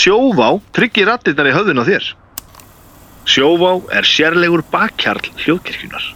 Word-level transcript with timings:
Sjóvá 0.00 0.54
tryggir 0.72 1.10
rattirnar 1.10 1.50
í 1.50 1.52
höfðun 1.52 1.82
á 1.82 1.84
þér. 1.84 2.06
Sjóvá 3.28 3.72
er 3.92 4.08
sérlegur 4.08 4.62
bakkjarl 4.72 5.28
hljóðkirkjunar. 5.42 6.06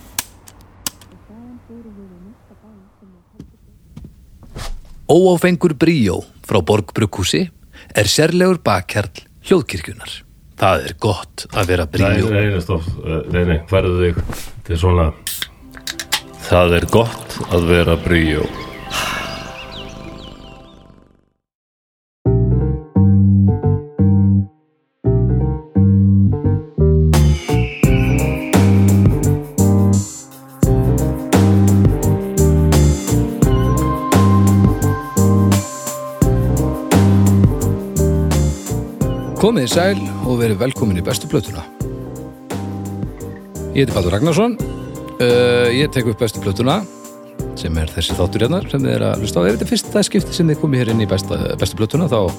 Óáfengur 5.04 5.74
bríó 5.76 6.22
frá 6.48 6.62
Borgbrukkúsi 6.64 7.44
er 7.92 8.08
sérlegur 8.08 8.62
bakkjarl 8.64 9.26
hljóðkirkjunar. 9.44 10.16
Það 10.56 10.88
er 10.88 10.96
gott 11.02 11.44
að 11.52 11.72
vera 11.74 11.84
bríó. 11.90 12.30
nei, 12.32 12.48
nei, 12.54 12.60
stopp, 12.64 12.88
nei, 13.34 13.42
nei, 13.50 13.58
færðu 13.68 13.96
þig 14.00 14.22
til 14.64 14.78
svona 14.80 15.10
Það 16.44 16.74
er 16.78 16.84
gott 16.92 17.36
að 17.52 17.66
vera 17.68 17.96
bríó 18.00 18.44
Komið 39.44 39.66
í 39.66 39.68
sæl 39.68 39.98
og 40.24 40.38
verið 40.40 40.56
velkomin 40.62 40.96
í 40.96 41.02
bestu 41.04 41.28
plötuna. 41.28 41.60
Ég 43.74 43.82
heiti 43.82 43.92
Baldur 43.92 44.14
Ragnarsson, 44.14 44.54
uh, 44.56 45.66
ég 45.68 45.90
tek 45.92 46.06
upp 46.08 46.22
bestu 46.22 46.40
plötuna 46.40 46.78
sem 47.60 47.76
er 47.76 47.90
þessi 47.92 48.16
þáttur 48.16 48.46
hérna 48.46 48.62
sem 48.64 48.80
þið 48.80 48.92
er 48.94 49.04
að 49.04 49.20
hlusta 49.20 49.42
á. 49.42 49.44
Ef 49.44 49.58
þetta 49.58 49.66
er 49.66 49.70
fyrsta 49.74 50.02
skipti 50.08 50.32
sem 50.32 50.48
þið 50.48 50.62
komið 50.62 50.80
hér 50.80 50.92
inn 50.94 51.02
í 51.04 51.08
besta, 51.10 51.40
bestu 51.60 51.76
plötuna 51.76 52.06
þá, 52.08 52.32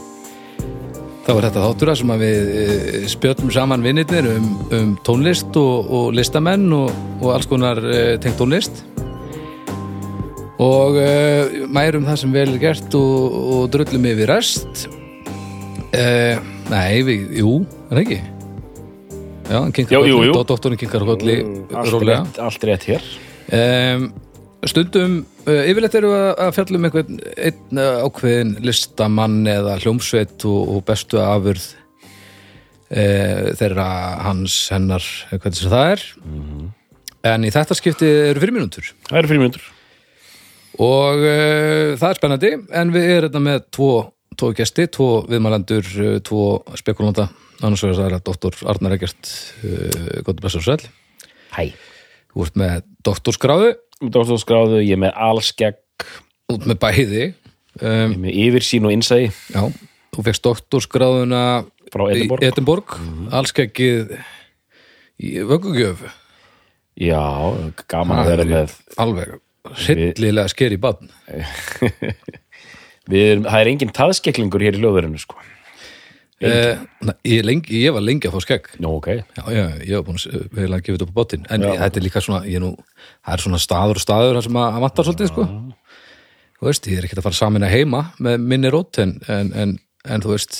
þá 1.27 1.29
er 1.35 1.45
þetta 1.45 1.67
þáttura 1.67 1.95
sem 2.01 2.15
við 2.23 2.49
uh, 2.63 2.97
spjötum 3.13 3.53
saman 3.53 3.85
vinnirnir 3.85 4.31
um, 4.31 4.49
um 4.73 4.97
tónlist 5.05 5.61
og, 5.61 5.93
og 5.99 6.09
listamenn 6.17 6.65
og, 6.73 6.89
og 7.19 7.35
alls 7.35 7.51
konar 7.53 7.83
uh, 7.85 8.15
tengt 8.17 8.41
tónlist 8.41 8.81
og 10.57 10.97
uh, 10.97 11.61
mærum 11.69 12.09
það 12.09 12.19
sem 12.23 12.33
vel 12.33 12.49
er 12.49 12.59
gert 12.65 12.97
og, 12.97 13.39
og 13.59 13.73
drullum 13.77 14.09
yfir 14.15 14.33
rest 14.33 14.87
Uh, 15.95 16.54
nei, 16.71 17.03
við, 17.05 17.29
jú, 17.41 17.51
er 17.91 18.01
ekki? 18.01 18.19
Já, 19.45 19.59
hann 19.59 19.73
kinkar 19.75 20.01
kolli, 20.01 20.33
doktorinn 20.49 20.81
kinkar 20.81 21.05
rólega. 21.05 22.23
rétt, 22.23 22.41
allt 22.41 22.67
rétt 22.71 22.89
hér 22.89 23.13
Um, 23.53 24.07
stundum, 24.65 25.19
uh, 25.45 25.67
yfirleitt 25.69 25.93
eru 25.99 26.09
að, 26.15 26.31
að 26.41 26.55
fjalla 26.55 26.79
um 26.79 26.87
einhvern 26.87 27.19
einn 27.37 27.77
uh, 27.77 28.05
ákveðin 28.07 28.55
listamann 28.65 29.43
eða 29.45 29.75
hljómsveit 29.83 30.45
og, 30.49 30.71
og 30.73 30.79
bestu 30.87 31.19
afurð 31.21 31.67
uh, 32.89 33.51
þeirra 33.59 33.85
hans, 34.25 34.57
hennar, 34.73 35.05
hvernig 35.35 35.59
sem 35.59 35.69
það 35.75 35.91
er. 35.91 36.07
En 37.35 37.45
í 37.45 37.53
þetta 37.53 37.77
skipti 37.77 38.09
eru 38.31 38.41
fyrir 38.41 38.57
mínútur. 38.57 38.89
Það 39.05 39.21
eru 39.21 39.33
fyrir 39.33 39.43
mínútur 39.45 39.69
Og 40.81 41.21
uh, 41.21 41.93
það 42.01 42.09
er 42.09 42.17
spennandi, 42.17 42.53
en 42.81 42.89
við 42.91 43.05
erum 43.11 43.29
þetta 43.29 43.43
með 43.45 43.61
tvo, 43.77 43.91
tvo 44.39 44.51
gesti, 44.57 44.87
tvo 44.91 45.09
viðmælendur, 45.29 45.87
uh, 46.03 46.17
tvo 46.25 46.43
spekulanda, 46.79 47.29
annars 47.61 47.83
vegar 47.85 47.99
það 48.01 48.09
er 48.09 48.17
að 48.19 48.25
doktor 48.29 48.59
Arnar 48.73 48.95
Egert, 48.97 49.31
uh, 49.63 50.21
gott 50.27 50.43
blessur 50.43 50.65
sæl. 50.65 50.79
Hæ. 51.55 51.71
Þú 52.33 52.45
ert 52.47 52.61
með 52.61 52.85
doktorskráðu, 53.07 53.73
Dóttarskráðu, 54.03 54.81
ég 54.83 54.97
er 54.97 54.99
með 55.05 55.13
alskegg. 55.23 56.07
Út 56.51 56.65
með 56.67 56.79
bæði. 56.83 57.25
Ég 57.31 57.41
Um, 57.75 58.13
er 58.13 58.19
með 58.23 58.35
yfirsýn 58.39 58.85
og 58.87 58.93
innsæði 58.95 59.25
já, 59.51 59.63
þú 60.15 60.23
fegst 60.23 60.43
doktorskráðuna 60.47 61.39
frá 61.91 62.03
Edinborg. 62.07 62.45
Edinborg, 62.47 62.93
allskeggið 63.35 64.13
í 65.19 65.33
vöggugjöf, 65.43 66.05
Já, 66.95 67.19
gaman 67.91 68.21
að 68.21 68.29
vera 68.31 68.45
með 68.47 68.75
alveg 69.03 69.33
hryllilega 69.83 70.47
sker 70.53 70.71
í 70.71 70.79
badn. 70.79 71.11
við 73.11 73.45
Það 73.45 73.59
er 73.59 73.71
engin 73.71 73.93
taðskeklingur 73.95 74.65
hér 74.65 74.77
í 74.77 74.81
hljóðverðinu 74.81 75.21
sko. 75.21 75.37
Uh, 76.43 76.81
ég, 77.23 77.45
lengi, 77.47 77.77
ég 77.79 77.93
var 77.95 78.03
lengi 78.03 78.27
að 78.27 78.35
fá 78.35 78.43
skegg. 78.43 78.65
Nú, 78.83 78.97
ok. 78.97 79.07
Já, 79.37 79.43
já, 79.55 79.63
ég 79.87 79.93
var 79.95 80.03
búin 80.03 80.19
að 80.19 80.49
vel 80.51 80.67
að 80.67 80.81
gefa 80.83 80.97
þetta 80.97 81.05
upp 81.07 81.13
á 81.15 81.19
bátinn 81.21 81.45
en 81.47 81.63
ég, 81.63 81.77
þetta 81.79 82.01
er 82.01 82.03
líka 82.03 82.23
svona, 82.25 82.41
ég 82.51 82.63
nú 82.63 82.71
það 82.75 83.37
er 83.37 83.43
svona 83.45 83.59
staður 83.63 83.99
og 84.01 84.03
staður 84.03 84.39
sem 84.43 84.59
að, 84.59 84.79
vantar 84.83 85.07
svolítið 85.07 85.31
sko. 85.31 85.45
þú 86.59 86.67
veist, 86.67 86.89
ég 86.91 86.99
er 86.99 87.07
ekkert 87.07 87.21
að 87.21 87.27
fara 87.29 87.39
samin 87.39 87.65
að 87.65 87.75
heima 87.77 88.01
með 88.27 88.47
minni 88.51 88.71
rót 88.73 88.99
en, 88.99 89.15
en, 89.31 89.53
en, 89.63 89.77
en 90.03 90.25
þú 90.25 90.33
veist 90.33 90.59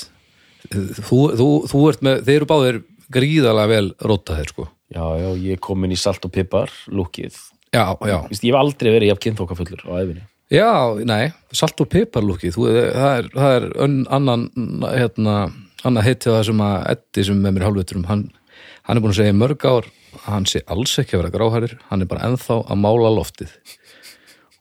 þú, 0.71 1.19
þú, 1.41 1.49
þú 1.73 1.83
ert 1.91 2.07
með, 2.07 2.23
þeir 2.29 2.37
eru 2.37 2.49
báðir 2.53 2.79
gríðalega 3.15 3.71
vel 3.75 3.89
rótaðir 3.99 4.53
sko. 4.53 4.69
Já, 4.95 5.03
já, 5.19 5.27
ég 5.43 5.57
er 5.57 5.65
komin 5.65 5.91
í 5.91 5.99
salt 5.99 6.23
og 6.23 6.31
pipar 6.33 6.71
lúkið 6.87 7.35
já, 7.73 7.83
já, 7.99 8.17
Vist, 8.29 8.45
Ég 8.45 8.53
hef 8.53 8.61
aldrei 8.61 8.93
verið 8.93 9.11
jafn 9.11 9.23
kynþókafullur 9.27 9.83
á 9.91 9.91
æfinni 9.99 10.23
já, 10.53 10.69
nei 11.07 11.31
salt 11.55 11.79
og 11.81 11.89
piparlúki, 11.91 12.51
það 12.53 12.79
er, 13.19 13.29
það 13.33 13.55
er 13.57 13.67
annan, 14.13 14.47
hérna 14.83 15.35
annað 15.85 16.07
heitið 16.09 16.33
það 16.33 16.43
sem 16.49 16.63
að 16.65 16.75
Eddi 16.95 17.23
sem 17.27 17.39
með 17.41 17.55
mér 17.55 17.65
hálfviturum, 17.67 18.05
hann, 18.09 18.25
hann 18.87 18.97
er 18.97 19.03
búin 19.03 19.13
að 19.13 19.19
segja 19.21 19.37
mörg 19.37 19.65
ár 19.69 19.89
hann 20.25 20.45
sé 20.49 20.61
alls 20.71 20.93
ekki 21.01 21.17
að 21.17 21.23
vera 21.25 21.33
gráhærir 21.35 21.75
hann 21.89 22.05
er 22.05 22.09
bara 22.09 22.29
ennþá 22.29 22.59
að 22.63 22.79
mála 22.81 23.11
loftið 23.13 23.51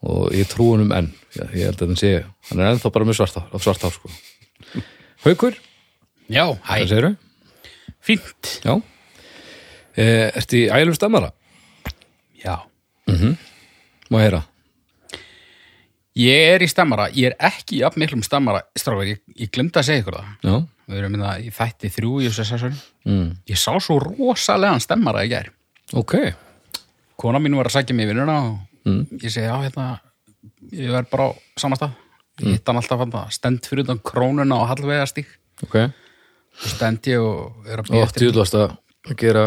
og 0.05 0.35
ég 0.37 0.49
trú 0.51 0.73
hann 0.75 0.87
um 0.87 0.97
enn 0.97 1.11
ég, 1.37 1.53
ég 1.61 1.69
held 1.71 1.81
að 1.81 1.93
hann 1.93 2.01
sé, 2.01 2.15
hann 2.51 2.61
er 2.65 2.73
ennþá 2.75 2.93
bara 2.95 3.09
með 3.09 3.21
svart 3.21 3.39
hár, 3.41 3.63
svart 3.63 3.87
hár 3.87 3.95
sko. 3.95 4.11
Haukur, 5.25 5.57
Já, 6.29 6.45
hæ, 6.65 6.75
hvað 6.81 6.91
segirðu? 6.91 7.15
fínt 8.05 8.51
Já 8.65 8.75
e, 9.97 10.05
Ertu 10.37 10.61
í 10.61 10.67
ælum 10.73 10.97
stemmara? 10.97 11.31
Já 12.41 12.59
Má 14.13 14.21
ég 14.21 14.27
heyra? 14.29 14.43
Ég 16.15 16.53
er 16.55 16.63
í 16.63 16.69
stammara, 16.71 17.09
ég 17.11 17.33
er 17.33 17.35
ekki 17.51 17.81
jafn 17.81 17.99
miklum 17.99 18.23
stammara 18.23 18.61
stráfið, 18.79 19.09
ég, 19.15 19.21
ég 19.45 19.51
glemdi 19.55 19.81
að 19.81 19.89
segja 19.89 20.05
ykkur 20.05 20.19
það. 20.21 20.29
Já. 20.47 20.55
Við 20.85 21.01
erum 21.01 21.15
minna 21.17 21.33
í 21.41 21.49
þætti 21.55 21.91
þrjú 21.95 22.13
í 22.21 22.29
þessu 22.29 22.45
sessari 22.45 22.77
mm. 23.09 23.29
Ég 23.49 23.57
sá 23.59 23.73
svo 23.81 23.97
rosalegan 24.03 24.83
stemmara 24.85 25.25
í 25.25 25.31
gær. 25.33 25.49
Ok, 25.97 26.15
Kona 27.19 27.41
mín 27.41 27.57
var 27.57 27.71
að 27.71 27.93
mig 27.95 28.07
í 28.07 28.13
vinnuna 28.13 28.39
og 28.51 28.55
Mm. 28.85 29.07
ég 29.17 29.33
segi, 29.33 29.47
já, 29.49 29.55
hérna 29.65 29.85
ég 30.77 30.91
verð 30.93 31.07
bara 31.09 31.25
á 31.25 31.37
samastað 31.57 31.95
Ég 32.43 32.51
hitt 32.59 32.67
hann 32.69 32.77
alltaf 32.77 32.99
hann 33.01 33.31
stend 33.33 33.65
fyrir 33.65 33.87
utan 33.87 34.01
krónuna 34.05 34.59
og 34.61 34.67
hallvega 34.69 35.07
stík 35.09 35.31
ok. 35.65 35.89
Svo 36.53 36.69
stend 36.69 37.09
ég 37.09 37.17
og 37.25 37.65
er 37.65 37.81
að 37.81 37.89
Og 37.89 37.95
býja 37.95 38.05
eftir 38.05 38.27
djúðlast 38.27 38.59
að 38.61 38.75
gera 39.17 39.45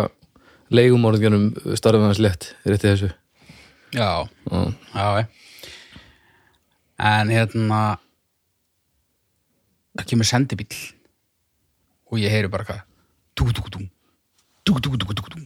leigumorðingunum 0.73 1.51
starfið 1.77 2.07
hans 2.07 2.21
létt 2.25 2.47
rétti 2.65 2.89
þessu. 2.89 3.11
Já, 3.93 4.25
Já. 4.49 4.73
já, 4.95 5.05
já 5.21 5.27
En 6.97 7.29
hérna 7.29 7.81
það 9.97 10.07
kemur 10.11 10.29
sendibíll 10.29 10.77
og 12.09 12.21
ég 12.21 12.33
heyri 12.33 12.49
bara 12.49 12.65
hvað 12.65 12.81
Dúgudúgudú 13.37 13.83
Dúgudúgudúgudú 14.65 15.43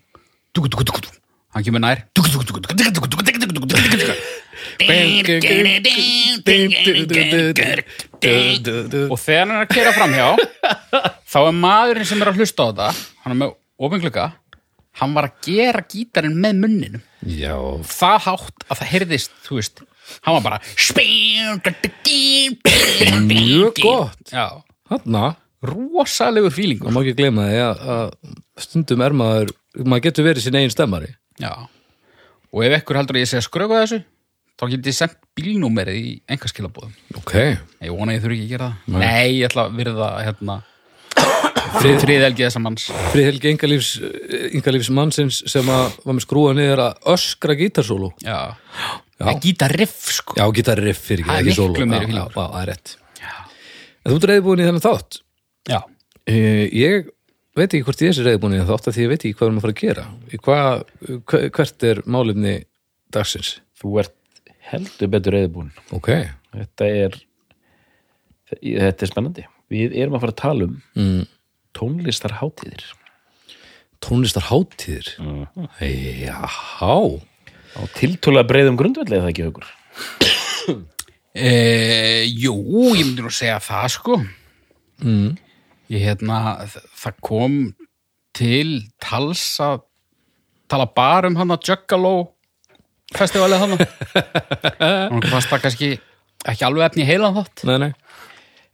Dúgudúgudúgudú 0.55 1.11
Hann 1.51 1.65
kemur 1.67 1.83
nær 1.83 2.05
Og 9.11 9.19
þegar 9.19 9.41
hann 9.41 9.51
er 9.51 9.63
að 9.65 9.71
kera 9.71 9.91
framhjá 9.95 10.27
þá 11.27 11.39
er 11.41 11.57
maðurinn 11.57 12.07
sem 12.07 12.21
er 12.23 12.31
að 12.31 12.39
hlusta 12.39 12.63
á 12.63 12.69
þetta 12.71 12.87
hann 13.23 13.33
er 13.33 13.39
með 13.41 13.53
opingluga 13.81 14.25
hann 14.99 15.15
var 15.15 15.29
að 15.29 15.47
gera 15.47 15.83
gítarinn 15.87 16.35
með 16.41 16.59
munninum. 16.65 17.05
Já, 17.23 17.55
það 17.87 18.17
hátt 18.27 18.65
að 18.67 18.81
það 18.81 18.91
heyrðist, 18.95 19.33
þú 19.45 19.59
veist 19.59 19.83
hann 20.25 20.35
var 20.35 20.43
bara 20.43 20.59
mjög 23.29 23.81
gott. 23.81 24.31
Já, 24.31 24.47
Hanna, 24.91 25.35
rosalegur 25.63 26.53
fílingur 26.53 26.89
það 26.89 26.95
má 26.95 27.03
ekki 27.03 27.17
gleyma 27.19 27.47
því 27.49 27.59
að, 27.65 27.83
að 27.95 28.65
stundum 28.65 29.03
er 29.05 29.15
maður 29.15 29.53
maður 29.85 30.05
getur 30.07 30.27
verið 30.27 30.45
sín 30.45 30.57
eigin 30.59 30.73
stemmari. 30.73 31.13
Já. 31.41 31.53
og 32.51 32.65
ef 32.65 32.73
ekkur 32.81 32.99
heldur 32.99 33.17
að 33.17 33.23
ég 33.23 33.37
að 33.39 33.45
skröfa 33.47 33.83
þessu 33.85 34.01
þá 34.59 34.65
get 34.73 34.89
ég 34.91 34.97
sendt 34.97 35.21
bílnúmerið 35.37 35.95
í 35.97 36.11
engaskilabóðum 36.29 36.91
Ok, 37.21 37.33
ég 37.39 37.93
vona 37.95 38.11
að 38.11 38.17
ég 38.17 38.25
þurfi 38.25 38.35
ekki 38.37 38.45
að 38.45 38.51
gera 38.51 38.67
það. 38.67 38.99
Nei, 39.01 39.29
ég 39.39 39.47
ætla 39.47 39.63
að 39.63 39.79
virða 39.79 40.09
hérna, 40.21 40.57
frið, 41.81 41.99
friðelgi 42.05 42.45
þessa 42.47 42.61
manns. 42.63 42.87
Friðhelgi 43.11 43.53
Ingalífs 43.55 43.91
Ingalífs 44.55 44.91
mannsins 44.95 45.41
sem 45.51 45.71
að 45.73 45.97
var 46.05 46.17
með 46.17 46.25
skrúa 46.25 46.55
niður 46.57 46.83
að 46.87 47.07
öskra 47.15 47.57
gítarsólu. 47.59 48.11
Já, 48.25 48.39
Já. 49.21 49.31
gítarriff 49.43 50.11
sko. 50.17 50.37
Já, 50.39 50.45
gítarriff 50.55 51.01
fyrir 51.11 51.25
ekki, 51.27 51.55
ekki 51.55 51.89
meiri 51.89 52.13
Já, 52.15 52.25
það 52.35 52.59
er 52.61 52.71
rétt. 52.71 52.95
En 54.01 54.13
þú 54.13 54.17
ert 54.17 54.29
reyðbúin 54.31 54.61
í 54.63 54.69
þennan 54.69 54.85
þátt. 54.85 55.21
Já, 55.69 55.81
Uh, 56.29 56.67
ég 56.69 57.07
veit 57.57 57.71
ekki 57.73 57.81
hvort 57.87 58.01
ég 58.05 58.13
er 58.13 58.27
reyðbúin 58.29 58.53
í 58.53 58.61
þátt 58.61 58.87
af 58.91 58.93
því 58.95 59.01
ég 59.01 59.09
veit 59.09 59.23
ekki 59.25 59.37
hvað 59.39 59.41
við 59.41 59.49
erum 59.49 59.57
að 59.57 59.63
fara 59.65 59.73
að 59.73 59.79
gera. 59.81 60.03
Hve- 61.25 61.49
hvert 61.57 61.85
er 61.89 62.01
málefni 62.05 62.53
dagsins? 63.11 63.49
Þú 63.81 63.93
ert 64.03 64.13
heldur 64.69 65.09
betur 65.11 65.35
reyðbúin 65.35 65.71
ok, 65.97 66.11
Þetta 66.53 66.89
er 67.01 67.17
Þetta 68.51 69.05
er 69.05 69.09
spennandi. 69.09 69.45
Við 69.71 69.93
erum 69.95 70.17
að 70.17 70.25
fara 70.25 70.33
að 70.35 70.41
tala 70.43 70.65
um 70.67 70.73
mm. 70.99 71.25
Tónlistar 71.77 72.37
hátíðir 72.41 72.83
tónlistar 74.01 74.43
hátíðir 74.49 75.11
Mhm. 75.21 75.67
já 75.79 76.39
á 76.81 77.81
tiltölulega 77.95 78.47
breiðum 78.49 78.77
grundvelli 78.79 79.17
eða 79.19 79.29
ekki 79.31 79.47
hugur 79.49 79.67
E, 81.31 82.25
jú, 82.27 82.51
ég 82.91 83.05
myndi 83.07 83.23
nú 83.23 83.29
segja 83.31 83.55
það 83.63 83.85
sko. 83.93 84.17
Mm. 84.99 85.37
ég 85.87 86.01
hérna, 86.03 86.39
það 86.99 87.13
kom 87.23 87.53
til 88.35 88.81
tals 88.99 89.43
að 89.63 89.81
tala 90.67 90.89
bara 90.91 91.27
um 91.31 91.37
hann 91.39 91.53
að 91.55 91.69
Juggalo 91.69 92.11
festivalið 93.15 93.63
hann 93.63 93.77
og 95.15 95.23
fannst 95.31 95.49
það 95.53 95.63
kannski 95.63 95.89
ekki 96.51 96.67
alveg 96.67 96.89
efni 96.89 97.03
í 97.05 97.09
heilan 97.09 97.35
þátt. 97.39 97.63
Nei, 97.67 97.77
nei. 97.85 97.91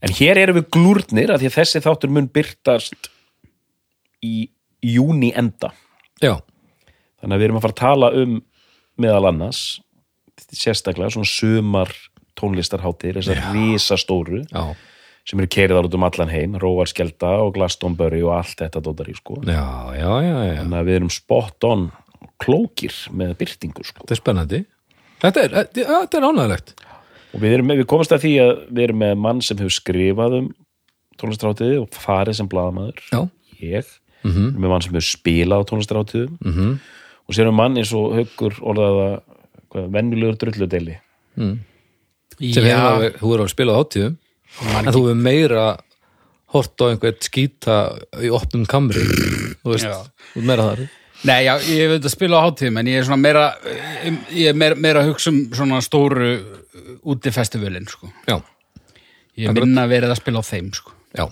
En 0.06 0.14
hér 0.14 0.38
erum 0.38 0.60
við 0.60 0.68
glúrnir 0.76 1.32
að 1.34 1.42
því 1.42 1.50
að 1.50 1.58
þessi 1.58 1.82
þáttur 1.86 2.14
mun 2.14 2.30
byrtast 2.30 3.10
í 4.26 4.50
júni 4.86 5.32
enda. 5.38 5.72
Já, 6.22 6.38
þannig 7.22 7.34
að 7.34 7.42
við 7.42 7.48
erum 7.48 7.60
að 7.60 7.66
fara 7.66 7.76
að 7.76 7.82
tala 7.82 8.12
um 8.22 8.38
meðal 9.02 9.30
annars 9.32 9.64
sérstaklega 10.54 11.14
svona 11.14 11.30
sumar 11.30 11.92
tónlistarháttir 12.38 13.18
þessar 13.18 13.42
risastóru 13.56 14.44
já, 14.46 14.64
sem 15.28 15.42
eru 15.42 15.50
keiriðar 15.50 15.90
út 15.90 15.98
um 15.98 16.06
allan 16.06 16.32
heim 16.32 16.58
Róarskelda 16.62 17.34
og 17.42 17.56
Glastonbury 17.58 18.22
og 18.26 18.36
allt 18.38 18.62
þetta 18.62 18.84
dóttar 18.86 19.10
í 19.10 19.18
sko. 19.18 19.42
Já, 19.50 19.66
já, 19.98 20.12
já, 20.22 20.36
já. 20.46 20.56
þannig 20.62 20.80
að 20.80 20.90
við 20.90 21.00
erum 21.00 21.14
spot 21.14 21.68
on 21.68 21.88
klókir 22.42 22.98
með 23.18 23.34
byrtingu 23.42 23.86
sko. 23.86 24.04
Þetta 24.04 24.14
er 24.14 24.22
spennandi. 24.22 24.62
Þetta 25.18 25.44
er, 25.48 25.56
þetta 25.74 26.20
er 26.20 26.28
ánægilegt 26.30 26.76
og 27.34 27.42
við, 27.44 27.58
erum, 27.58 27.74
við 27.76 27.88
komast 27.90 28.14
að 28.16 28.24
því 28.26 28.34
að 28.44 28.52
við 28.70 28.84
erum 28.88 29.02
með 29.04 29.16
mann 29.26 29.42
sem 29.46 29.60
hefur 29.60 29.76
skrifað 29.78 30.38
um 30.42 30.52
tónlistarháttiði 31.18 31.80
og 31.82 31.98
farið 31.98 32.40
sem 32.40 32.52
blaðamaður. 32.52 33.02
Já, 33.12 33.22
ég, 33.64 33.96
mm 34.24 34.36
við 34.38 34.44
erum 34.52 34.62
með 34.66 34.74
mann 34.74 34.86
sem 34.86 34.94
hefur 34.94 35.08
spilað 35.08 35.64
á 35.64 35.68
tónlistarháttiðum 35.72 36.38
-hmm. 36.44 36.78
og 37.28 37.36
sér 37.36 37.50
um 37.50 37.58
mann 37.58 37.78
eins 37.78 37.94
og 37.94 38.16
haugur 38.18 38.60
orðaða 38.62 39.10
hvað, 39.72 39.90
venjulegur 39.96 40.38
drulludeli. 40.42 41.00
Sem 41.38 42.64
hefur 42.64 43.20
þú 43.22 43.34
er 43.34 43.44
að 43.44 43.52
spila 43.54 43.74
á 43.74 43.80
hátíðum. 43.82 44.18
En 44.78 44.94
þú 44.94 45.02
hefur 45.08 45.22
meira 45.22 45.66
hort 46.54 46.82
á 46.82 46.86
einhvern 46.88 47.20
skýta 47.24 47.76
í 48.24 48.32
opnum 48.32 48.66
kamri. 48.66 49.04
Þú 49.64 49.74
veist, 49.74 49.90
þú 50.34 50.42
ert 50.42 50.48
meira 50.48 50.70
þar. 50.70 50.88
Nei, 51.26 51.48
já, 51.48 51.54
ég 51.74 51.90
veit 51.90 52.06
að 52.06 52.14
spila 52.14 52.40
á 52.40 52.46
hátíðum 52.46 52.78
en 52.78 52.90
ég 52.92 53.00
er 53.02 53.08
svona 53.08 53.22
meira 53.22 53.46
ég 54.30 54.52
er 54.52 54.58
meira, 54.58 54.78
meira 54.78 55.02
að 55.02 55.12
hugsa 55.12 55.32
um 55.34 55.40
svona 55.50 55.82
stóru 55.82 56.36
útifestivalin 57.04 57.88
sko. 57.90 58.10
já, 58.28 58.38
ég 59.38 59.54
minna 59.54 59.88
verið 59.90 60.14
að 60.14 60.22
spila 60.22 60.42
á 60.42 60.50
þeim 60.50 60.72
sko. 60.76 60.94
já 61.18 61.26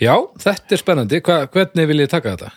já, 0.00 0.14
þetta 0.42 0.74
er 0.76 0.82
spennandi 0.82 1.20
Hva, 1.24 1.44
hvernig 1.52 1.88
vil 1.90 2.00
ég 2.04 2.10
taka 2.12 2.34
þetta? 2.36 2.52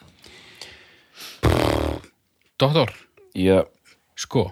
Doktor, 2.58 2.94
Já, 3.38 3.62
sko 4.18 4.48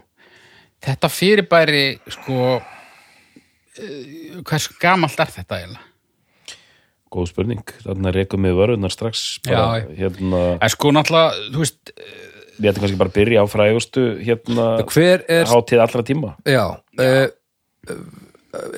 þetta 0.86 1.10
fyrirbæri 1.10 1.86
sko 2.14 2.40
uh, 2.60 4.42
hversu 4.46 4.76
gamalt 4.82 5.20
er 5.20 5.32
þetta 5.34 5.58
eiginlega? 5.62 5.92
góð 7.16 7.30
spurning 7.32 7.64
þarna 7.82 8.12
rekum 8.12 8.44
við 8.46 8.58
vörunar 8.60 8.92
strax 8.94 9.40
bara, 9.46 9.80
Já, 9.82 9.90
hérna, 10.04 10.42
En 10.60 10.72
sko 10.74 10.92
náttúrulega, 10.94 11.50
þú 11.54 11.62
veist 11.64 11.94
við 12.58 12.70
ætlum 12.72 12.86
kannski 12.86 13.00
bara 13.00 13.12
að 13.12 13.18
byrja 13.20 13.44
á 13.44 13.46
frægustu 13.52 14.06
hérna, 14.22 14.68
er, 14.82 15.26
hátíð 15.50 15.84
allra 15.84 16.06
tíma. 16.08 16.34
Já, 16.48 16.64
já. 17.00 17.30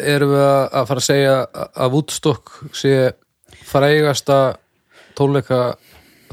erum 0.01 0.33
við 0.33 0.43
að 0.43 0.63
að 0.81 0.89
fara 0.91 1.03
að 1.03 1.07
segja 1.07 1.35
að 1.67 1.95
Woodstock 1.95 2.53
sé 2.75 2.95
frægasta 3.67 4.39
tónleika 5.17 5.61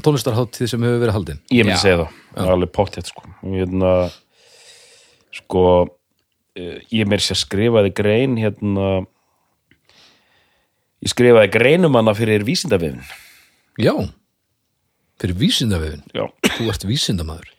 tónlistarháttíð 0.05 0.69
sem 0.69 0.85
hefur 0.85 1.01
verið 1.01 1.17
haldin? 1.17 1.41
Ég 1.53 1.65
myndi 1.65 1.81
segja 1.81 2.03
það, 2.03 2.21
það 2.35 2.45
er 2.45 2.55
alveg 2.55 2.73
póttið 2.75 3.09
sko. 3.09 3.27
Hérna 3.45 3.91
sko 5.35 5.65
eh, 6.55 6.79
ég 6.93 7.09
meir 7.09 7.23
sér 7.23 7.39
skrifaði 7.39 7.91
grein 7.95 8.37
hérna 8.39 8.89
ég 11.03 11.11
skrifaði 11.11 11.51
greinum 11.53 11.97
hana 11.97 12.15
fyrir 12.17 12.45
vísindavefin 12.47 13.01
já, 13.81 13.93
fyrir 15.21 15.37
vísindavefin 15.39 16.03
þú 16.57 16.67
ert 16.71 16.85
vísindamaður. 16.89 17.49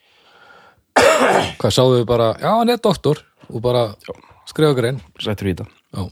Hvað 1.60 1.74
sáðu 1.76 1.98
við 2.00 2.06
bara, 2.08 2.30
já 2.40 2.50
hann 2.58 2.72
er 2.72 2.80
doktor 2.84 3.20
og 3.48 3.60
bara 3.64 3.86
skrifa 4.48 4.76
grein. 4.78 5.00
Sættur 5.20 5.50
í 5.50 5.54
þetta. 5.54 5.66
Já, 5.96 6.02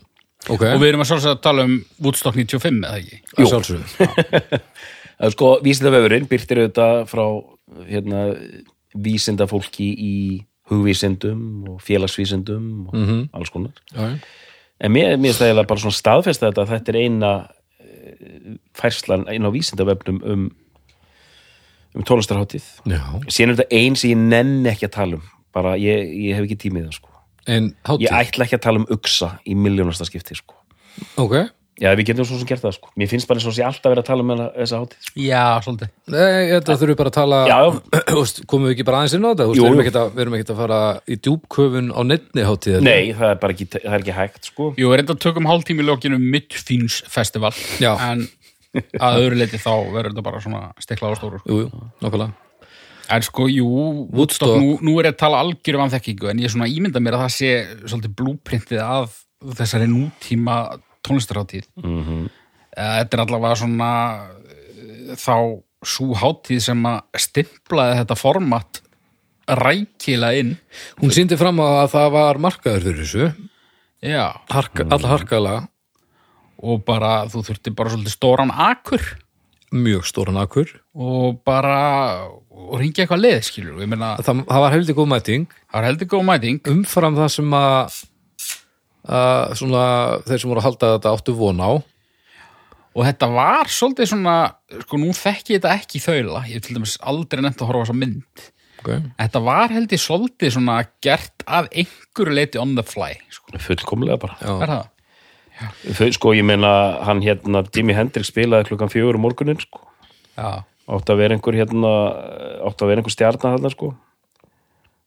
ok, 0.55 0.63
og 0.75 0.81
við 0.83 0.89
erum 0.91 1.05
að 1.05 1.11
sjálfsögða 1.13 1.37
að 1.39 1.43
tala 1.47 1.67
um 1.69 1.77
Woodstock 2.05 2.37
95 2.39 2.81
eða 2.85 3.01
ekki? 3.01 3.21
að 3.37 3.51
sjálfsögðu. 3.53 3.85
Það 5.15 5.29
er 5.29 5.35
sko, 5.37 5.49
vísindavefurinn 5.63 6.25
byrtir 6.31 6.59
auðvitað 6.65 6.97
frá 7.07 7.25
hérna, 7.87 8.23
vísindafólki 9.05 9.87
í 9.95 10.15
hugvísindum 10.71 11.45
og 11.71 11.79
félagsvísindum 11.85 12.89
og 12.89 12.95
Mhm. 12.99 13.21
alls 13.37 13.51
konar. 13.55 13.73
já. 13.95 14.19
En 14.81 14.91
mér, 14.93 15.15
mér 15.17 15.31
er 15.41 15.55
það 15.55 15.67
bara 15.69 15.81
svona 15.81 15.95
staðfesta 15.95 16.51
þetta 16.51 16.65
að 16.65 16.73
þetta 16.73 16.89
er 16.89 16.99
eina 16.99 17.31
eh, 17.81 18.57
færslan, 18.75 19.25
eina 19.31 19.49
á 19.49 19.55
vísindavefnum 19.55 20.19
um, 20.27 20.51
um 21.95 22.03
tónlistarháttið. 22.07 22.65
já, 22.91 23.03
Síðan 23.29 23.55
er 23.55 23.59
þetta 23.63 23.81
ein 23.81 23.97
sem 24.01 24.11
ég 24.15 24.23
nenni 24.35 24.71
ekki 24.73 24.89
að 24.91 24.95
tala 24.99 25.19
um. 25.21 25.27
Bara 25.55 25.77
ég, 25.79 26.09
ég 26.29 26.35
hef 26.39 26.49
ekki 26.49 26.61
tímið 26.67 26.89
það 26.89 26.97
sko. 27.01 27.11
en 27.47 27.75
Ég 28.01 28.11
ætla 28.11 28.47
ekki 28.49 28.57
að 28.59 28.65
tala 28.65 28.81
um 28.83 28.89
uksa 28.91 29.35
í 29.47 29.55
miljónasta 29.55 30.07
skipti 30.09 30.35
sko. 30.39 30.55
ok, 31.21 31.45
Já, 31.83 31.89
við 31.99 32.07
getum 32.07 32.23
svo 32.23 32.37
sem 32.39 32.47
gert 32.47 32.63
það 32.63 32.77
sko. 32.77 32.89
Mér 32.95 33.09
finnst 33.11 33.27
bara 33.27 33.41
eins 33.41 33.47
og 33.51 33.55
sé 33.57 33.65
alltaf 33.67 33.91
verið 33.91 34.05
að 34.05 34.07
tala 34.07 34.23
um 34.23 34.29
þessa 34.55 34.79
hátíð. 34.79 34.99
Sko. 35.09 35.15
Já, 35.25 35.41
svolítið 35.65 35.89
Nei, 36.15 36.45
þetta 36.53 36.77
þurfum 36.79 36.93
við 36.93 36.99
bara 37.01 37.11
að 37.11 37.17
tala 37.17 37.39
Já, 37.51 37.57
já. 37.59 37.71
Þú 38.13 38.19
veist, 38.21 38.39
komum 38.53 38.69
við 38.69 38.75
ekki 38.77 38.87
bara 38.87 39.01
aðeins 39.01 39.17
inn 39.19 39.27
á 39.27 39.31
þetta 39.33 39.47
við, 39.49 39.63
erum 39.65 39.83
ekkert 39.83 39.99
að, 39.99 40.13
við 40.15 40.23
erum 40.25 40.37
ekkert 40.39 40.53
að 40.55 40.61
fara 40.63 40.79
í 41.11 41.17
djúpköfun 41.27 41.89
á 41.91 42.01
nefni 42.07 42.47
hátíð 42.47 42.79
Nei, 42.87 43.03
það 43.19 43.33
er 43.33 43.41
bara 43.43 43.57
ekki, 43.57 43.67
það 43.75 43.91
er 43.99 44.05
ekki 44.05 44.17
hægt 44.21 44.51
sko. 44.53 44.69
Jú, 44.79 44.93
er 44.95 45.03
þetta 45.03 45.17
tökum 45.27 45.51
hálftími 45.51 45.83
í 45.83 45.89
lokinu 45.91 46.21
Midfins 46.23 47.01
festival 47.11 47.51
Já. 47.83 47.91
en 48.07 48.29
að 49.05 49.21
öðru 49.23 49.41
leiti 49.41 49.61
þá 49.61 49.73
verður 49.93 50.13
þetta 50.13 50.27
bara 50.27 50.41
svona 50.45 50.63
stikla 50.83 51.13
á 51.13 51.19
stóru 51.19 51.41
sko. 51.41 51.51
Jú, 51.51 51.67
jú, 51.67 51.85
nákvæmlega. 52.05 52.33
En 53.15 53.25
sko, 53.27 53.47
jú, 53.53 53.69
Woodstock, 54.15 54.57
nú, 54.57 54.79
nú 54.81 54.95
er 55.01 55.11
ég 55.11 55.15
að 55.17 55.21
tala 55.21 55.43
algjörum 55.45 55.85
af 55.85 55.93
þekkingu 55.93 56.31
en 56.31 56.41
ég 56.41 56.49
er 56.49 56.55
svona 56.55 56.71
ímynda 56.73 57.03
mér 57.05 57.19
að 57.19 57.27
það 57.27 57.35
sé 57.35 57.51
svolítið 57.85 58.15
blúprintið 58.21 58.81
af 58.81 59.19
þessari 59.59 59.89
nútíma 59.91 60.57
tónlistarhátíð. 61.05 61.69
Mm 61.83 62.01
-hmm. 62.05 62.31
Þetta 62.75 63.17
er 63.17 63.23
allavega 63.27 63.57
svona 63.61 63.91
eh, 64.49 65.13
þá 65.21 65.61
svo 65.85 66.15
hátíð 66.17 66.61
sem 66.65 66.87
að 66.89 67.01
stimplaði 67.21 67.99
þetta 68.01 68.17
format 68.17 68.81
rækilega 69.47 70.41
inn. 70.41 70.57
Hún 71.01 71.13
síndi 71.13 71.37
fram 71.37 71.61
að 71.61 71.91
það 71.93 72.09
var 72.17 72.41
markaður 72.41 72.87
fyrir 72.87 73.03
þessu. 73.05 73.51
Já, 74.05 74.25
harka, 74.53 74.85
Alla 74.93 75.09
harkalega, 75.09 75.69
og 76.65 76.85
bara 76.87 77.13
þú 77.31 77.45
þurfti 77.49 77.75
bara 77.77 77.93
svolítið 77.93 78.17
stóran 78.17 78.53
akur 78.53 79.05
mjög 79.75 80.07
stóran 80.09 80.39
akkur 80.39 80.71
og 80.95 81.41
bara 81.47 81.79
og 82.55 82.77
ringi 82.79 83.03
eitthvað 83.03 83.25
leið, 83.25 83.41
skilur 83.49 83.83
ég 83.83 83.91
meina, 83.91 84.15
Það, 84.23 84.45
það 84.49 84.65
var 84.65 84.77
heldur 84.77 84.99
góð 85.01 85.11
mæting 85.11 85.49
það 85.51 85.79
var 85.79 85.89
heldur 85.89 86.11
góð 86.13 86.27
mæting 86.31 86.61
umfram 86.71 87.19
það 87.19 87.33
sem 87.35 87.57
að, 87.59 87.99
að 89.19 89.57
svona, 89.61 89.85
þeir 90.29 90.43
sem 90.43 90.53
voru 90.53 90.63
að 90.63 90.69
halda 90.69 90.95
þetta 90.95 91.15
áttu 91.19 91.37
von 91.41 91.65
á 91.65 91.73
og 92.95 93.03
þetta 93.09 93.31
var 93.35 93.73
svolítið 93.75 94.13
svona 94.13 94.37
sko 94.85 95.01
nú 95.03 95.15
þekki 95.19 95.57
ég 95.57 95.63
þetta 95.63 95.79
ekki 95.81 95.99
í 95.99 96.05
þaula 96.05 96.45
ég 96.47 96.59
hef 96.59 96.69
til 96.69 96.79
dæmis 96.79 96.99
aldrei 97.03 97.43
nefnt 97.43 97.65
að 97.65 97.73
horfa 97.73 97.83
á 97.83 97.85
þessa 97.89 97.99
mynd 98.05 98.45
okay. 98.85 99.03
þetta 99.19 99.43
var 99.45 99.75
held 99.75 99.95
ég 99.95 100.03
svolítið 100.03 100.55
svona 100.57 100.79
gert 101.05 101.45
að 101.45 101.71
einhverju 101.83 102.37
leiti 102.39 102.61
on 102.63 102.77
the 102.79 102.85
fly 102.87 103.17
sko. 103.33 103.59
Fullkomlega 103.67 104.19
bara. 104.23 104.39
Já. 104.41 104.53
er 104.55 104.73
það? 104.75 104.91
Þau, 105.55 106.09
sko, 106.17 106.33
ég 106.35 106.47
meina, 106.47 106.71
hann 107.07 107.23
hérna, 107.23 107.63
Jimi 107.75 107.95
Hendrix 107.95 108.33
spilaði 108.33 108.73
klukkan 108.73 108.91
fjögur 108.93 109.19
um 109.19 109.25
morgunin, 109.27 109.61
sko. 109.63 109.85
Átt 110.35 111.13
að 111.13 111.21
vera 111.21 111.37
einhver, 111.37 111.57
hérna, 111.57 111.93
átt 112.67 112.83
að 112.83 112.91
vera 112.91 113.03
einhver 113.03 113.15
stjarnar 113.15 113.55
þarna, 113.57 113.71
sko. 113.73 113.93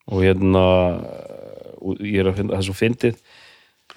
Og 0.08 0.24
hérna, 0.24 0.63
og 1.84 2.00
ég 2.00 2.24
er 2.24 2.32
að 2.32 2.39
finna, 2.39 2.56
það 2.56 2.70
svo 2.70 2.77
fyndið. 2.80 3.20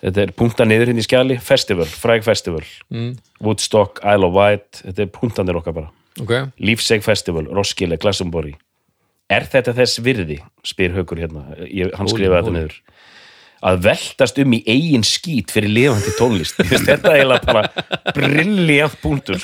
Þetta 0.00 0.24
er 0.24 0.32
punta 0.36 0.66
niður 0.66 0.90
hérna 0.90 1.02
í 1.02 1.06
skjali, 1.06 1.36
festival, 1.44 1.86
fræg 1.86 2.24
festival. 2.26 2.64
Mm. 2.90 3.12
Woodstock, 3.44 4.00
Isle 4.02 4.26
of 4.26 4.34
Wight, 4.34 4.82
þetta 4.82 5.04
er 5.04 5.14
puntanir 5.14 5.60
okkar 5.60 5.76
bara. 5.76 5.92
ok, 6.20 6.34
Lífseg 6.58 7.04
festival, 7.06 7.46
Roskilde, 7.54 8.00
Glastonbury. 8.00 8.56
Er 9.30 9.46
þetta 9.46 9.76
þess 9.76 10.00
virði, 10.02 10.40
spyr 10.66 10.96
Haukur 10.96 11.20
hérna, 11.22 11.44
ég, 11.62 11.92
hann 11.94 12.10
skrifaði 12.10 12.40
þetta 12.40 12.56
niður 12.56 12.80
að 13.66 13.82
veltast 13.84 14.38
um 14.40 14.54
í 14.56 14.62
eigin 14.66 15.04
skít 15.04 15.52
fyrir 15.54 15.68
lifandi 15.72 16.12
tónlist. 16.18 16.56
Þetta 16.64 16.96
er 17.12 17.20
eiginlega 17.20 17.46
bara 17.46 18.12
brilljant 18.16 18.96
punktur. 19.02 19.42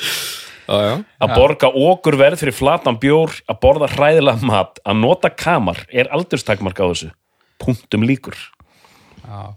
Já, 0.67 0.77
já. 0.83 0.95
Að 1.23 1.33
borga 1.37 1.69
okkur 1.71 2.17
verð 2.19 2.41
fyrir 2.41 2.55
flatan 2.57 2.97
bjór 2.99 3.31
að 3.47 3.59
borða 3.63 3.87
hræðilega 3.93 4.43
mat 4.49 4.81
að 4.83 4.97
nota 4.99 5.29
kamar 5.31 5.83
er 5.93 6.09
aldurstakmark 6.11 6.81
á 6.83 6.85
þessu. 6.91 7.11
Punktum 7.63 8.03
líkur. 8.03 8.35
Já. 9.23 9.53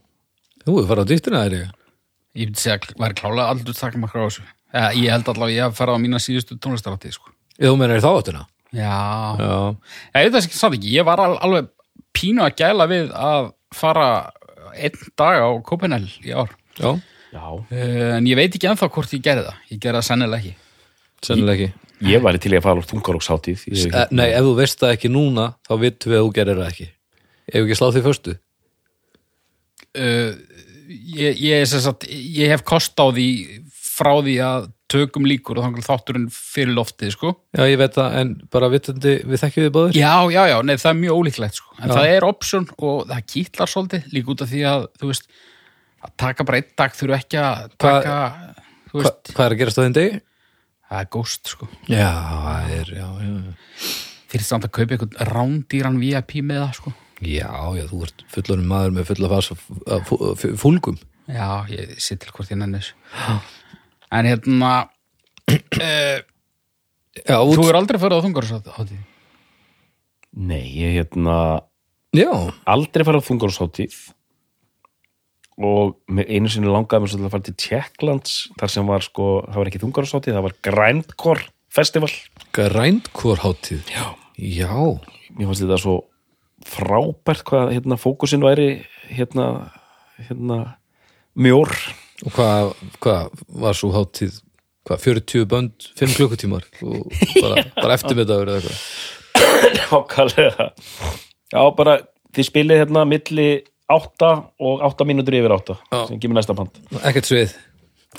Þú 0.66 0.76
er 0.82 0.88
farið 0.92 1.02
á 1.02 1.10
dýttina 1.10 1.42
þeir 1.48 1.56
ég? 1.58 1.74
Ég 2.38 2.46
myndi 2.52 2.62
segja 2.62 2.76
að 2.78 2.92
væri 3.02 3.16
klálega 3.18 3.48
aldur 3.50 3.74
takmarkar 3.80 4.22
á 4.22 4.26
þessu. 4.28 4.44
Ja, 4.70 4.84
ég 4.94 5.10
held 5.10 5.26
allavega 5.32 5.50
að 5.50 5.56
ég 5.56 5.66
hef 5.66 5.78
farið 5.80 5.98
á 5.98 6.04
mína 6.04 6.20
síðustu 6.22 6.56
tónlistaráttið 6.62 7.16
sko. 7.16 7.32
Þú 7.58 7.72
menir 7.80 8.04
þá 8.04 8.10
áttuna? 8.20 8.44
já, 8.70 8.94
Já. 9.40 9.54
ég 10.14 10.28
veit 10.28 10.34
það 10.36 10.44
ekki 10.44 10.58
samt 10.60 10.76
ekki. 10.78 10.92
Ég 10.94 11.06
var 11.08 11.18
al- 11.24 11.40
alveg 11.42 11.72
pínu 12.14 12.44
að 12.46 12.54
gæla 12.60 12.86
við 12.86 13.08
að 13.18 13.48
fara 13.74 14.06
einn 14.74 14.98
dag 15.18 15.40
á 15.42 15.48
Copenhagen 15.66 16.08
í 16.24 16.32
ár 16.34 16.50
Já, 16.80 16.90
Já, 17.32 17.44
uh, 17.46 18.16
en 18.16 18.26
ég 18.26 18.36
veit 18.38 18.54
ekki 18.54 18.68
ennþá 18.70 18.88
hvort 18.90 19.12
ég 19.14 19.22
gerði 19.22 19.46
það 19.48 19.56
ég 19.74 19.78
gerði 19.84 19.98
það 20.00 20.08
sennilega 20.10 20.40
ekki 20.40 20.54
sennilega 21.26 21.66
ekki. 21.68 21.88
ég 22.10 22.22
væri 22.24 22.38
til 22.40 22.52
í 22.54 22.58
að 22.58 22.64
fara 22.64 22.80
á 22.80 22.88
þungaróksháttíð 22.90 23.64
Ég- 23.70 23.94
Eh, 23.94 24.06
Nei, 24.10 24.30
ef 24.32 24.42
þú 24.46 24.54
veist 24.56 24.78
það 24.80 24.94
ekki 24.96 25.10
núna, 25.12 25.48
þá 25.68 25.74
vitum 25.82 26.12
við 26.12 26.18
að 26.20 26.24
þú 26.26 26.32
gerir 26.38 26.56
það 26.62 26.70
ekki. 26.72 26.88
Ef 27.50 27.60
ekki 27.64 27.76
slá 27.78 27.88
því 27.92 28.02
förstu. 28.06 28.36
uh, 29.98 30.32
ég, 30.88 31.40
ég, 31.40 31.66
sem 31.68 31.80
sagt, 31.84 32.06
ég 32.10 32.48
hef 32.52 32.62
kost 32.66 32.94
á 32.98 33.06
því 33.12 33.26
frá 33.74 34.12
því 34.24 34.36
að 34.46 34.68
tökum 34.90 35.26
líkur 35.28 35.59
og 35.61 35.64
þannig 35.68 35.87
þátturinn 35.87 36.26
fyrir 36.35 36.75
loftið 36.76 37.12
sko. 37.14 37.30
Já, 37.56 37.62
ég 37.70 37.78
veit 37.80 37.94
það, 37.97 38.16
en 38.20 38.32
bara 38.52 38.68
vitandi, 38.73 39.12
við 39.25 39.42
þekkjum 39.44 39.66
við 39.66 39.73
báðir. 39.76 39.99
já, 40.00 40.14
já, 40.35 40.40
já, 40.50 40.56
nei, 40.66 40.75
það 40.82 40.90
er 40.92 40.99
mjög 41.04 41.20
ólíklegt 41.20 41.61
sko. 41.61 41.75
en 41.80 41.88
Já. 41.88 41.94
það 41.97 42.11
er 42.16 42.26
option 42.28 42.66
og 42.78 43.04
það 43.11 43.26
kýtlar 43.35 43.70
svolítið 43.75 44.09
líka 44.16 44.35
út 44.35 44.42
af 44.47 44.50
því 44.50 44.64
að 44.73 44.87
þú 45.00 45.11
veist, 45.12 45.30
að 46.04 46.14
taka 46.25 46.44
bara 46.49 46.61
einn 46.62 46.70
dag 46.82 46.97
þurfu 46.99 47.16
ekki 47.20 47.40
að 47.44 47.70
taka 47.78 48.16
þú 48.90 48.97
Hva, 48.99 49.02
veist, 49.04 49.32
hvað 49.37 49.47
er 49.47 49.54
að 49.54 49.61
gerast 49.62 49.78
á 49.78 49.82
þinn 49.87 49.99
degi? 50.00 50.20
það 50.90 51.02
er 51.04 51.11
ghost 51.14 51.52
sko. 51.54 51.68
Já, 51.87 52.09
það 52.40 52.73
er, 52.80 52.88
já, 52.99 53.06
já. 53.23 53.37
fyrir 54.32 54.47
samt 54.49 54.64
að 54.66 54.73
kaupa 54.75 54.97
einhvern 54.97 55.30
rándýran 55.30 56.00
VIP 56.02 56.40
með 56.42 56.64
það 56.64 56.75
sko. 56.80 56.92
Já, 57.20 57.52
já, 57.76 57.85
þú 57.90 57.99
ert 58.06 58.23
fullorinn 58.32 58.66
maður 58.66 58.94
með 58.97 59.09
fulla 59.12 59.28
fas 59.37 59.50
af 59.54 59.62
af 59.92 60.06
fú- 60.09 60.20
f- 60.35 60.54
fúlgum. 60.59 60.97
já, 61.30 61.47
ég 61.70 61.94
sitt 62.00 62.20
til 62.25 62.32
hvort 62.35 62.50
ég 62.50 62.59
nenni 62.59 62.80
þessu 62.80 62.97
en 64.10 64.30
hérna 64.30 64.72
uh, 65.50 66.18
Já, 67.20 67.36
þú 67.42 67.56
út, 67.56 67.66
er 67.68 67.78
aldrei 67.80 67.98
farið 68.00 68.22
á 68.22 68.24
þungarsáttíð 68.26 68.98
Nei, 70.30 70.62
ég 70.78 70.96
hérna 71.00 71.36
já, 72.14 72.30
aldrei 72.70 73.06
farið 73.06 73.22
á 73.22 73.28
þungaróksháttíð 73.28 73.96
og 75.60 75.96
einu 76.08 76.48
sinni 76.48 76.70
langaði 76.70 77.02
mér 77.02 77.10
svolítið 77.12 77.26
að 77.28 77.34
fara 77.34 77.46
til 77.48 77.56
Tjekklands 77.60 78.36
þar 78.60 78.72
sem 78.72 78.86
var 78.88 79.04
sko, 79.04 79.26
það 79.48 79.58
var 79.60 79.70
ekki 79.70 79.82
þungaróksháttíð 79.82 80.36
það 80.38 80.46
var 80.46 80.54
Grindcore 80.64 81.48
Festival. 81.70 82.10
Grændkórháttíð. 82.56 83.84
Já. 83.94 84.16
Já, 84.40 84.72
mér 85.36 85.50
fannst 85.50 85.62
þetta 85.62 85.76
svo 85.78 85.96
frábært 86.66 87.44
hvað 87.46 87.74
hérna 87.76 87.98
fókusin 88.00 88.42
væri 88.42 88.86
hérna, 89.12 89.70
hérna 90.26 90.58
mjór 91.38 91.70
og 92.26 92.34
hvað, 92.36 92.70
hvað 93.02 93.40
var 93.64 93.78
svo 93.78 93.90
háttíð, 93.94 94.36
hvað, 94.88 95.02
40 95.06 95.46
bönd, 95.50 95.88
5 96.00 96.14
klukkutímar? 96.18 96.66
Og 96.84 97.08
bara, 97.44 97.64
bara 97.78 97.96
eftirmyndaður 97.96 98.52
eða 98.52 98.60
eitthvað. 98.60 99.78
Nákvæmlega. 99.80 100.68
Já, 101.50 101.62
bara 101.78 101.96
þið 102.36 102.48
spilið 102.50 102.82
hérna 102.84 103.06
milli 103.08 103.48
8 103.90 104.28
og 104.62 104.84
8 104.90 105.06
mínútur 105.08 105.34
yfir 105.40 105.56
8 105.56 105.74
Já. 105.80 106.02
sem 106.10 106.20
kemur 106.22 106.38
næsta 106.38 106.54
pant. 106.58 106.78
Ekkert 107.02 107.26
svið. 107.30 107.56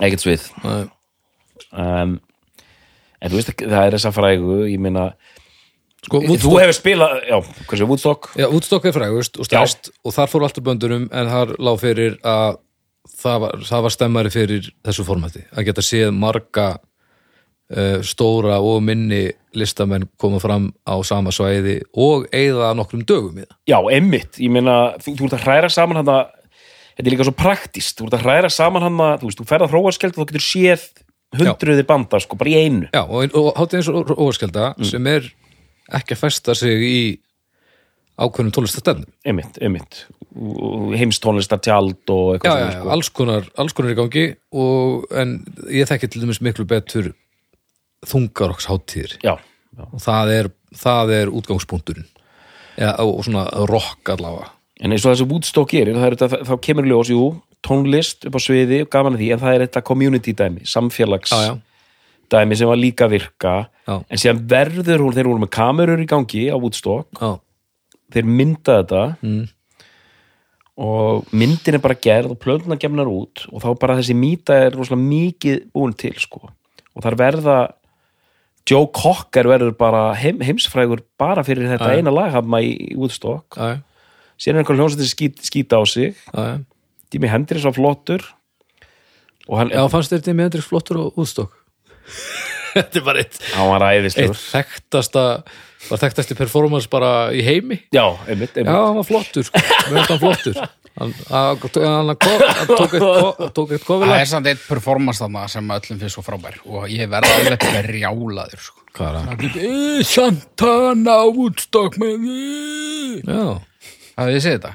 Ekkert 0.01 0.25
svið. 0.25 0.49
Um, 1.71 2.17
En 3.21 3.29
þú 3.29 3.37
veist 3.37 3.51
ekki, 3.53 3.67
það 3.69 3.85
er 3.85 3.95
þessa 3.97 4.11
frægu 4.15 4.55
ég 4.65 4.81
meina, 4.81 5.11
Sko, 6.01 6.23
þú 6.25 6.55
hefur 6.57 6.73
spilað 6.73 7.11
já, 7.29 7.35
hvað 7.69 7.77
sé, 7.77 7.85
Woodstock? 7.85 8.29
Já, 8.33 8.47
Woodstock 8.49 8.87
er 8.89 8.95
frægust 8.95 9.35
og 9.37 9.45
stærst 9.45 9.91
og 10.01 10.15
þar 10.15 10.31
fór 10.31 10.45
alltaf 10.47 10.65
böndunum 10.65 11.03
en 11.13 11.29
þar 11.29 11.51
lág 11.61 11.77
fyrir 11.83 12.15
að 12.25 12.57
það 13.09 13.43
var, 13.45 13.67
það 13.67 13.83
var 13.85 13.95
stemmari 13.95 14.31
fyrir 14.33 14.71
þessu 14.85 15.05
formati. 15.07 15.43
Að 15.55 15.69
geta 15.69 15.85
séð 15.85 16.11
marga 16.15 16.67
uh, 16.77 18.01
stóra 18.05 18.59
og 18.63 18.81
minni 18.85 19.23
listamenn 19.57 20.07
koma 20.21 20.39
fram 20.43 20.69
á 20.87 20.95
sama 21.07 21.33
svæði 21.35 21.81
og 21.99 22.27
eigða 22.35 22.71
nokkrum 22.77 23.05
dögum 23.07 23.41
í 23.41 23.45
það. 23.45 23.57
Já, 23.71 23.79
emmitt, 23.97 24.39
ég 24.39 24.53
meina 24.53 24.77
þú, 25.01 25.15
þú 25.19 25.27
ert 25.27 25.37
að 25.39 25.47
hræra 25.47 25.71
saman 25.73 26.01
hann 26.01 26.11
þetta 26.11 27.07
er 27.07 27.13
líka 27.13 27.27
svo 27.27 27.35
praktist, 27.35 27.97
þú 27.97 28.07
ert 28.07 28.17
að 28.19 28.27
hræra 28.27 28.51
saman 28.53 28.85
hann 28.85 29.01
þú 29.21 29.29
veist, 29.29 29.41
þú 29.41 29.47
ferð 29.49 29.67
að 29.67 29.75
hróarskeld 29.75 30.15
og 30.15 30.21
þú 30.21 30.27
getur 30.31 30.45
séð 30.45 30.85
hundruði 31.39 31.83
banda, 31.87 32.19
sko, 32.19 32.37
bara 32.39 32.51
í 32.51 32.63
einu 32.65 32.87
Já, 32.91 33.03
og, 33.03 33.35
og 33.39 33.51
hátíð 33.59 33.79
eins 33.79 33.91
og 33.91 34.13
óvarskjölda 34.17 34.71
sem 34.87 35.11
er 35.11 35.29
ekki 35.99 36.15
að 36.15 36.23
festa 36.25 36.55
sig 36.57 36.87
í 36.87 37.01
ákveðnum 38.21 38.53
tónlistastefnum. 38.55 39.09
Emmitt, 39.27 39.57
emmitt 39.61 40.05
heimstónlistar 40.31 41.59
tjald 41.63 42.07
og 42.11 42.37
eitthvað 42.37 42.61
já, 42.61 42.67
já, 42.77 42.83
alls 42.93 43.09
konar, 43.11 43.47
alls 43.59 43.75
konar 43.75 43.91
í 43.91 43.97
gangi 43.99 44.23
og, 44.55 45.03
en 45.11 45.41
ég 45.67 45.89
þekki 45.89 46.07
til 46.07 46.23
dæmis 46.23 46.39
miklu 46.43 46.65
betur 46.69 47.11
þungarokks 48.07 48.69
hátíðir 48.71 49.17
já, 49.19 49.35
já. 49.35 49.83
og 49.83 49.99
það 50.01 50.33
er, 50.37 50.49
það 50.77 51.13
er 51.19 51.33
útgangspunkturinn. 51.35 52.07
Ja, 52.79 52.95
og 53.03 53.19
svona 53.27 53.43
rock 53.67 54.13
allavega. 54.13 54.53
En 54.81 54.95
eins 54.95 55.03
og 55.05 55.11
þessi 55.11 55.27
Woodstock 55.29 55.73
gerir, 55.75 55.99
það 55.99 56.15
er 56.15 56.45
þá 56.47 56.53
kemur 56.63 56.87
ljós, 56.87 57.11
jú, 57.11 57.25
tónlist 57.65 58.25
upp 58.25 58.39
á 58.39 58.41
sviði 58.41 58.81
og 58.85 58.89
gaman 58.93 59.19
því, 59.19 59.33
en 59.35 59.43
það 59.43 59.57
er 59.57 59.65
þetta 59.67 59.83
community 59.85 60.33
dæmi, 60.37 60.63
samfélags 60.65 61.35
Já, 61.35 61.51
dæmi 62.31 62.57
sem 62.57 62.71
var 62.71 62.79
líka 62.79 63.09
virka, 63.11 63.53
Já. 63.85 63.99
en 63.99 64.21
síðan 64.23 64.41
verður 64.49 65.03
hún, 65.03 65.13
þeir 65.13 65.29
voru 65.29 65.43
með 65.43 65.51
kamerur 65.59 66.01
í 66.01 66.07
gangi 66.09 66.47
á 66.49 66.55
Woodstock, 66.55 67.11
já, 67.19 67.35
þeir 68.13 68.29
mynda 68.29 68.77
þetta 68.81 69.03
Mm. 69.21 69.43
og 70.81 71.27
myndin 71.35 71.77
er 71.77 71.83
bara 71.83 71.97
gerð 71.99 72.31
og 72.33 72.39
plöðuna 72.41 72.77
gefnar 72.79 73.09
út 73.11 73.45
og 73.51 73.61
þá 73.61 73.69
bara 73.79 73.97
þessi 73.99 74.15
mýta 74.17 74.55
er 74.65 74.71
rosalega 74.77 75.03
mikið 75.03 75.61
búin 75.75 75.93
til, 75.97 76.15
sko. 76.17 76.49
Og 76.95 77.03
þar 77.03 77.17
verða 77.19 77.57
Joe 78.69 78.87
Cocker 78.93 79.49
verður 79.49 79.73
bara 79.77 80.13
heim, 80.15 80.39
heimsfrægur 80.39 81.01
bara 81.19 81.43
fyrir 81.43 81.69
þetta 81.71 81.89
Já. 81.91 81.97
eina 81.97 82.13
laghafma 82.13 82.61
í, 82.61 82.93
í 82.93 82.95
já, 82.95 83.81
Síðan 84.41 84.55
er 84.57 84.63
einhver 84.63 84.77
hljómsveitir 84.79 85.09
skít, 85.11 85.41
skýta 85.45 85.77
á 85.77 85.83
sig. 85.85 86.15
Jimi 87.13 87.27
Hendrix 87.29 87.65
var 87.67 87.75
flottur 87.75 88.23
og 89.47 89.57
hann, 89.59 89.69
Já, 89.69 89.83
fannst 89.91 90.13
þér 90.13 90.33
með 90.33 90.47
Hendrix 90.47 90.69
flottur 90.69 90.97
og 90.97 91.19
útstokk? 91.21 91.51
Þetta 92.73 92.99
er 93.01 93.05
bara 93.07 93.23
eitt, 93.23 93.39
hann 93.55 93.69
var 93.71 93.83
eitt 94.25 94.37
þekktasta 94.51 95.23
var 95.89 95.97
þekktasti 96.03 96.35
performance 96.37 96.87
bara 96.91 97.09
í 97.33 97.41
heimi. 97.43 97.79
Já, 97.95 98.05
einmitt, 98.29 98.53
Já, 98.55 98.61
einmitt. 98.61 98.75
hann 98.75 98.99
var 98.99 99.07
flottur, 99.07 99.43
sko, 99.47 99.61
hann 100.11 100.21
flottur. 100.21 100.59
Hann, 100.91 101.13
hann, 101.31 101.57
hann, 101.71 102.11
hann 102.11 102.17
tók 102.69 102.93
eitt 102.93 102.99
ko- 103.01 103.49
tók 103.55 103.71
eitt 103.77 103.85
það 104.11 104.13
er 104.19 104.27
samt 104.29 104.49
eitt 104.51 104.63
performance 104.67 105.23
þarna 105.23 105.45
sem 105.49 105.71
öllum 105.71 105.99
finnst 106.01 106.17
svo 106.17 106.23
frábær. 106.25 106.57
Og 106.67 106.85
ég 106.91 107.07
verða 107.09 107.31
alveg 107.39 107.63
berjálaður 107.63 108.61
sko. 108.67 108.83
Hvað 108.91 109.19
er 109.21 109.29
það? 109.31 110.03
Santana 110.11 111.15
Woodstock 111.31 111.95
með 112.01 112.27
Já, 113.23 113.45
hafið 114.19 114.35
þið 114.35 114.43
séð 114.45 114.57
þetta? 114.57 114.73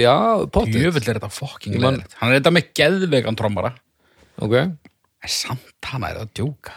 já, 0.00 0.14
potið 0.56 0.80
Jöfull 0.88 1.04
er 1.12 1.18
þetta 1.20 1.30
man- 1.76 1.98
leðilegt 2.00 2.16
hann 2.20 2.32
er 2.32 2.40
þetta 2.40 2.54
með 2.56 2.70
geðvegan 2.80 3.36
trommara. 3.38 3.70
Ok, 4.44 4.56
en 4.64 5.30
Santana 5.30 6.10
er 6.10 6.18
það 6.22 6.24
að 6.26 6.34
djóka 6.40 6.72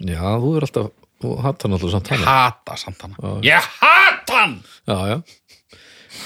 já, 0.00 0.22
þú 0.40 0.52
er 0.56 0.66
alltaf 0.66 0.90
þú 1.20 1.34
hatt 1.44 1.66
hann 1.66 1.76
alltaf 1.76 1.92
samt 1.94 2.10
hann 2.14 2.24
hata 2.26 2.76
Santana 2.80 3.34
ég 3.44 3.68
hata 3.80 4.38
hann! 4.38 4.56
Já, 4.88 4.96
já. 5.12 5.18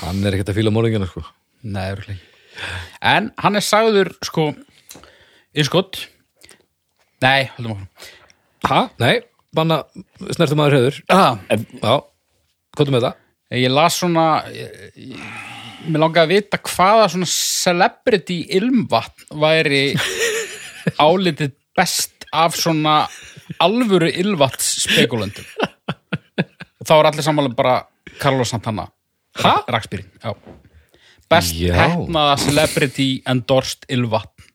Hann 0.00 0.22
er 0.24 0.34
ekkert 0.36 0.50
að 0.54 0.58
fíla 0.58 0.72
morðingina, 0.72 1.06
sko. 1.10 1.20
Nei, 1.64 1.90
ekki. 1.92 2.14
en 3.04 3.30
hann 3.42 3.58
er 3.58 3.64
sagður 3.64 4.12
sko 4.24 4.50
innskott 5.54 6.04
nei, 7.24 7.50
höldum 7.56 7.76
okkur 7.78 8.12
Ha? 8.64 8.78
Nei, 8.96 9.18
banna 9.52 9.82
snertum 10.32 10.56
maður 10.56 10.78
hefur 10.78 11.00
ah, 11.12 11.34
Já, 11.50 11.98
hvað 12.78 12.92
með 12.94 13.04
það? 13.04 13.18
ég 13.60 13.72
las 13.74 13.98
svona 14.00 14.24
ég, 14.54 14.78
ég, 14.96 15.26
mér 15.84 16.00
langaði 16.00 16.24
að 16.24 16.32
vita 16.32 16.60
hvaða 16.64 17.10
svona 17.12 17.28
celebrity 17.30 18.38
ilmvatn 18.56 19.36
væri 19.42 19.82
álitið 21.04 21.52
best 21.76 22.24
af 22.34 22.56
svona 22.58 23.02
alvöru 23.64 24.08
ilmvatns 24.10 24.70
spekulöndum 24.86 25.44
og 26.38 26.86
þá 26.88 26.92
er 26.98 27.08
allir 27.10 27.26
sammála 27.26 27.54
bara 27.56 27.78
Carlos 28.20 28.52
Santana 28.54 28.88
Ha? 29.42 29.64
Rakspýrin, 29.66 30.06
já 30.22 30.30
best 31.30 31.56
Já. 31.58 31.72
hefnaða 31.74 32.36
celebrity 32.38 33.08
endorsed 33.26 33.86
ilmvatn 33.90 34.50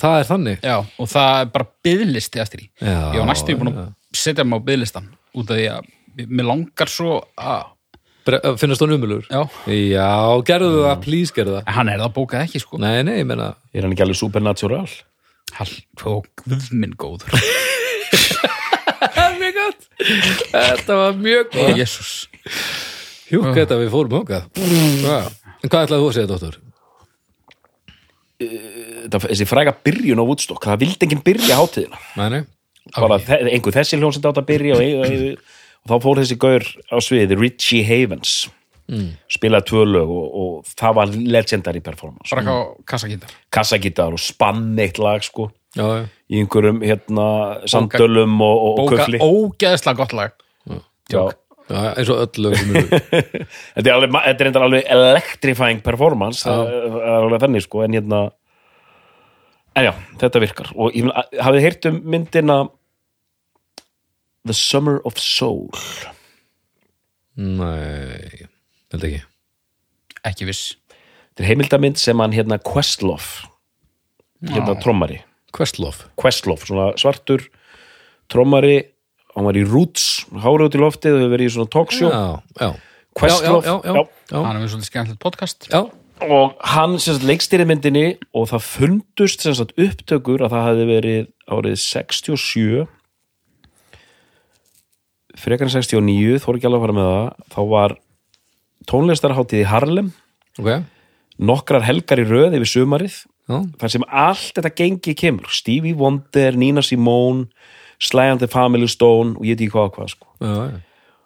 Það 0.00 0.14
er 0.22 0.28
þannig 0.30 0.62
Já, 0.64 0.76
og 0.80 1.08
það 1.12 1.40
er 1.42 1.48
bara 1.52 1.66
byðlisti 1.84 2.40
eftir 2.40 2.62
því. 2.62 2.68
Já, 2.80 2.94
ég 3.12 3.18
var 3.20 3.26
næstu 3.28 3.56
búin 3.60 3.68
að 3.74 3.90
setja 4.16 4.46
mig 4.48 4.56
á 4.56 4.66
byðlistan 4.70 5.10
út 5.36 5.50
af 5.52 5.58
því 5.58 5.66
að 5.74 5.90
mér 6.30 6.46
langar 6.48 6.88
svo 6.88 7.18
að, 7.36 7.66
Bre 8.24 8.38
Finnast 8.56 8.80
hann 8.80 8.94
umulur? 8.96 9.26
já, 9.28 9.42
Já, 9.68 10.08
gerðu 10.48 10.86
það, 10.86 10.96
please 11.04 11.36
gerðu 11.36 11.58
það 11.58 11.68
en 11.68 11.76
hann 11.76 11.92
er 11.92 12.00
það 12.06 12.14
bókað 12.16 12.46
ekki 12.46 12.62
sko. 12.64 12.80
Nei, 12.80 13.02
nei, 13.04 13.18
ég 13.20 13.28
meina 13.28 13.50
Er 13.76 13.84
hann 13.84 13.92
ekki 13.92 14.06
alveg 14.06 14.16
supernatural? 14.22 14.86
Hall, 15.58 15.74
og 16.08 16.30
guðminn 16.46 16.96
góður. 16.96 17.36
Þetta 20.52 20.98
var 21.00 21.18
mjög 21.18 21.58
Jésús. 21.78 22.12
Hjúk 23.30 23.50
þetta 23.56 23.80
við 23.80 23.90
fórum 23.94 24.18
hókað 24.20 24.48
En 24.54 25.70
hvað 25.72 25.86
ætlaði 25.86 26.02
þú 26.02 26.08
að 26.10 26.16
segja, 26.18 26.30
dóttur? 26.30 26.60
þetta, 29.04 29.20
þessi 29.28 29.46
fræga 29.48 29.74
byrjun 29.86 30.20
á 30.20 30.24
Woodstock 30.26 30.66
það 30.66 30.82
vildi 30.82 31.06
enginn 31.06 31.22
byrja 31.24 31.58
hátíðina. 31.60 32.00
Nei, 32.18 32.26
nei, 32.34 32.42
einhver 33.54 33.76
þessi 33.78 34.00
hljómsett 34.00 34.26
átt 34.28 34.42
að 34.42 34.48
byrja 34.50 34.76
og, 34.76 34.82
og, 34.82 35.14
og, 35.14 35.56
og 35.84 35.92
þá 35.92 35.96
fór 36.04 36.20
þessi 36.20 36.38
gaur 36.44 36.66
á 36.92 36.96
sviði 37.04 37.38
Richie 37.40 37.86
Havens 37.88 38.36
spilaði 39.32 39.64
tvö 39.70 39.82
lög 39.88 40.10
og, 40.12 40.24
og 40.42 40.72
það 40.76 40.96
var 40.98 41.12
legendary 41.16 41.80
performance. 41.80 42.28
Bara 42.28 42.42
eitthvað 42.42 42.84
kassakindar 42.92 43.30
kassagítar 43.56 44.16
og 44.16 44.20
spann 44.20 44.74
eitt 44.84 45.00
lag 45.00 45.24
sko. 45.24 45.48
Já, 45.74 45.86
já, 45.88 46.02
í 46.34 46.42
einhverjum 46.42 46.82
hérna 46.84 47.26
samtölum 47.70 48.36
og, 48.42 48.54
og, 48.54 48.68
og 48.68 48.78
bóka 48.82 49.00
köfli 49.00 49.20
ógeðslega 49.22 49.98
gott 50.02 50.14
lag. 50.18 50.36
Eins 51.64 52.10
og 52.12 52.20
öll 52.26 52.44
lög 52.44 52.56
sem 52.60 52.74
eru 52.76 52.88
þetta 53.74 53.86
er, 53.86 53.92
alveg, 53.94 54.10
þetta 54.12 54.34
er 54.34 54.48
reyndar 54.48 54.64
alveg 54.66 54.88
electrifying 54.92 55.78
performance 55.84 56.44
það 56.44 56.72
er 56.74 57.14
alveg 57.22 57.40
þannig 57.46 57.64
sko 57.64 57.84
en 57.86 57.96
hérna 57.96 58.18
en 59.74 59.88
já, 59.88 59.92
þetta 60.20 60.42
virkar. 60.44 60.72
Og 60.76 60.94
hafið 60.94 61.58
þið 61.58 61.64
heyrt 61.64 61.88
um 61.90 62.00
myndina 62.14 62.58
The 64.44 64.56
Summer 64.56 65.00
of 65.08 65.16
Soul? 65.18 65.72
Nei, 67.40 68.44
held 68.92 69.06
ekki. 69.08 69.22
Ekki 70.28 70.46
viss. 70.48 70.74
Þetta 71.32 71.42
er 71.42 71.50
heimildamind 71.50 71.98
sem 71.98 72.20
hann 72.22 72.36
hérna 72.36 72.60
Questlove 72.62 73.48
hérna 74.44 74.76
trommari 74.82 75.22
Questlove. 75.54 76.08
Questlove, 76.18 76.66
svona 76.66 76.88
svartur 77.00 77.44
trommari, 78.32 78.78
hann 79.34 79.46
var 79.46 79.58
í 79.58 79.64
Roots 79.66 80.24
hárið 80.32 80.68
út 80.68 80.78
í 80.78 80.82
loftið 80.82 81.16
og 81.16 81.20
hefur 81.22 81.34
verið 81.34 81.50
í 81.50 81.54
svona 81.54 81.70
talkshow 81.74 82.10
Já, 82.10 82.22
já. 82.60 82.70
Questlove, 83.14 83.60
já, 83.62 83.74
já, 83.74 83.92
já, 83.94 84.06
já, 84.32 84.38
hann 84.40 84.56
er 84.56 84.62
með 84.64 84.72
svolítið 84.72 84.90
skemmtilegt 84.90 85.22
podcast. 85.22 85.68
Já. 85.70 85.82
og 86.24 86.54
hann 86.74 86.96
sem 87.02 87.16
sagt 87.16 87.26
leikstýrið 87.28 87.68
myndinni 87.70 88.04
og 88.34 88.48
það 88.50 88.66
fundust 88.66 89.44
sem 89.44 89.54
sagt 89.58 89.74
upptökur 89.78 90.42
að 90.46 90.54
það 90.54 90.68
hefði 90.70 90.86
verið 90.90 91.26
árið 91.54 91.76
67 91.82 92.86
frekar 95.38 95.68
en 95.68 95.74
69 95.74 96.40
þó 96.42 96.48
er 96.52 96.58
ekki 96.58 96.68
alveg 96.70 96.80
að 96.80 96.84
fara 96.86 96.96
með 96.96 97.08
það. 97.10 97.46
Þá 97.54 97.60
var 97.74 97.96
tónlistarháttíð 98.90 99.62
í 99.62 99.68
Harlem. 99.68 100.10
Ok. 100.60 100.70
Nokkrar 101.44 101.84
helgar 101.86 102.22
í 102.22 102.26
röð 102.28 102.54
yfir 102.60 102.70
sumarið 102.70 103.16
þar 103.48 103.92
sem 103.92 104.04
allt 104.08 104.54
þetta 104.56 104.74
gengi 104.78 105.14
kemur. 105.18 105.50
Stevie 105.52 105.94
Wonder, 105.98 106.56
Nina 106.56 106.82
Simone 106.82 107.46
Sly 108.02 108.30
and 108.32 108.40
the 108.42 108.48
Family 108.50 108.88
Stone 108.90 109.36
og 109.38 109.44
ég 109.46 109.54
veit 109.54 109.66
ekki 109.66 109.74
hvað 109.76 109.90
og 109.90 109.98
hvað 109.98 110.12
sko. 110.14 110.26
já, 110.40 110.54
já. 110.70 110.80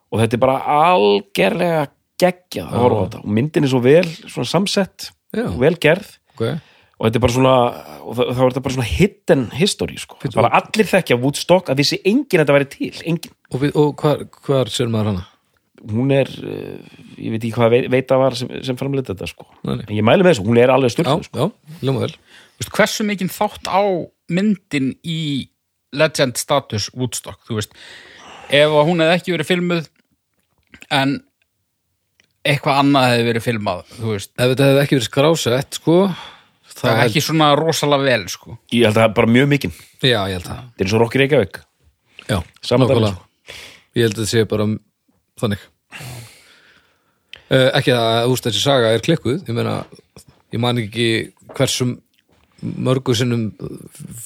Og 0.09 0.21
þetta 0.23 0.37
er 0.39 0.41
bara 0.41 0.57
algerlega 0.73 1.81
geggjað 2.19 2.71
að 2.73 2.81
horfa 2.83 2.99
á 2.99 3.05
þetta. 3.05 3.21
Og 3.21 3.33
myndin 3.37 3.67
er 3.67 3.71
svo 3.73 3.81
vel 3.85 4.07
svona 4.25 4.49
samsett, 4.49 5.11
Já. 5.37 5.45
og 5.45 5.59
vel 5.61 5.77
gerð. 5.77 6.15
Ok, 6.33 6.45
og 6.99 7.03
þetta 7.05 7.19
er 7.19 7.25
bara 7.27 7.35
svona 7.35 7.55
það 8.09 8.39
var 8.41 8.53
þetta 8.55 8.63
bara 8.65 8.77
svona 8.79 8.89
hidden 8.89 9.43
history 9.59 9.99
sko. 10.01 10.17
Bara 10.35 10.51
allir 10.59 10.89
þekkja 10.89 11.19
Woodstock 11.21 11.69
að 11.69 11.83
vissi 11.83 12.01
enginn 12.09 12.41
að 12.41 12.47
þetta 12.47 12.57
væri 12.57 12.71
til, 12.73 12.95
enginn. 13.05 13.35
Og, 13.53 13.67
og 13.75 13.93
hvar, 14.01 14.25
hvar 14.49 14.73
sér 14.73 14.89
maður 14.93 15.13
hana? 15.13 15.27
Hún 15.87 16.11
er, 16.15 16.31
uh, 16.43 16.99
ég 17.19 17.35
veit 17.35 17.43
ekki 17.43 17.55
hvað 17.57 17.73
veit, 17.75 17.89
veita 17.93 18.19
var 18.21 18.37
sem, 18.39 18.51
sem 18.67 18.79
framleitt 18.79 19.11
þetta 19.11 19.29
sko. 19.31 19.47
Nei, 19.69 19.79
en 19.85 19.95
ég 19.97 20.07
mæli 20.07 20.25
með 20.27 20.35
þessu, 20.35 20.47
hún 20.49 20.61
er 20.63 20.73
alveg 20.75 20.93
Já, 20.93 20.97
styrkuð 20.97 21.29
sko. 21.29 21.47
já, 21.49 21.79
ljóma 21.87 22.05
vel. 22.07 22.13
Vist, 22.59 22.73
hversu 22.75 23.07
mikinn 23.07 23.31
þátt 23.33 23.71
á 23.71 23.83
myndin 24.35 24.93
í 25.07 25.21
legend 25.97 26.37
status 26.41 26.91
Woodstock 26.95 27.41
þú 27.49 27.61
veist, 27.61 27.77
ef 28.51 28.75
að 28.75 28.89
hún 28.91 29.05
hefði 29.05 29.21
ekki 29.21 29.35
verið 29.37 29.51
filmuð 29.53 29.87
en 30.95 31.15
eitthvað 32.49 32.83
annað 32.83 33.13
hefði 33.13 33.29
verið 33.29 33.47
filmað 33.47 33.87
þú 33.95 34.11
veist, 34.15 34.33
Ef 34.35 34.53
þetta 34.53 34.69
hefði 34.69 34.83
ekki 34.83 34.99
verið 34.99 35.09
skrásett, 35.09 35.79
sko 35.81 35.97
það 36.79 36.93
er 36.93 37.05
ekki 37.09 37.23
svona 37.25 37.49
rosalega 37.59 38.07
vel 38.07 38.29
sko. 38.33 38.59
ég 38.73 38.85
held 38.87 38.95
að 38.95 39.01
það 39.01 39.09
er 39.09 39.17
bara 39.17 39.33
mjög 39.39 39.49
mikinn. 39.55 39.75
Já, 39.99 40.21
ég 40.31 40.37
held 40.37 40.47
það. 40.47 40.61
Þetta 40.69 40.85
er 40.85 40.87
eins 40.87 40.95
og 40.95 41.03
Rocky 41.03 41.23
Reykjavík. 41.23 41.59
Já, 42.29 42.39
nákvæmlega. 42.69 43.17
Ég 43.97 44.05
held 44.05 44.15
að 44.15 44.21
þetta 44.21 44.31
sé 44.31 44.45
bara 44.49 44.69
þannig 45.41 45.65
Ekki 47.49 47.95
að 47.97 48.29
veist 48.29 48.47
þessi 48.49 48.61
saga 48.63 48.93
er 48.93 49.05
klikkuð. 49.05 49.41
Ég 49.49 49.57
meina, 49.57 49.81
ég 50.53 50.61
man 50.61 50.81
ekki 50.81 51.09
hversum 51.57 51.97
mörgu 52.61 53.15
sinnum 53.17 53.49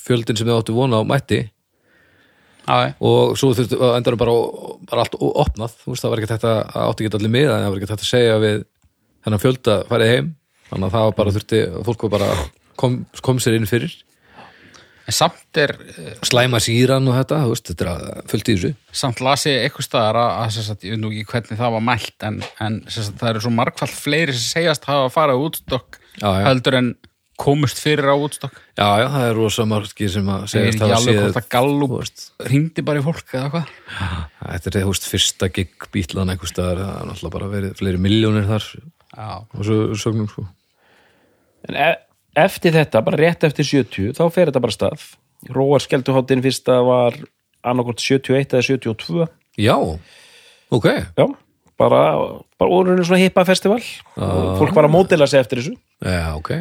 fjöldin 0.03 0.39
sem 0.39 0.49
þið 0.49 0.57
áttu 0.57 0.77
vona 0.77 1.03
á 1.03 1.07
mætti. 1.07 1.45
Já, 2.63 2.95
og 3.03 3.35
svo 3.39 3.51
þurftu 3.59 3.79
að 3.83 3.97
endarum 3.99 4.21
bara, 4.21 4.35
bara 4.87 5.03
allt 5.03 5.17
opnað, 5.19 5.75
þú 5.83 5.93
veist 5.93 6.05
það 6.05 6.13
var 6.13 6.21
ekki 6.23 6.31
þetta 6.31 6.53
að 6.63 6.85
átti 6.85 7.05
ekki 7.05 7.19
allir 7.19 7.33
miða, 7.35 7.57
en 7.57 7.65
það 7.65 7.73
var 7.73 7.81
ekki 7.81 7.91
þetta 7.91 8.07
að 8.07 8.13
segja 8.13 8.37
við 8.43 8.61
þennan 9.27 9.43
fjölda 9.43 9.75
farið 9.91 10.13
heim. 10.13 10.29
Þannig 10.71 10.87
að 10.87 10.95
það 10.95 11.07
var 11.09 11.17
bara 11.19 11.35
þurfti, 11.37 11.63
fólk 11.89 12.07
var 12.07 12.13
bara 12.15 12.29
kom, 12.79 13.01
kom 13.27 13.43
sér 13.43 13.59
inn 13.59 13.69
fyrir 13.69 13.97
en 15.07 15.17
samt 15.17 15.61
er 15.61 15.75
eh, 15.93 16.11
slæma 16.27 16.61
síran 16.63 17.09
og 17.11 17.19
þetta, 17.19 17.41
veist, 17.51 17.71
þetta 17.73 17.95
er 17.95 18.27
fullt 18.31 18.51
í 18.51 18.57
þessu. 18.57 18.73
samt 19.03 19.23
las 19.25 19.47
ég 19.49 19.67
eitthvað 19.67 19.89
staðar 19.89 20.21
að, 20.23 20.59
að 20.63 20.87
ég 20.87 20.97
veit 20.97 21.03
nú 21.03 21.13
ekki 21.13 21.31
hvernig 21.33 21.63
það 21.63 21.77
var 21.77 21.87
mælt 21.91 22.29
en, 22.29 22.43
en 22.63 22.83
sagt, 22.89 23.17
það 23.21 23.33
eru 23.33 23.47
svo 23.47 23.55
margfald 23.57 23.97
fleiri 23.97 24.37
sem 24.37 24.51
segjast 24.59 24.91
hafa 24.91 25.09
farið 25.15 25.41
á 25.41 25.45
útstokk 25.49 25.99
heldur 26.23 26.79
en 26.79 26.93
komust 27.43 27.81
fyrir 27.83 28.13
á 28.13 28.17
útstokk 28.17 28.61
Já, 28.79 28.87
já, 29.03 29.07
það 29.13 29.27
er 29.27 29.37
rosa 29.37 29.65
margir 29.69 30.13
sem 30.13 30.29
að 30.33 30.45
ég 30.47 30.69
veit 30.69 30.79
segjast 30.79 30.79
ekki 30.79 30.87
hafa 30.87 31.01
alveg 31.01 31.17
séð 31.17 31.27
hvort 31.27 31.41
að 31.41 31.51
Gallup 31.53 32.47
hringdi 32.49 32.85
bara 32.87 33.03
í 33.03 33.05
fólk 33.05 33.35
eða 33.37 33.51
hvað. 33.53 33.75
Þetta 34.39 34.71
er, 34.71 34.79
þú 34.79 34.93
veist, 34.95 35.09
fyrsta 35.11 35.49
gig 35.53 35.87
bítlan 35.93 36.33
einhvers 36.33 36.55
staðar, 36.55 36.81
það 36.81 36.95
er 37.03 37.11
náttúrulega 37.11 37.35
bara 37.37 37.51
verið 37.53 37.75
fleiri 37.83 38.01
miljónir 38.01 38.49
þar. 38.49 38.69
Já, 39.13 39.29
og 39.45 39.67
svo 39.69 39.77
sögnum, 40.01 40.31
sko. 40.33 40.47
En 41.69 41.79
e 41.79 41.91
eftir 42.39 42.75
þetta, 42.77 43.03
bara 43.05 43.21
rétt 43.21 43.45
eftir 43.47 43.67
70 43.69 44.17
þá 44.19 44.25
fer 44.33 44.51
þetta 44.51 44.65
bara 44.65 44.75
stað. 44.75 45.07
Róar 45.53 45.83
Skelduháttin 45.83 46.43
fyrsta 46.45 46.79
var 46.87 47.17
annarkort 47.67 48.03
71 48.03 48.55
eða 48.55 48.67
72 48.67 49.27
Já, 49.61 49.77
ok. 50.73 50.87
Já, 51.19 51.27
bara, 51.81 52.05
bara 52.61 52.77
orðinu 52.79 53.05
svona 53.05 53.21
hippa 53.21 53.45
festival. 53.45 53.83
Og 54.17 54.55
fólk 54.61 54.77
var 54.77 54.89
að 54.89 54.95
mótila 54.95 55.29
sig 55.29 55.43
eftir 55.43 55.61
þessu. 55.61 55.75
Já, 56.01 56.33
ok. 56.39 56.55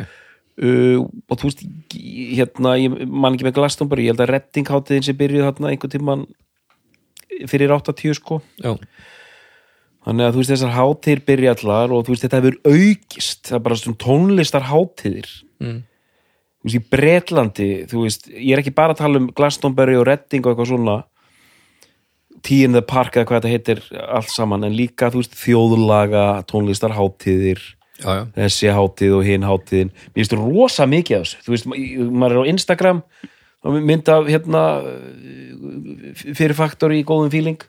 Uh, 0.62 1.08
og 1.32 1.40
þú 1.40 1.48
veist 1.48 1.64
hérna, 2.36 2.76
ég 2.78 2.98
man 3.08 3.38
ekki 3.38 3.48
með 3.48 3.56
Glastonbury 3.56 4.06
ég 4.06 4.14
held 4.14 4.26
að 4.26 4.34
Reddingháttiðin 4.36 5.08
sem 5.08 5.18
byrjuð 5.18 5.48
þarna 5.48 5.72
einhvern 5.72 5.94
tíman 5.94 6.26
fyrir 7.50 7.72
80 7.74 8.20
sko. 8.20 8.42
Já, 8.60 8.76
þannig 10.06 10.26
að 10.28 10.34
þú 10.34 10.42
veist 10.42 10.52
þessar 10.56 10.76
hátíðir 10.78 11.22
byrja 11.30 11.54
allar 11.58 11.92
og 11.94 12.06
þú 12.08 12.14
veist 12.16 12.24
þetta 12.26 12.40
hefur 12.42 12.58
aukist. 12.66 13.42
Það 13.48 13.58
er 13.60 13.64
bara 13.68 13.76
svona 13.82 14.02
tónlistar 14.06 14.68
hátíðir. 14.72 15.30
Mm. 15.62 15.80
þú 16.62 16.68
veist 16.70 16.78
í 16.78 16.84
Bretlandi 16.94 17.70
þú 17.90 18.04
veist, 18.06 18.28
ég 18.34 18.54
er 18.56 18.62
ekki 18.64 18.74
bara 18.78 18.94
að 18.96 19.02
tala 19.04 19.20
um 19.22 19.28
Glastonbury 19.38 19.96
og 19.98 20.08
Redding 20.08 20.46
og 20.46 20.52
eitthvað 20.56 20.72
svona 20.74 20.96
Tea 22.42 22.66
in 22.66 22.74
the 22.74 22.82
Park 22.82 23.14
eða 23.18 23.28
hvað 23.30 23.44
þetta 23.44 23.52
heitir 23.54 23.82
allt 24.10 24.30
saman, 24.34 24.64
en 24.66 24.74
líka 24.74 25.12
þú 25.14 25.22
veist 25.22 25.36
þjóðlaga 25.38 26.24
tónlistar 26.50 26.96
hátíðir 26.98 27.60
já, 28.02 28.08
já, 28.10 28.24
þessi 28.40 28.72
hátíð 28.74 29.14
og 29.20 29.28
hinn 29.28 29.46
hátíðin. 29.46 29.92
Mér 30.16 30.24
finnst 30.24 30.34
rosa 30.40 30.88
mikið 30.90 31.20
af 31.20 31.28
þessu. 31.28 31.44
Þú 31.46 31.54
veist, 31.54 31.68
ma- 31.70 31.82
maður 32.24 32.38
er 32.40 32.42
á 32.42 32.52
Instagram 32.56 33.04
og 33.62 33.78
mynda 33.86 34.16
hérna 34.26 34.64
fyrirfaktor 36.18 36.94
í 36.98 37.04
góðum 37.06 37.30
fíling 37.34 37.62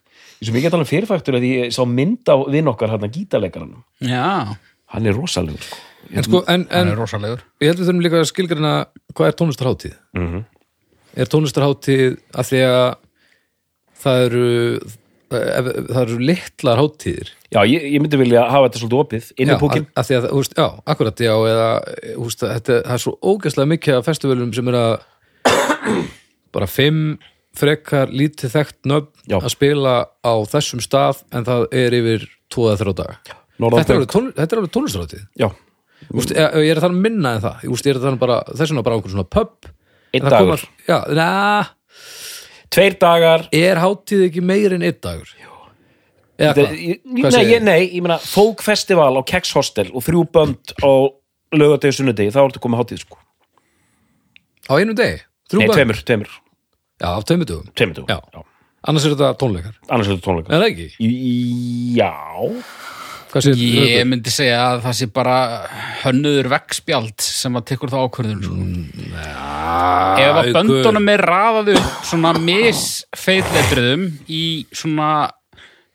ég 0.43 0.57
mikið 0.57 0.69
að 0.69 0.75
tala 0.75 0.87
um 0.87 0.91
fyrirfaktor 0.91 1.39
að 1.39 1.49
ég 1.49 1.75
sá 1.75 1.83
mynd 1.89 2.29
á 2.29 2.37
vinn 2.51 2.71
okkar 2.73 2.95
hérna 2.95 3.11
gítarleikaranum 3.13 3.83
já. 4.03 4.57
Hann 4.93 5.07
er 5.09 5.17
rosalegur 5.17 5.63
sko. 5.65 5.79
En 6.13 6.27
sko, 6.27 6.43
en, 6.51 6.67
en 6.69 6.91
er 6.93 6.99
rosalegur. 6.99 7.45
ég 7.63 7.71
held 7.71 7.81
við 7.81 7.89
þurfum 7.89 8.03
líka 8.05 8.21
að 8.21 8.31
skilgrina 8.33 8.73
hvað 9.15 9.31
er 9.31 9.39
tónlistarháttíð 9.39 9.95
mm 10.19 10.27
-hmm. 10.27 10.43
er 11.15 11.33
tónlistarháttíð 11.35 12.19
að 12.35 12.51
því 12.51 12.65
að 12.71 12.83
það 14.03 14.27
eru 14.27 14.49
það 15.33 16.01
eru 16.03 16.19
litlar 16.21 16.81
háttíðir 16.81 17.31
já, 17.53 17.61
ég, 17.69 17.85
ég 17.95 18.03
myndi 18.03 18.21
vilja 18.21 18.45
hafa 18.51 18.69
þetta 18.69 18.83
svolítið 18.83 19.03
opið 19.03 19.29
inn 19.37 19.53
í 19.53 19.59
púkin 19.61 19.87
að, 19.87 19.93
að 20.01 20.09
því 20.09 20.17
að, 20.17 20.27
þú 20.29 20.41
veist, 20.43 20.57
já, 20.59 20.67
akkurat, 20.95 21.23
já 21.27 21.35
eða, 21.53 21.69
veist, 22.25 22.45
þetta, 22.45 22.79
það 22.87 22.97
er 22.97 23.03
svo 23.05 23.15
ógæslega 23.23 23.73
mikið 23.73 23.99
af 23.99 24.09
festivalum 24.09 24.53
sem 24.57 24.73
er 24.73 24.79
að 24.81 24.93
bara 26.55 26.69
fimm 26.71 27.03
frekar 27.57 28.13
lítið 28.13 28.55
þekkt 28.55 28.89
nöfn 28.89 29.37
að 29.39 29.51
spila 29.53 29.95
á 30.25 30.33
þessum 30.49 30.81
stað 30.85 31.23
en 31.33 31.45
það 31.49 31.67
er 31.83 31.99
yfir 31.99 32.25
tvo 32.53 32.71
eða 32.71 32.81
þrjá 32.83 32.95
daga. 33.03 33.37
Norðan 33.63 33.85
þetta 33.85 33.99
er 33.99 34.09
tón, 34.11 34.33
þetta 34.37 34.57
er 34.57 34.63
alveg 34.63 35.53
Þú 36.09 36.19
veist, 36.19 36.33
ég, 36.35 36.57
er 36.73 36.79
að 36.81 36.85
tala 36.85 36.97
um 36.97 37.05
minna 37.05 37.37
en 37.37 37.45
það. 37.45 37.63
Veist, 37.71 37.87
ég 37.87 37.95
er 37.95 38.01
að 38.01 38.05
tala 38.07 38.17
um 38.17 38.21
bara, 38.23 38.41
þess 38.51 38.73
vegna 38.73 38.85
bara 38.87 38.99
einhver 38.99 39.13
svona 39.15 39.29
pub. 39.37 39.71
Einn 40.13 40.27
það 40.27 40.35
dagur, 40.35 40.65
koma- 40.65 40.89
já, 40.89 40.99
na, 41.17 41.29
tveir 42.75 42.99
dagar. 43.01 43.47
Er 43.57 43.81
hátíð 43.81 44.27
ekki 44.29 44.45
meir 44.45 44.75
en 44.77 44.83
einn 44.83 44.99
dagur? 44.99 45.33
Eða 46.43 46.55
hvað? 46.59 46.79
ég- 46.83 47.01
nei, 47.05 47.45
ég, 47.47 47.63
nei, 47.63 47.81
ég 47.95 48.03
meina 48.03 48.19
fólkfestival 48.19 49.13
á 49.15 49.23
Kex 49.25 49.53
Hostel 49.55 49.91
og 49.93 50.03
þrjú 50.03 50.25
bönd 50.33 50.75
á 50.83 50.91
lögadegi 51.55 52.01
sunnudegi, 52.01 52.33
þá 52.35 52.41
ertu 52.49 52.63
komið 52.65 52.83
hátíð 52.83 53.05
sko. 53.05 53.19
á 54.69 54.73
einum 54.79 54.97
degi? 54.97 55.21
Nei, 55.53 55.69
tveimur, 55.69 56.01
tveimur, 56.03 56.31
já, 57.03 57.09
á 57.11 57.19
tveimur 57.27 57.49
dögum. 57.51 57.67
Tveimur 57.75 57.99
dögum. 57.99 58.09
Já. 58.15 58.47
annars 58.89 59.05
er 59.07 59.13
þetta 59.17 59.33
tónleikar. 59.43 59.75
Annars 59.91 60.09
er 60.09 60.17
þetta 60.17 60.27
tónleika 60.31 60.55
er 60.57 60.63
það 60.63 60.71
ekki? 60.73 60.89
Í- 61.03 61.99
já, 61.99 62.13
Ég 63.33 64.03
myndi 64.05 64.29
segja 64.29 64.57
að 64.75 64.83
það 64.85 64.97
sé 64.99 65.07
bara 65.17 65.35
hönnuður 66.03 66.49
veggspjald 66.53 67.23
sem 67.25 67.55
að 67.57 67.63
tekur 67.71 67.89
það 67.89 68.03
ákvörðun 68.05 68.43
sko. 68.45 68.57
Ef 70.21 70.41
að 70.43 70.51
böndunum 70.59 71.09
er 71.15 71.23
raðað 71.31 71.71
upp 71.79 72.03
svona 72.11 72.35
misfeitletriðum 72.37 74.05
í 74.29 74.43
svona 74.77 75.09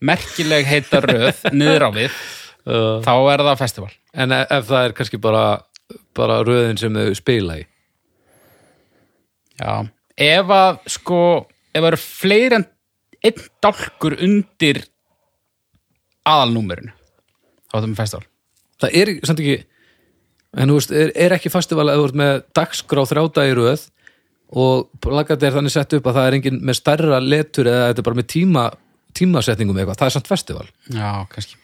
merkileg 0.02 0.66
heita 0.66 1.04
röð 1.06 1.44
niður 1.54 1.86
á 1.86 1.90
við 2.00 2.18
þá 3.06 3.14
er 3.36 3.46
það 3.52 3.62
festival. 3.62 3.92
En 4.18 4.34
e- 4.34 4.48
ef 4.58 4.66
það 4.72 4.88
er 4.90 4.98
kannski 4.98 5.22
bara, 5.22 5.44
bara 6.18 6.40
röðin 6.48 6.82
sem 6.82 6.98
þau 6.98 7.14
spila 7.22 7.60
í? 7.62 7.68
Já, 9.62 9.76
ef 10.18 10.54
að 10.54 10.80
sko, 10.90 11.20
ef 11.74 11.82
það 11.82 11.90
eru 11.92 12.00
fleiri 12.02 12.58
en 12.60 12.66
einn 13.28 13.44
dálkur 13.64 14.16
undir 14.24 14.84
aðalnúmerinu 16.28 16.94
þá 17.68 17.76
er 17.78 17.82
það 17.84 17.90
með 17.92 18.00
festival 18.02 18.26
Það 18.78 18.96
er 19.02 19.12
samt 19.26 19.40
ekki 19.42 19.56
en 20.58 20.70
þú 20.72 20.76
veist, 20.78 20.92
er, 20.94 21.12
er 21.18 21.34
ekki 21.38 21.50
festival 21.54 21.88
að 21.90 22.00
þú 22.02 22.08
ert 22.10 22.18
með 22.22 22.34
dagskrá 22.58 23.04
þrjáta 23.10 23.46
í 23.50 23.54
röð 23.58 23.86
og 24.58 25.08
lagat 25.12 25.44
er 25.44 25.56
þannig 25.58 25.74
sett 25.74 25.96
upp 25.98 26.06
að 26.08 26.20
það 26.20 26.28
er 26.30 26.36
engin 26.38 26.60
með 26.66 26.78
stærra 26.80 27.18
letur 27.20 27.68
eða 27.68 27.88
þetta 27.90 28.04
er 28.04 28.08
bara 28.08 28.20
með 28.22 28.28
tíma 28.32 28.66
tímasetningum 29.18 29.80
eitthvað, 29.82 29.98
það 29.98 30.08
er 30.08 30.14
samt 30.14 30.28
festival. 30.30 30.66
Já, 30.94 31.10
kannski. 31.32 31.56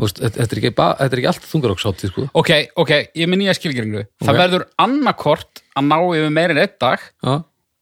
Þetta 0.00 0.42
er 0.44 0.58
ekki, 0.60 0.70
ba- 0.76 0.92
þetta 0.98 1.16
er 1.16 1.20
ekki 1.22 1.28
allt 1.30 1.46
þungaróksáttið 1.48 2.10
sko. 2.12 2.24
Ok, 2.36 2.50
ok, 2.84 2.92
ég 3.16 3.28
minn 3.32 3.40
nýja 3.42 3.54
skilgringu 3.56 4.02
Það 4.20 4.30
Ok. 4.34 4.38
verður 4.42 4.64
annarkort 4.84 5.62
að 5.76 5.88
ná 5.88 5.96
yfir 6.18 6.30
meirinn 6.36 6.60
einn 6.62 6.76
dag 6.80 7.00
Já, 7.24 7.34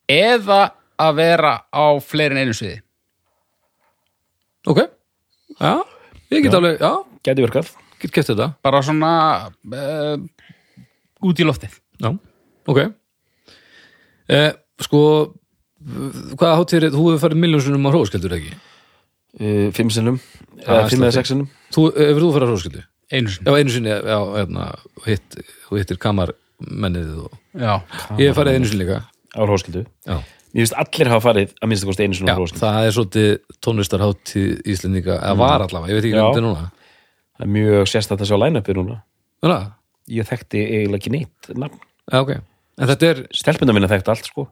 eða 0.08 0.60
að 0.98 1.16
vera 1.20 1.52
á 1.70 1.84
fleiri 2.02 2.34
en 2.36 2.42
einu 2.46 2.54
sviði. 2.56 2.80
Ok. 4.68 4.80
Já, 5.58 5.72
ég 6.34 6.44
get 6.44 6.54
alveg, 6.58 6.80
já, 6.82 6.92
Gæti 7.26 7.42
virkað. 7.44 7.70
Get 7.98 8.12
gett 8.14 8.28
þetta. 8.30 8.46
Bara 8.62 8.80
svona 8.86 9.10
uh, 9.50 10.16
út 11.26 11.40
í 11.42 11.46
loftið. 11.46 11.74
Já, 12.02 12.12
ok. 12.70 12.80
Eh, 14.28 14.52
Sko 14.84 15.00
hvaða 16.38 16.58
hátíðir, 16.60 16.92
þú 16.94 17.04
hefur 17.08 17.22
farið 17.24 17.40
miljónsunum 17.42 17.86
á 17.86 17.90
hróskildur 17.90 18.34
ekki? 18.36 18.52
uh, 19.40 19.66
Fimm 19.74 19.90
sinnum, 19.94 20.20
eða 20.62 20.84
fimm 20.86 21.00
slatti. 21.00 21.06
eða 21.08 21.16
sex 21.16 21.32
sinnum. 21.32 21.48
Þú, 21.74 21.86
hefur 21.96 22.22
þú 22.26 22.30
farið 22.36 22.46
á 22.46 22.52
hróskildu? 22.54 22.84
einu 23.08 23.32
sinni. 23.32 23.48
Já, 23.48 23.56
einu 23.58 23.72
sinni, 23.72 23.88
já, 24.12 24.18
hérna 24.36 24.64
hitt, 25.08 25.38
hittir 25.72 25.98
kamarmennið 26.02 27.14
og 27.24 27.38
Já, 27.56 27.72
ég 28.20 28.28
hef 28.28 28.36
farið 28.38 28.58
einu 28.58 28.68
sinni 28.70 28.82
líka 28.84 28.98
á 29.36 29.40
hróskildu 29.44 29.84
Já, 30.06 30.18
Mér 30.48 30.64
finnst 30.64 30.76
allir 30.80 31.10
hafa 31.12 31.24
farið 31.28 31.50
að 31.60 31.68
minnsta 31.68 31.86
kosti 31.90 32.04
einu 32.06 32.16
sinni 32.16 32.30
já 32.30 32.34
á 32.34 32.40
hróskildu 32.40 32.62
það 32.64 32.86
er 32.88 32.94
svolítið 32.96 33.28
tónlistarháttíð 33.66 34.52
Íslendinga, 34.72 35.16
eða 35.20 35.36
var 35.38 35.64
allavega, 35.66 35.92
ég 35.92 35.98
veit 35.98 36.06
ekki 36.08 36.14
hvernig 36.16 36.34
þetta 36.34 36.42
er 36.42 36.46
núna. 36.48 36.70
Það 37.38 37.44
er 37.46 37.50
mjög 37.54 37.90
sérstætt 37.92 38.22
að 38.24 38.30
sjá 38.30 38.38
line-upi 38.42 38.74
núna. 38.78 38.96
Það? 39.44 39.66
Ég 40.18 40.28
þekkti 40.30 40.62
eiginlega 40.64 40.98
ekki 41.02 41.12
neitt 41.14 41.50
nafn. 41.54 41.82
Já, 42.08 42.18
ok. 42.24 42.32
En 42.78 42.88
þetta 42.90 43.08
er, 43.12 43.20
Stelpuna 43.34 43.74
minna 43.76 43.90
þekkti 43.90 44.12
allt 44.14 44.26
sko. 44.30 44.46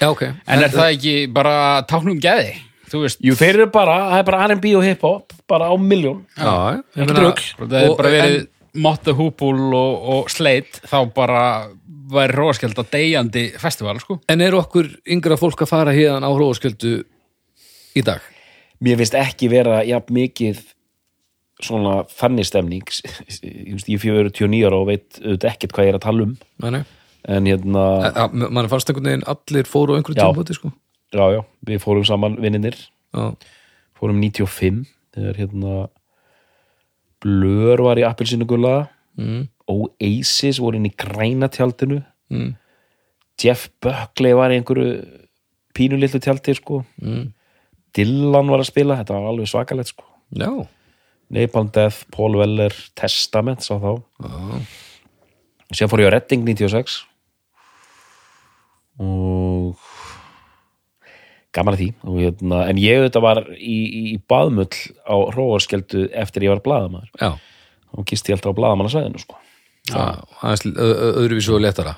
Já, 0.00 0.08
ok. 0.10 0.22
En 0.48 0.64
er 0.64 0.72
það 0.72 0.94
ekki 0.96 1.14
bara 1.34 1.54
táknum 1.90 2.18
geði? 2.22 2.54
Þú 2.90 3.00
veist, 3.04 3.20
Jú, 3.24 3.34
þeir 3.38 3.54
eru 3.60 3.68
bara, 3.74 3.94
það 4.10 4.18
er 4.22 4.26
bara 4.28 4.42
R&B 4.48 4.72
og 4.78 4.84
hip-hop 4.86 5.32
bara 5.50 5.68
á 5.72 5.74
miljón 5.80 6.24
Já, 6.38 6.80
ég 6.94 7.08
meina- 7.08 7.32
það 7.34 7.78
er 7.80 7.96
bara 7.98 8.10
verið 8.12 8.36
en- 8.40 8.48
Motta 8.74 9.12
Húbúl 9.14 9.70
og, 9.74 10.04
og 10.14 10.30
Sleit 10.30 10.80
þá 10.90 10.98
bara 11.14 11.68
væri 12.12 12.36
róskjald 12.36 12.78
að 12.80 12.90
deyjandi 12.92 13.44
festival, 13.60 13.98
sko. 14.02 14.18
En 14.30 14.42
er 14.44 14.56
okkur 14.58 14.90
yngra 15.14 15.38
fólk 15.40 15.64
að 15.64 15.72
fara 15.72 15.94
hérna 15.96 16.28
á 16.28 16.32
hróskildu 16.34 16.94
í 17.96 18.04
dag? 18.04 18.22
Mér 18.84 18.98
finnst 19.00 19.16
ekki 19.18 19.48
vera 19.52 19.82
jafn 19.86 20.14
mikið 20.14 20.60
svona 21.62 22.02
þannig 22.10 22.48
stemning. 22.48 22.94
Ég 23.44 24.02
fyrir 24.02 24.30
29 24.30 24.66
ára 24.66 24.80
og 24.80 24.88
veit 24.90 25.20
auðvitað 25.22 25.50
ekkert 25.52 25.74
hvað 25.76 25.86
ég 25.86 25.92
er 25.94 25.98
að 26.00 26.06
tala 26.06 26.26
um. 26.26 26.36
Nei, 26.64 26.70
nei. 26.76 26.82
En 27.34 27.48
hérna, 27.48 27.84
mann 28.34 28.68
fannst 28.68 28.90
einhvern 28.90 29.08
veginn 29.08 29.28
allir 29.30 29.68
fóru 29.68 29.94
á 29.94 29.98
einhverju 29.98 30.18
tímpoti 30.18 30.56
sko. 30.58 30.74
já, 31.14 31.24
já, 31.32 31.40
við 31.64 31.80
fórum 31.80 32.04
saman 32.04 32.36
vinninir, 32.42 32.76
já, 33.14 33.30
fórum 33.96 34.18
95 34.20 34.82
þegar 35.14 35.38
hérna 35.38 35.76
Blur 37.24 37.80
var 37.86 37.96
í 37.96 38.04
appelsinu 38.04 38.44
mm, 39.20 39.42
Oasis 39.70 40.60
voru 40.62 40.78
inn 40.78 40.90
í 40.90 40.94
græna 40.98 41.48
tjaldinu 41.52 42.02
mm, 42.32 42.52
Jeff 43.40 43.68
Buckley 43.82 44.34
var 44.36 44.52
í 44.52 44.58
einhverju 44.60 44.90
pínulillu 45.74 46.20
tjaldi 46.22 46.54
sko. 46.54 46.84
Mm. 47.02 47.32
Dylan 47.94 48.50
var 48.50 48.62
að 48.62 48.70
spila, 48.70 48.98
þetta 49.00 49.16
var 49.16 49.30
alveg 49.30 49.50
svakalegt 49.50 49.90
sko. 49.90 50.06
Já, 50.34 50.50
Napalm 51.34 51.70
Death, 51.74 52.04
Paul 52.14 52.36
Weller, 52.38 52.74
Testament 52.98 53.64
sá 53.64 53.76
þá. 53.82 53.92
Já. 54.22 54.60
síðan 55.74 55.90
fór 55.90 56.02
ég 56.04 56.10
á 56.12 56.14
Redding 56.14 56.44
96 56.46 57.00
og 59.02 59.80
gaman 61.54 61.74
að 61.74 61.80
því. 61.80 61.88
Hérna, 62.20 62.60
en 62.70 62.78
ég 62.82 63.00
auðvitað 63.00 63.24
var 63.24 63.40
í, 63.56 63.78
í, 63.82 64.02
í 64.14 64.18
baðmull 64.30 64.70
á 65.06 65.16
hróarskeldu 65.34 66.06
eftir 66.14 66.46
ég 66.46 66.54
var 66.54 66.62
blaðamaður. 66.66 67.10
Já. 67.18 67.32
Og 67.94 68.06
gisti 68.08 68.32
ég 68.32 68.38
alltaf 68.38 68.54
á 68.54 68.58
blaðamannasvæðinu 68.58 69.22
sko. 69.22 69.38
Öðruvísu 69.94 71.56
og 71.56 71.64
letara 71.64 71.94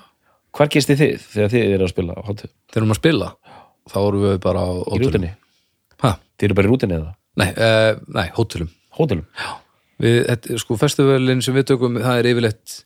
hvar 0.56 0.72
gisti 0.72 0.96
þið 0.96 1.28
þegar 1.34 1.52
þið 1.52 1.74
eru 1.76 1.86
að 1.86 1.92
spila 1.92 2.16
þegar 2.24 2.80
erum 2.80 2.94
að 2.94 3.00
spila 3.00 3.28
þá 3.86 3.96
vorum 4.00 4.24
við 4.24 4.38
bara 4.46 4.64
á 4.64 4.70
hótelum. 4.88 5.28
þið 6.00 6.48
eru 6.48 6.58
bara 6.58 6.68
í 6.68 6.72
rútinni 6.72 6.98
eða? 6.98 7.12
nei, 7.36 7.48
uh, 7.52 7.92
nei, 8.16 8.26
hótelum. 8.36 8.70
Hótelum? 8.96 9.26
við, 10.02 10.18
þetta, 10.30 10.58
sko, 10.62 10.78
festivalin 10.80 11.42
sem 11.44 11.56
við 11.56 11.68
tökum 11.72 11.98
það 12.00 12.20
er 12.20 12.30
yfirleitt 12.32 12.76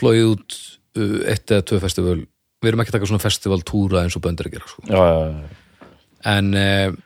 flóið 0.00 0.26
út 0.32 0.56
uh, 0.98 1.18
eitt 1.30 1.54
eða 1.54 1.66
tvö 1.70 1.80
festival. 1.84 2.16
Við 2.60 2.72
erum 2.72 2.82
ekki 2.82 2.92
að 2.92 2.98
taka 2.98 3.10
svona 3.10 3.24
festivaltúra 3.24 4.02
eins 4.04 4.18
og 4.18 4.24
böndir 4.26 4.50
að 4.50 4.56
gera 4.58 4.68
sko. 4.68 4.84
já, 4.90 4.98
já, 4.98 5.20
já, 5.30 5.86
en 6.34 6.50
uh, 6.58 6.98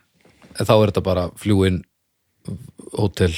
þá 0.59 0.75
er 0.75 0.89
þetta 0.89 1.05
bara 1.05 1.29
fljúin 1.39 1.83
hótel 2.95 3.33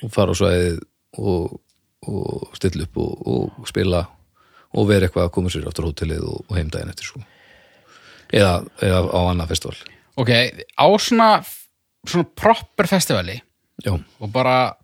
og 0.00 0.14
fara 0.14 0.32
á 0.32 0.38
svæðið 0.38 0.78
og, 1.20 1.60
og 2.08 2.56
stilla 2.58 2.88
upp 2.88 2.98
og, 3.02 3.28
og 3.28 3.68
spila 3.68 4.04
og 4.70 4.86
vera 4.88 5.06
eitthvað 5.08 5.28
að 5.28 5.32
koma 5.34 5.52
sér 5.52 5.68
áttur 5.68 5.86
á 5.86 5.90
hótelið 5.90 6.26
og, 6.26 6.42
og 6.48 6.58
heimdægin 6.58 6.92
eftir 6.92 7.08
sko. 7.08 7.22
Eða, 8.30 8.60
eða 8.86 9.00
á 9.10 9.20
annað 9.26 9.50
festival. 9.54 9.78
Ok, 10.20 10.30
á 10.78 10.86
svona 11.02 11.30
svona 12.06 12.24
proper 12.24 12.86
festivali 12.86 13.40
já, 13.84 13.92
og 14.20 14.32
bara 14.32 14.74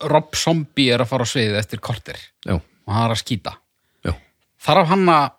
Rob 0.00 0.36
Zombie 0.36 0.92
er 0.94 1.02
að 1.02 1.10
fara 1.10 1.26
á 1.26 1.32
sviðið 1.32 1.58
eftir 1.58 1.82
korter 1.82 2.18
já, 2.44 2.56
og 2.56 2.92
hann 2.92 3.06
er 3.06 3.14
að 3.14 3.22
skýta 3.22 3.54
já, 4.04 4.14
þarf 4.62 4.92
hann 4.92 5.08
að 5.08 5.30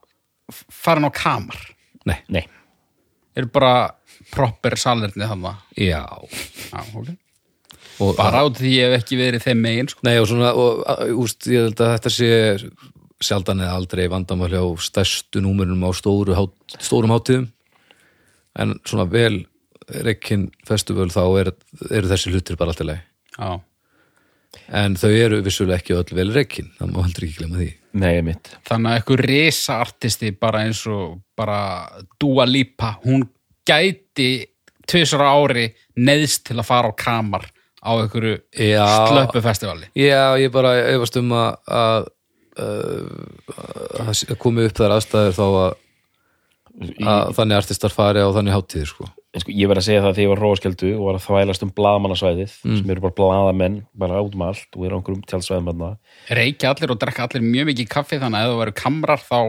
fara 0.73 1.01
inn 1.01 1.09
á 1.09 1.13
kamar? 1.15 1.59
Nei. 2.03 2.17
Nei. 2.27 2.43
Er 3.37 3.47
bara 3.47 3.93
proper 4.33 4.75
salerni 4.77 5.25
hann 5.25 5.45
já, 5.77 6.03
Já, 6.71 6.81
ok 6.93 7.13
og, 7.99 8.15
bara 8.17 8.43
át 8.45 8.59
því 8.59 8.73
ég 8.77 8.89
hef 8.89 9.03
ekki 9.03 9.19
verið 9.19 9.45
þeim 9.47 9.63
megin 9.63 9.91
sko. 9.91 10.03
Nei 10.07 10.17
og 10.21 10.27
svona, 10.29 10.53
og, 10.57 10.83
úst, 11.21 11.47
ég 11.51 11.69
held 11.69 11.81
að 11.83 11.95
þetta 11.97 12.13
sé 12.13 12.29
sjaldan 13.23 13.63
eða 13.63 13.79
aldrei 13.79 14.05
vandamáli 14.11 14.59
á 14.59 14.67
stærstu 14.83 15.43
númurunum 15.43 15.85
á 15.87 15.91
stóru 15.95 16.35
hát, 16.35 16.77
stórum 16.79 17.13
hátíðum. 17.13 17.49
En 18.59 18.75
svona 18.85 19.07
vel 19.09 19.45
reikinn 19.89 20.49
festival 20.67 21.11
þá 21.13 21.23
er, 21.41 21.51
eru 21.91 22.09
þessi 22.11 22.33
hlutir 22.33 22.59
bara 22.59 22.73
alltaf 22.73 22.87
leið 22.87 23.01
Já. 23.33 23.51
en 24.79 24.97
þau 24.99 25.09
eru 25.11 25.41
vissulega 25.45 25.81
ekki 25.81 25.97
öll 25.97 26.17
vel 26.17 26.29
reikinn 26.35 26.71
það 26.77 26.93
má 26.93 26.99
heldur 27.01 27.27
ekki 27.27 27.39
glemma 27.41 27.61
því. 27.61 27.69
Nei, 28.03 28.21
mitt 28.25 28.53
þannig 28.67 28.91
að 28.91 28.99
eitthvað 28.99 29.25
risa 29.29 29.79
artisti 29.83 30.31
bara 30.37 30.63
eins 30.67 30.83
og 30.89 31.19
bara 31.37 31.59
Dua 32.21 32.47
Lipa 32.49 32.95
hún 33.03 33.25
gæti 33.67 34.31
tvisar 34.89 35.25
á 35.25 35.31
ári 35.33 35.67
neðst 35.97 36.47
til 36.49 36.59
að 36.59 36.69
fara 36.69 36.91
á 36.91 36.93
kamar 36.97 37.47
á 37.83 37.91
einhverju 37.99 38.35
Já. 38.55 38.85
slöppu 39.11 39.43
festivali 39.43 39.89
Já, 39.97 40.35
ég 40.39 40.51
bara 40.53 40.75
efast 40.93 41.17
um 41.19 41.33
að 41.35 41.49
að, 41.67 42.05
að, 42.57 44.13
að 44.29 44.37
komi 44.41 44.67
upp 44.67 44.77
þar 44.77 44.95
aðstæður 44.97 45.35
þá 45.37 45.43
að, 45.47 45.73
að 47.03 47.33
þannig 47.39 47.59
artistar 47.59 47.93
fari 47.93 48.23
á 48.23 48.29
þannig 48.33 48.55
hátíðir 48.57 48.89
sko. 48.93 49.09
En 49.33 49.41
sko, 49.41 49.53
ég 49.57 49.69
verð 49.69 49.81
að 49.81 49.87
segja 49.87 50.01
það 50.03 50.11
þegar 50.13 50.23
ég 50.23 50.31
var 50.31 50.41
hróaskjöldu 50.43 50.89
og 50.93 51.05
var 51.07 51.17
að 51.17 51.23
þvælast 51.25 51.63
um 51.65 51.71
blaðamannasvæðið 51.73 52.51
sem 52.61 52.91
eru 52.93 53.03
bara 53.07 53.15
blaðamenn, 53.17 53.79
bara 53.97 54.19
át 54.21 54.35
um 54.37 54.43
allt 54.45 54.77
og 54.77 54.83
eru 54.85 54.93
á 54.93 54.97
einhverjum 54.99 55.23
tjaldsvæðum 55.31 55.71
þarna 55.71 55.89
reykja 56.37 56.73
allir 56.73 56.93
og 56.93 56.99
drekka 57.01 57.25
allir 57.25 57.47
mjög 57.47 57.71
mikið 57.71 57.89
kaffi 57.95 58.19
þannig 58.21 58.37
að 58.37 58.45
ef 58.45 58.53
það 58.53 58.61
verður 58.61 58.77
kamrar 58.83 59.23
þá 59.23 59.39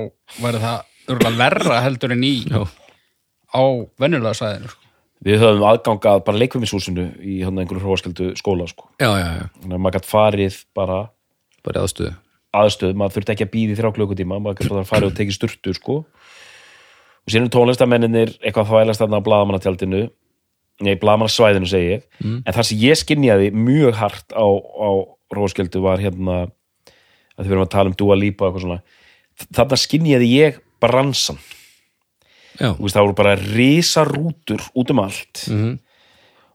verður 0.40 0.64
það 0.64 1.36
verra 1.42 1.82
heldur 1.84 2.16
en 2.16 2.24
í 2.24 2.32
Já. 2.48 2.62
á 3.52 3.62
venjulega 4.00 4.40
sæðinu 4.40 4.72
sko. 4.72 4.83
Við 5.24 5.40
höfum 5.40 5.62
aðgangað 5.64 6.22
bara 6.26 6.40
leikfumishúsinu 6.42 7.06
í 7.24 7.38
hann 7.46 7.56
einhverju 7.60 7.80
hróaskjöldu 7.80 8.32
skóla 8.36 8.66
sko. 8.68 8.90
Já, 9.00 9.08
já, 9.16 9.28
já, 9.38 9.44
Þannig 9.62 9.76
að 9.78 9.84
maður 9.84 9.96
gætt 9.96 10.08
farið 10.10 10.58
bara 10.76 10.98
bara 11.64 11.84
aðstöðu. 11.84 12.10
aðstöð, 12.54 12.92
maður 13.00 13.14
þurfti 13.16 13.32
ekki 13.34 13.46
að 13.46 13.54
býða 13.54 13.72
í 13.72 13.78
þrjá 13.78 13.92
klukkutíma, 13.96 14.40
maður 14.42 14.58
gætt 14.60 14.74
bara 14.74 14.84
farið 14.90 15.08
og 15.08 15.16
tekið 15.18 15.38
sturtu 15.38 15.74
sko. 15.74 15.96
og 17.24 17.32
síðan 17.32 17.48
er 17.48 17.54
tónlistamenninir 17.56 18.34
eitthvað 18.44 18.68
þvælast 18.68 19.00
þarna 19.00 19.20
á 19.24 19.26
blaðamannatjaldinu. 19.26 20.02
Nei, 20.84 20.94
blaðmannarsvæðinu 21.00 21.70
segi 21.70 21.90
ég. 21.94 22.04
En 22.44 22.52
það 22.52 22.68
sem 22.68 22.78
ég 22.84 23.00
skinjaði 23.00 23.50
mjög 23.54 23.94
hart 23.94 24.34
á, 24.36 24.44
á 24.44 24.90
róskjöldu 25.32 25.80
var 25.80 26.02
hérna 26.02 26.50
að 27.38 27.46
þið 27.46 27.48
verðum 27.48 27.64
að 27.64 27.72
tala 27.72 27.88
um 27.88 27.96
eitthvað 27.96 28.60
svona. 28.60 28.80
Þarna 29.54 29.76
skinjaði 29.80 30.28
ég 30.34 30.58
bransan 30.82 31.38
veist, 32.60 32.94
það 32.94 33.02
voru 33.02 33.16
bara 33.18 33.36
risarútur 33.40 34.64
út 34.74 34.92
um 34.94 35.02
allt 35.04 35.46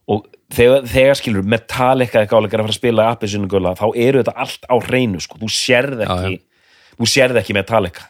og 0.09 0.27
þegar, 0.53 0.85
þegar 0.89 1.19
skilur 1.19 1.43
Metallica 1.45 2.21
eitthvað 2.21 2.45
áleikar 2.45 2.61
að 2.61 2.67
fara 2.67 2.73
að 2.73 2.79
spila 2.79 3.09
appisinu 3.13 3.49
gulla, 3.51 3.75
þá 3.77 3.87
eru 3.95 4.23
þetta 4.23 4.37
allt 4.45 4.63
á 4.65 4.75
hreinu 4.87 5.19
sko. 5.21 5.37
þú 5.41 5.49
sérð 5.53 6.05
ekki 6.07 6.39
þú 6.99 7.09
sérð 7.09 7.41
ekki 7.43 7.55
Metallica, 7.57 8.07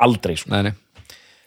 aldrei 0.00 0.36
sko. 0.40 0.52
nei, 0.54 0.70
nei 0.70 0.72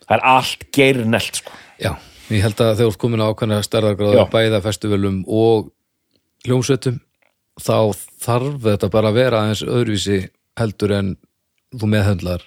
það 0.06 0.18
er 0.18 0.26
allt 0.32 0.68
geirnelt 0.76 1.42
sko. 1.42 1.56
Já, 1.82 1.92
ég 2.30 2.44
held 2.46 2.60
að 2.60 2.76
þegar 2.78 2.82
þú 2.82 2.92
ert 2.92 3.02
komin 3.02 3.24
á 3.26 3.30
ákvæmlega 3.32 3.66
stærðargráða 3.66 4.20
Já. 4.22 4.26
bæða 4.36 4.62
festivalum 4.66 5.22
og 5.28 5.72
hljómsveitum 6.46 7.00
þá 7.62 7.78
þarf 8.22 8.60
þetta 8.68 8.92
bara 8.94 9.12
að 9.12 9.18
vera 9.22 9.42
aðeins 9.42 9.64
öðruvísi 9.66 10.20
heldur 10.60 10.94
en 10.96 11.16
þú 11.76 11.90
meðhöndlar 11.92 12.46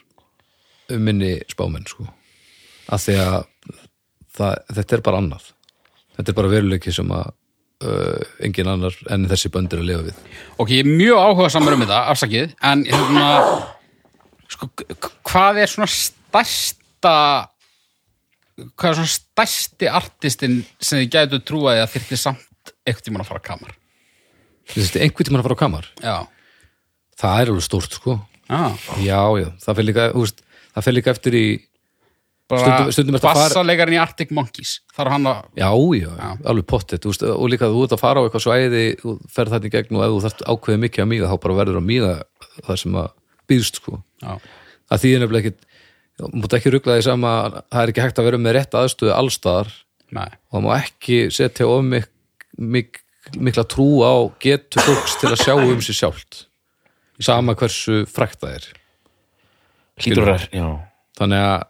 um 0.92 1.02
minni 1.04 1.34
spámenn 1.50 1.88
sko. 1.88 2.06
Að 2.88 3.05
því 3.05 3.18
að 3.24 3.38
það, 4.38 4.55
þetta 4.79 4.96
er 4.96 5.05
bara 5.09 5.20
annað. 5.22 5.51
Þetta 6.18 6.33
er 6.33 6.38
bara 6.38 6.53
veruleiki 6.53 6.94
sem 6.94 7.12
að 7.14 7.29
uh, 7.85 8.22
engin 8.44 8.70
annar 8.70 8.96
en 9.12 9.27
þessi 9.31 9.51
böndir 9.55 9.83
að 9.83 9.90
lifa 9.90 10.07
við. 10.09 10.22
Ok, 10.57 10.72
ég 10.74 10.85
er 10.85 10.90
mjög 10.90 11.20
áhuga 11.22 11.51
samar 11.55 11.77
um 11.77 11.85
þetta, 11.85 12.01
afsakið, 12.14 12.55
en 12.70 12.85
hérna, 12.88 13.29
sko, 14.55 14.70
hvað 15.31 15.62
er 15.62 15.72
svona 15.72 15.90
stærsta, 15.92 17.14
hvað 18.74 18.90
er 18.90 18.98
svona 19.01 19.14
stærsti 19.14 19.92
artistinn 20.01 20.59
sem 20.81 21.05
þið 21.05 21.12
gætu 21.14 21.42
trúaði 21.46 21.85
að 21.85 21.94
þyrfti 21.96 22.20
samt 22.24 22.74
eitthvað 22.85 23.07
tímann 23.07 23.24
að 23.24 23.31
fara 23.31 23.44
að 23.44 23.48
kamar? 23.53 23.79
Þessi, 24.68 25.01
einhvern 25.05 25.31
tímann 25.31 25.42
að 25.42 25.48
fara 25.48 25.59
á 25.59 25.62
kamar? 25.62 25.88
Já, 26.03 26.16
það 27.20 27.44
er 27.44 27.55
alveg 27.55 27.68
stórt 27.68 27.96
sko. 28.01 28.18
Já, 28.48 28.62
já, 29.05 29.20
já, 29.38 29.48
það 29.61 29.79
fer 29.79 29.87
líka, 29.87 30.11
úst, 30.16 30.44
það 30.72 30.87
fer 30.87 30.96
líka 30.96 31.12
eftir 31.12 31.37
í 31.37 31.46
bara 32.48 32.88
bassalegarinn 33.20 33.98
í 33.98 34.00
Arctic 34.00 34.32
Monkeys, 34.34 34.78
þarf 34.96 35.14
hann 35.14 35.28
að, 35.28 35.40
Já, 35.58 35.68
já, 36.00 36.11
alveg 36.48 36.66
pottet. 36.70 37.04
Veist, 37.04 37.24
og 37.28 37.48
líka 37.52 37.68
þú 37.68 37.84
ert 37.84 37.96
að 37.96 38.02
fara 38.02 38.22
á 38.22 38.24
eitthvað 38.24 38.44
svæði 38.46 38.84
og 39.04 39.22
ferð 39.32 39.54
þarna 39.54 39.68
í 39.68 39.74
gegn 39.74 39.98
og 39.98 40.04
ef 40.06 40.14
þú 40.14 40.20
þarft 40.24 40.44
ákveðið 40.48 40.82
mikið 40.87 41.04
að 41.04 41.11
míga 41.12 41.30
þá 41.30 41.37
bara 41.44 41.58
verður 41.61 41.80
að 41.80 41.88
míga 41.90 42.12
það 42.58 42.80
sem 42.82 42.98
að 43.02 43.11
býðst 43.48 43.80
sko. 43.82 44.00
Já, 44.24 44.32
að 44.88 45.04
því 45.04 45.12
er 45.14 45.24
nefnilega 45.24 45.52
ekki 45.52 45.66
mútt 46.34 46.56
ekki 46.56 46.72
ruggla 46.74 46.96
því 46.98 47.06
sama 47.06 47.34
að 47.44 47.58
það 47.61 47.82
er 47.82 47.92
ekki 47.92 48.04
hægt 48.04 48.18
að 48.18 48.28
vera 48.28 48.40
með 48.42 48.56
rétt 48.56 48.76
aðstöðu 48.78 49.14
allstaðar 49.14 49.70
nei, 50.16 50.26
og 50.26 50.56
það 50.56 50.64
má 50.64 50.70
ekki 50.78 51.18
setja 51.34 51.68
of 51.70 51.84
mik, 51.87 52.08
mik, 52.58 53.00
mikla 53.38 53.64
trú 53.68 53.88
á 54.02 54.14
getu 54.42 54.82
fólks 54.82 55.18
til 55.20 55.30
að 55.30 55.42
sjá 55.44 55.54
um 55.54 55.82
sér 55.84 56.00
sjálft. 56.00 56.44
Sama 57.22 57.54
hversu 57.58 58.04
frækt 58.11 58.42
það 58.42 58.56
er. 58.58 58.68
Hlýtur 59.98 60.30
já. 60.54 60.66
þannig 61.18 61.44
að 61.44 61.67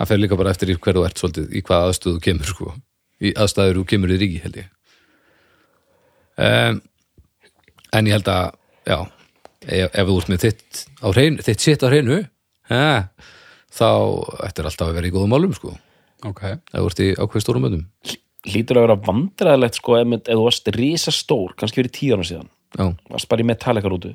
það 0.00 0.10
fer 0.10 0.20
líka 0.20 0.38
bara 0.40 0.52
eftir 0.54 0.72
í 0.72 0.76
hver 0.76 0.96
þú 0.96 1.06
ert 1.06 1.20
svolítið 1.20 1.56
í 1.56 1.62
hvað 1.66 1.86
aðstöðu 1.88 2.16
þú 2.16 2.24
kemur 2.26 2.50
sko. 2.50 2.74
Í 3.20 3.32
aðstæður 3.36 3.80
þú 3.80 3.86
kemur 3.92 4.14
í 4.14 4.20
ríki 4.20 4.40
held 4.44 4.60
ég. 4.62 4.70
Um, 6.40 6.78
en 7.92 8.08
ég 8.08 8.16
held 8.16 8.30
að 8.32 8.46
já, 8.88 8.96
ef, 9.66 9.90
ef 9.90 10.08
þú 10.08 10.16
ert 10.22 10.32
með 10.32 10.46
þitt 10.46 10.80
á 11.04 11.06
hreinu, 11.10 11.44
þitt 11.44 11.66
sitt 11.66 11.84
á 11.84 11.88
hreinu 11.90 12.16
eh, 12.72 13.02
þá 13.76 13.90
ættir 14.46 14.70
alltaf 14.70 14.88
að 14.88 14.96
vera 14.96 15.10
í 15.10 15.12
góðum 15.12 15.34
málum 15.34 15.52
sko. 15.56 15.74
Ok, 16.24 16.42
ef 16.48 16.78
þú 16.78 16.86
ert 16.86 17.04
í 17.04 17.10
ákveð 17.18 17.44
stórum 17.44 17.66
möndum. 17.66 17.84
Hlýtur 18.48 18.80
að 18.80 18.86
vera 18.86 19.02
vandræðilegt 19.04 19.76
sko, 19.76 19.98
ef, 20.00 20.16
ef 20.16 20.32
þú 20.32 20.46
varst 20.46 20.72
risastór, 20.78 21.52
kannski 21.60 21.82
fyrir 21.82 21.92
tíu 21.92 22.16
ára 22.16 22.24
síðan. 22.24 22.48
Já, 22.78 22.86
varst 23.12 23.28
bara 23.28 23.44
í 23.44 23.48
Metallica 23.50 23.92
rútu 23.92 24.14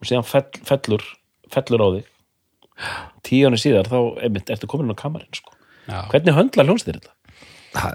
og 0.00 0.08
síðan 0.08 0.26
fell, 0.26 0.48
fellur 0.66 1.04
fellur 1.52 1.84
á 1.84 1.88
þig 1.96 2.08
tíu 3.26 3.46
ára 3.48 3.60
síðar 3.60 3.90
þá 3.90 3.98
einmitt, 4.24 4.50
ertu 4.52 4.68
komin 4.70 4.88
inn 4.88 4.96
á 4.96 5.02
kamarinn 5.02 5.36
sko. 5.36 5.54
já, 5.86 6.00
hvernig 6.12 6.36
höndla 6.36 6.66
hljónstir 6.66 6.98
þetta? 6.98 7.14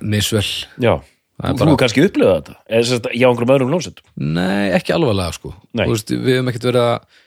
misvel. 0.02 0.44
Já, 0.80 0.94
þú 1.42 1.58
bara- 1.60 1.78
kannski 1.84 2.06
upplifað 2.08 2.38
þetta? 2.40 2.56
Eða 2.70 3.12
hjá 3.12 3.28
einhverjum 3.28 3.56
öðrum 3.58 3.72
hljónsettum 3.74 4.06
Nei, 4.16 4.72
ekki 4.78 4.94
alvarlega 4.96 5.36
sko. 5.36 5.54
Veist, 5.76 6.10
Við 6.16 6.38
hefum 6.38 6.52
ekkert 6.54 6.68
verið 6.70 6.86
að, 6.86 7.22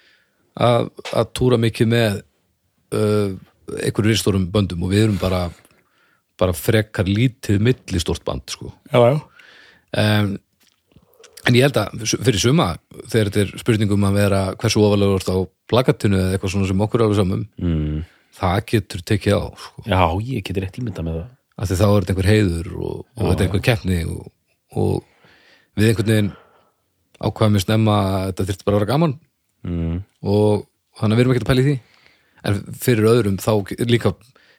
að, 0.69 0.91
að 1.13 1.33
túra 1.37 1.59
mikið 1.61 1.91
með 1.93 2.21
uh, 2.97 3.31
einhverju 3.85 4.13
ristórum 4.15 4.47
böndum 4.53 4.87
og 4.87 4.95
við 4.95 5.05
erum 5.09 5.19
bara 5.21 5.49
bara 6.39 6.55
frekar 6.55 7.09
lítið 7.11 7.59
millistórt 7.67 8.23
band 8.25 8.47
sko. 8.53 8.71
Já, 8.93 8.99
já. 9.11 9.17
Um, 9.99 10.37
en 11.49 11.57
ég 11.57 11.65
held 11.65 11.79
að 11.81 12.05
fyrir 12.27 12.43
suma 12.43 12.69
þegar 13.09 13.31
þetta 13.31 13.43
er 13.45 13.53
spurningum 13.63 14.07
að 14.09 14.19
vera 14.21 14.41
hversu 14.61 14.83
ofalega 14.85 15.33
á 15.33 15.39
plakatinu 15.71 16.21
eða 16.21 16.37
eitthvað 16.37 16.55
svona 16.55 16.71
sem 16.71 16.85
okkur 16.87 17.05
alveg 17.05 17.21
samum 17.21 17.45
mm. 17.57 18.01
það 18.39 18.59
getur 18.73 19.05
tekið 19.11 19.39
á 19.41 19.43
sko. 19.65 19.85
Já, 19.89 20.03
ég 20.29 20.47
geti 20.47 20.65
rétt 20.65 20.81
ímynda 20.81 21.05
með 21.07 21.21
það 21.21 21.29
af 21.59 21.71
því 21.71 21.79
þá 21.79 21.87
er 21.89 21.97
þetta 21.99 22.15
einhver 22.15 22.31
heiður 22.33 22.73
og, 22.77 22.99
og 23.17 23.23
þetta 23.25 23.39
er 23.39 23.49
einhver 23.49 23.65
keppni 23.69 24.01
og, 24.07 24.27
og 24.79 25.79
við 25.79 25.91
einhvern 25.91 26.13
veginn 26.13 26.33
ákvæðum 27.19 27.59
við 27.59 27.65
snemma 27.65 27.99
að 27.99 28.27
þetta 28.29 28.49
þyrfti 28.51 28.69
bara 28.69 28.77
að 28.77 28.83
vera 28.83 28.93
gaman 28.93 29.15
mm. 29.67 29.97
og 30.23 30.67
þannig 31.01 31.15
að 31.15 31.19
við 31.19 31.25
erum 31.25 31.35
ekki 31.35 31.45
að 31.45 31.51
pæla 31.53 31.65
í 31.65 31.69
því 31.69 31.79
en 32.49 32.61
fyrir 32.79 33.09
öðrum 33.11 33.41
þá 33.43 33.53
líka 33.89 34.15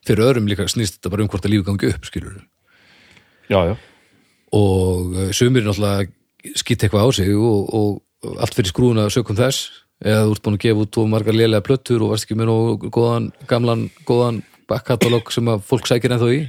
fyrir 0.07 0.25
öðrum 0.25 0.49
líka 0.49 0.67
snýst 0.71 0.97
þetta 0.97 1.13
bara 1.13 1.23
um 1.23 1.31
hvort 1.31 1.45
að 1.45 1.53
lífi 1.55 1.67
gangi 1.69 1.93
upp 1.93 2.09
skilur 2.09 2.41
Já, 3.49 3.61
já 3.71 3.75
og 4.55 5.13
eh, 5.13 5.31
sumir 5.35 5.61
náttúrulega 5.61 6.09
skýtt 6.55 6.85
eitthvað 6.85 7.05
á 7.05 7.09
sig 7.19 7.31
og, 7.35 7.73
og 7.75 8.39
allt 8.39 8.55
fyrir 8.55 8.71
skrúna 8.71 9.07
sökum 9.13 9.37
þess 9.39 9.69
eða 9.99 10.25
þú 10.27 10.35
ert 10.35 10.45
búin 10.45 10.57
að 10.57 10.63
gefa 10.63 10.85
út 10.85 10.99
og 11.01 11.09
margar 11.11 11.35
lélega 11.35 11.65
plöttur 11.65 12.03
og 12.05 12.13
varst 12.13 12.27
ekki 12.27 12.37
með 12.39 12.49
nóg 12.51 12.85
góðan, 12.95 13.29
gamlan, 13.49 13.87
góðan 14.07 14.41
backkatalog 14.69 15.31
sem 15.33 15.49
að 15.51 15.63
fólk 15.67 15.89
sækir 15.89 16.13
ennþá 16.15 16.29
í. 16.35 16.41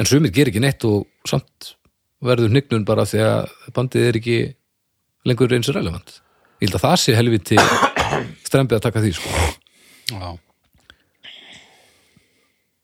En 0.00 0.08
sumir 0.08 0.32
ger 0.34 0.50
ekki 0.50 0.62
neitt 0.62 0.84
og 0.88 1.04
samt 1.28 1.74
verður 2.24 2.52
hnygnun 2.52 2.86
bara 2.88 3.04
því 3.08 3.20
að 3.26 3.52
bandið 3.76 4.08
er 4.08 4.18
ekki 4.20 4.38
lengur 5.28 5.52
eins 5.54 5.68
og 5.70 5.76
relevant. 5.76 6.18
Ég 6.62 6.68
held 6.68 6.78
að 6.78 6.86
það 6.86 6.96
sé 7.02 7.16
helviti 7.18 7.60
strempið 8.46 8.78
að 8.78 8.84
taka 8.86 9.02
því 9.04 9.12
sko. 9.18 9.44
Já, 10.04 10.26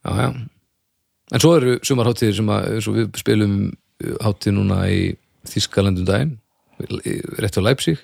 já, 0.04 0.12
já. 0.24 0.28
en 1.32 1.42
svo 1.42 1.54
eru 1.56 1.78
sumar 1.86 2.08
hátíðir 2.08 2.38
sem 2.38 2.52
að 2.52 2.68
við 2.96 3.18
spilum 3.20 3.56
hátíð 4.24 4.56
núna 4.56 4.82
í 4.92 5.02
Þískalandum 5.50 6.06
daginn 6.08 6.36
rétt 7.40 7.58
á 7.58 7.62
Leipzig. 7.62 8.00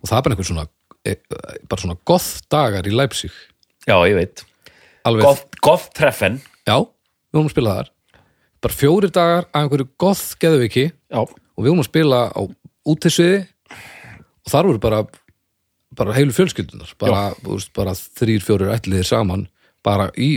Og 0.00 0.08
það 0.08 0.16
er 0.16 0.24
bara 0.24 0.34
einhver 0.36 0.48
svona 0.48 0.66
e, 1.04 1.16
bara 1.68 1.82
svona 1.82 1.98
goth 2.08 2.46
dagar 2.52 2.88
í 2.88 2.94
Leipzig. 2.94 3.34
Já, 3.88 3.96
ég 4.08 4.16
veit. 4.16 4.44
Goth, 5.04 5.46
goth 5.64 5.88
treffen. 5.96 6.40
Já, 6.68 6.76
við 6.84 7.38
vorum 7.38 7.50
að 7.50 7.54
spila 7.54 7.76
þar. 7.78 7.92
Bara 8.60 8.76
fjórir 8.76 9.12
dagar 9.14 9.46
að 9.48 9.62
einhverju 9.62 9.88
goth 10.00 10.26
geðviki 10.40 10.86
Já, 10.90 11.20
og 11.24 11.60
við 11.60 11.70
vorum 11.70 11.84
að 11.84 11.90
spila 11.90 12.20
á 12.28 12.40
útisviði. 12.90 13.42
Og 14.44 14.52
þar 14.52 14.70
voru 14.70 14.82
bara 14.82 15.02
bara 15.98 16.14
heilu 16.14 16.32
fjölskyldunar 16.32 16.92
bara, 17.02 17.32
veist, 17.42 17.72
bara 17.74 17.96
þrýr, 17.98 18.44
fjórir 18.46 18.70
ætliðir 18.76 19.08
saman. 19.08 19.48
Bara 19.84 20.10
í, 20.14 20.36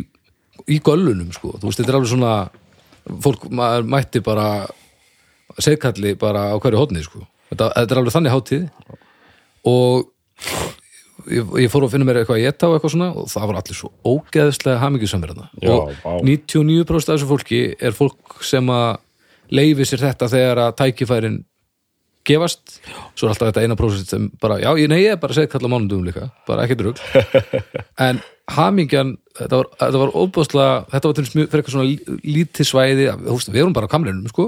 í 0.66 0.80
göllunum 0.84 1.34
sko. 1.36 1.54
þú 1.60 1.70
veist, 1.70 1.82
þetta 1.82 1.94
er 1.94 1.98
alveg 2.00 2.12
svona 2.14 2.34
fólk 3.24 3.46
mætti 3.88 4.24
bara 4.24 4.66
segkalli 5.64 6.16
bara 6.20 6.50
á 6.52 6.56
hverju 6.60 6.80
hodni 6.82 7.04
sko. 7.06 7.24
þetta, 7.52 7.70
þetta 7.78 7.96
er 7.96 8.02
alveg 8.02 8.16
þannig 8.18 8.34
hátíð. 8.34 8.66
Og 9.64 10.10
ég, 11.32 11.54
ég 11.64 11.72
fór 11.72 11.86
að 11.88 11.94
finna 11.94 12.08
mér 12.08 12.22
eitthvað 12.24 12.40
að 12.42 12.46
geta 12.48 12.68
og 12.70 12.76
eitthvað 12.78 12.94
svona 12.96 13.10
og 13.22 13.30
það 13.32 13.48
var 13.52 13.60
allir 13.62 13.78
svo 13.80 13.92
ógeðslega 14.04 14.82
hamingjusamir 14.82 15.32
þarna 15.34 15.50
Já, 15.64 15.72
og 15.78 15.94
vá. 16.04 16.14
99% 16.26 17.14
af 17.14 17.16
þessu 17.16 17.30
fólki 17.30 17.62
er 17.80 17.96
fólk 17.96 18.44
sem 18.44 18.68
að 18.74 18.98
leifi 19.54 19.86
sér 19.88 20.04
þetta 20.08 20.30
þegar 20.34 20.62
að 20.66 20.76
tækifærin 20.82 21.38
gefast, 22.24 22.78
svo 23.20 23.28
er 23.28 23.34
alltaf 23.34 23.50
þetta 23.52 23.64
eina 23.66 23.76
prósent 23.76 24.08
sem 24.08 24.28
bara, 24.40 24.56
já, 24.64 24.70
ég, 24.80 24.88
nei, 24.88 25.02
ég 25.04 25.12
er 25.16 25.20
bara 25.20 25.36
að 25.36 25.42
segja 25.42 25.52
kalla 25.52 25.68
mánundum 25.74 26.06
líka, 26.08 26.30
bara 26.48 26.64
ekkert 26.64 26.84
rugg 26.86 27.02
en 28.08 28.22
hamingjan, 28.56 29.18
þetta 29.36 29.60
var, 29.60 29.68
þetta 29.82 30.00
var 30.06 30.14
óbúðslega, 30.22 30.78
þetta 30.94 31.10
var 31.12 31.18
til 31.18 31.26
fyrir 31.28 31.50
eitthvað 31.60 31.76
svona 31.76 31.90
lí- 31.90 32.22
lítið 32.38 32.70
svæði, 32.70 33.10
við 33.52 33.60
erum 33.60 33.76
bara 33.76 33.92
á 33.92 33.94
kamlinum, 33.94 34.24
sko, 34.32 34.46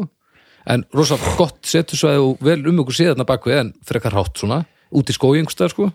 en 0.71 0.85
rosa 0.95 1.17
gott 1.39 1.61
setusvæði 1.67 2.23
og 2.23 2.43
vel 2.45 2.61
um 2.69 2.81
okkur 2.83 2.99
séðarna 2.99 3.27
bakvið 3.27 3.61
en 3.61 3.73
eitthvað 3.85 4.17
rátt 4.17 4.41
svona, 4.41 4.63
út 4.95 5.11
í 5.11 5.15
einhverstað, 5.15 5.73
sko. 5.73 5.91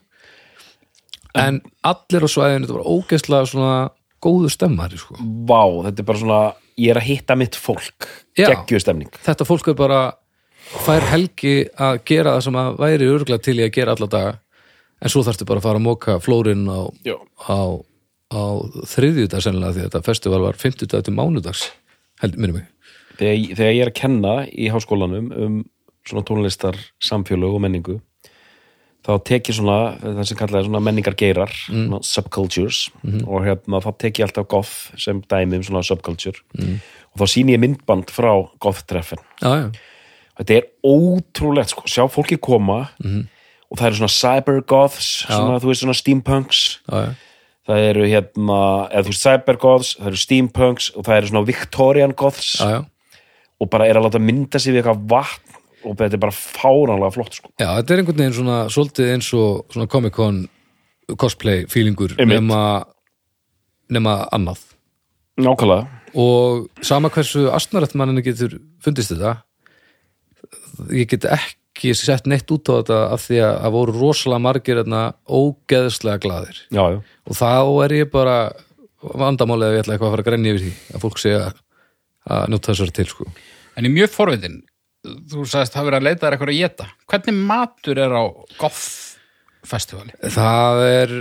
En 1.38 1.60
allir 1.86 2.26
á 2.26 2.28
svæðinu, 2.30 2.66
þetta 2.66 2.78
var 2.78 2.90
ógeðslega 2.90 3.50
svona 3.50 3.74
góðu 4.20 4.50
stemmari, 4.50 4.98
sko. 4.98 5.18
Vá, 5.20 5.62
þetta 5.86 6.02
er 6.02 6.08
bara 6.08 6.22
svona 6.22 6.42
Ég 6.80 6.94
er 6.94 7.00
að 7.00 7.08
hitta 7.10 7.36
mitt 7.36 7.58
fólk. 7.58 8.08
Já. 8.38 8.48
Geggjustemning 8.48 9.12
þetta 9.24 9.46
fólk 9.48 9.68
er 9.72 9.76
bara 9.78 10.00
fær 10.86 11.04
helgi 11.10 11.64
að 11.80 12.00
gera 12.08 12.36
það 12.36 12.46
sem 12.46 12.58
að 12.60 12.78
væri 12.80 13.10
örgulega 13.10 13.44
til 13.44 13.56
í 13.58 13.64
að 13.66 13.74
gera 13.74 13.96
alla 13.96 14.08
daga. 14.10 14.32
En 15.00 15.12
svo 15.12 15.24
þarftu 15.26 15.48
bara 15.48 15.60
að 15.60 15.66
fara 15.66 15.80
að 15.80 15.86
móka 15.86 16.16
flórin 16.22 16.66
á, 16.68 16.80
á, 17.48 17.60
á 18.36 18.44
þriðjudag 18.92 19.44
sennilega 19.44 19.76
því 19.76 19.82
að 19.82 19.88
þetta 19.88 20.02
festival 20.08 20.42
var 20.44 20.60
50 20.60 20.92
dag 20.92 21.04
til 21.04 21.16
mánudags 21.16 21.66
held, 22.20 22.36
minnum 22.36 22.60
mig 22.60 22.68
þegar, 23.20 23.56
þegar 23.58 23.74
ég 23.76 23.82
er 23.84 23.90
að 23.92 23.98
kenna 24.00 24.36
í 24.50 24.70
háskólanum 24.72 25.30
um 25.36 25.58
svona 26.08 26.24
tónlistar 26.26 26.78
samfélög 27.04 27.58
og 27.58 27.60
menningu 27.62 27.98
þá 29.06 29.12
tek 29.24 29.48
ég 29.48 29.56
svona 29.56 29.96
það 30.00 30.24
sem 30.28 30.36
kallaði 30.36 30.66
svona 30.66 30.80
menningar 30.84 31.14
geirar 31.16 31.52
svona 31.60 32.00
subcultures 32.04 32.82
og 33.24 33.46
hérna 33.46 33.80
þá 33.80 33.90
tek 34.02 34.18
ég 34.20 34.26
alltaf 34.26 34.48
goth 34.52 34.74
sem 35.00 35.22
dæmi 35.30 35.56
um 35.60 35.64
svona 35.64 35.82
subculture. 35.86 36.36
Og 37.10 37.22
þá 37.22 37.26
sýni 37.32 37.54
ég 37.56 37.62
myndband 37.62 38.12
frá 38.12 38.32
goth 38.60 38.84
treffen 38.86 39.18
já, 39.40 39.48
já, 39.56 39.70
þetta 40.40 40.58
er 40.58 40.68
ótrúlegt 40.84 41.72
sko, 41.72 41.86
sjá 41.88 42.04
fólki 42.12 42.36
koma 42.40 42.90
og 43.70 43.78
það 43.78 43.86
eru 43.88 44.00
svona 44.02 44.14
cybergoths 44.18 45.10
svona, 45.26 45.58
þú 45.62 45.72
veist 45.72 45.84
svona 45.84 45.96
steampunks. 45.96 46.80
Já. 46.90 47.14
það 47.70 47.84
eru 47.88 48.06
hérna, 48.10 48.60
eða 48.90 49.04
þú 49.06 49.12
veist 49.14 49.26
cybergoths 49.26 49.96
það 49.96 50.12
eru 50.12 50.22
steampunks 50.26 50.90
og 50.96 51.04
það 51.08 51.16
eru 51.16 51.32
svona 51.32 51.46
Victorian 51.48 52.12
goths. 52.16 52.56
Já, 52.60 52.68
já. 52.76 52.80
Og 53.60 53.70
bara 53.72 53.88
er 53.88 53.98
að 54.00 54.08
láta 54.08 54.22
mynda 54.22 54.60
sig 54.60 54.74
við 54.74 54.82
eitthvað 54.82 55.04
vatn 55.10 55.58
og 55.80 55.96
þetta 55.96 56.16
er 56.16 56.22
bara 56.22 56.36
fáránlega 56.36 57.14
flott 57.14 57.36
sko. 57.38 57.50
Já, 57.56 57.68
þetta 57.78 57.94
er 57.94 58.02
einhvern 58.02 58.18
veginn 58.20 58.36
svona 58.36 58.56
svolítið 58.72 59.12
eins 59.14 59.30
og 59.36 59.72
svona 59.72 59.88
Comic-Con 59.90 60.42
cosplay 61.18 61.64
feelingur 61.70 62.14
nema, 62.26 62.82
nema 63.90 64.16
annað 64.34 64.62
nákvæmlega 65.40 65.86
og 66.20 66.66
sama 66.84 67.10
hversu 67.12 67.48
astnarætt 67.54 67.96
manninu 67.98 68.22
getur 68.26 68.58
fundist 68.82 69.14
þetta 69.14 69.38
ég 70.94 71.10
get 71.10 71.26
ekki 71.30 71.94
sett 71.96 72.28
neitt 72.30 72.50
út 72.50 72.70
á 72.70 72.80
þetta 72.80 73.00
af 73.14 73.24
því 73.26 73.40
að 73.46 73.54
það 73.62 73.76
voru 73.76 73.96
rosalega 73.98 74.44
margir 74.46 74.82
ógeðslega 74.82 76.22
glaðir 76.22 76.62
já, 76.68 76.84
já. 76.96 76.98
og 77.00 77.38
þá 77.38 77.50
er 77.86 77.96
ég 78.00 78.12
bara 78.12 78.36
vandamálið 79.00 79.68
að 79.68 79.74
ég 79.74 79.84
ætla 79.84 79.94
eitthvað 79.94 80.10
að 80.10 80.14
fara 80.16 80.24
að 80.24 80.30
grenja 80.30 80.54
yfir 80.54 80.64
því 80.66 80.72
að 80.94 81.04
fólk 81.04 81.20
segja 81.22 81.44
að 82.30 82.50
njóta 82.52 82.72
þessari 82.72 82.94
til 82.98 83.06
sko. 83.08 83.26
En 83.80 83.86
ég 83.86 83.94
er 83.94 83.96
mjög 83.96 84.10
forvitin. 84.12 84.58
Þú 85.00 85.46
sagðist 85.48 85.72
það 85.72 85.86
verið 85.86 85.96
að 85.96 86.04
leita 86.04 86.20
þér 86.26 86.34
eitthvað 86.36 86.50
að 86.52 86.58
geta 86.58 86.86
hvernig 87.08 87.36
matur 87.48 88.00
er 88.04 88.12
á 88.12 88.24
goth 88.60 88.82
festivali? 89.64 90.12
það 90.34 90.80
er 90.84 91.14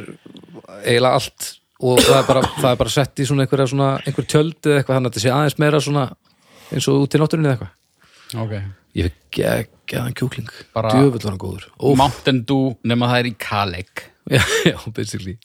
eiginlega 0.84 1.14
allt 1.16 1.48
og 1.80 2.02
það 2.04 2.18
er 2.18 2.28
bara, 2.28 2.42
það 2.58 2.68
er 2.74 2.82
bara 2.82 2.92
sett 2.92 3.24
í 3.24 3.28
svona 3.30 3.46
einhverja 3.46 3.70
svona, 3.72 3.88
einhver 4.04 4.28
tjöld 4.28 4.60
eða 4.68 4.82
eitthvað 4.82 5.00
þannig 5.00 5.08
að 5.08 5.16
þetta 5.16 5.24
sé 5.24 5.34
aðeins 5.38 5.58
meira 5.64 5.82
svona 5.88 6.06
eins 6.76 6.90
og 6.92 7.06
út 7.06 7.16
í 7.16 7.24
náttúrunni 7.24 7.48
eða 7.48 7.56
eitthvað. 7.56 7.74
Okay. 8.44 8.62
ég 9.00 9.08
fikk 9.08 9.40
geggjaðan 9.40 10.20
kjúkling. 10.20 10.54
Djöfull 10.76 11.24
var 11.24 11.32
hann 11.32 11.42
góður. 11.42 11.72
Óf. 11.80 11.98
Mountain 12.04 12.44
Dew 12.52 12.74
nema 12.84 13.14
það 13.14 13.24
er 13.24 13.32
í 13.32 13.36
Kaleg 13.48 14.08
já, 14.36 14.44
já, 14.68 14.78
basically. 14.92 15.40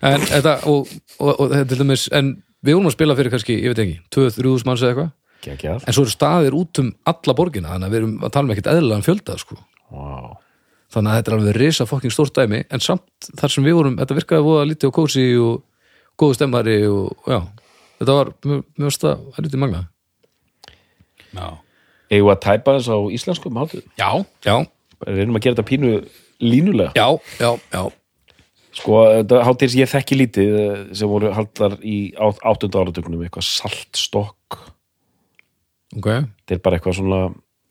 En 0.00 0.24
þetta 0.24 0.62
og, 0.72 0.88
og, 1.20 1.44
og 1.44 1.52
en 1.52 2.38
við 2.64 2.78
vorum 2.78 2.88
að 2.88 2.96
spila 2.96 3.20
fyrir 3.20 3.36
kannski, 3.36 3.60
ég 3.60 3.74
veit 3.74 3.84
ekki 3.84 4.00
2-3 4.16 4.62
manns 4.64 4.80
eða 4.80 4.94
eitthvað 4.94 5.18
Gekjað. 5.42 5.82
en 5.86 5.96
svo 5.96 6.04
eru 6.06 6.12
staðir 6.14 6.54
út 6.58 6.78
um 6.82 6.92
alla 7.10 7.34
borgina 7.38 7.72
þannig 7.74 7.88
að 7.88 7.94
við 7.96 8.00
erum 8.02 8.14
að 8.22 8.32
tala 8.36 8.44
um 8.48 8.54
ekkert 8.54 8.70
eðlilegan 8.72 9.06
fjölda 9.06 9.38
sko. 9.42 9.58
Wow. 9.92 10.36
þannig 10.92 11.10
að 11.12 11.18
þetta 11.18 11.32
er 11.32 11.36
alveg 11.38 11.58
risa 11.60 11.86
fokking 11.88 12.12
stórt 12.14 12.36
dæmi 12.38 12.62
en 12.70 12.80
samt 12.84 13.30
þar 13.40 13.52
sem 13.54 13.64
við 13.66 13.76
vorum, 13.78 13.96
þetta 14.00 14.18
virkaði 14.20 14.46
voða 14.46 14.68
lítið 14.70 14.88
og 14.90 14.94
kósi 15.00 15.26
og 15.40 15.62
góðu 16.20 16.36
stemmari 16.38 16.76
og 16.86 17.26
já, 17.26 17.40
þetta 18.00 18.16
var 18.18 18.32
mjög, 18.44 18.64
varst 18.86 19.04
að 19.08 19.26
helviti 19.38 19.60
magna 19.62 19.82
Já, 21.32 21.48
við 22.12 22.28
að 22.28 22.42
tæpa 22.44 22.76
þess 22.76 22.92
á 22.92 22.98
íslenskum 23.16 23.56
hátíð 23.62 23.84
já, 23.96 24.10
já, 24.44 24.56
Bara 25.02 25.16
reynum 25.16 25.38
að 25.38 25.42
gera 25.46 25.56
þetta 25.56 25.68
pínu 25.70 25.92
línulega. 26.42 26.92
Já, 26.94 27.08
já, 27.40 27.50
já. 27.72 27.82
Sko, 28.72 28.98
þetta 29.18 29.40
hátíð 29.44 29.72
sem 29.72 29.80
ég 29.82 29.90
þekki 29.90 30.16
lítið 30.20 30.52
eh, 30.60 30.76
sem 30.96 31.10
voru 31.10 31.32
haldar 31.36 31.74
í 31.84 31.96
átt- 32.16 32.40
áttunda 32.46 32.80
áratögnum 32.84 33.24
eitthvað 33.26 33.44
saltstokk 33.48 34.36
ok, 35.98 36.08
þetta 36.42 36.56
er 36.56 36.62
bara 36.64 36.78
eitthvað 36.78 36.98
svona 37.00 37.20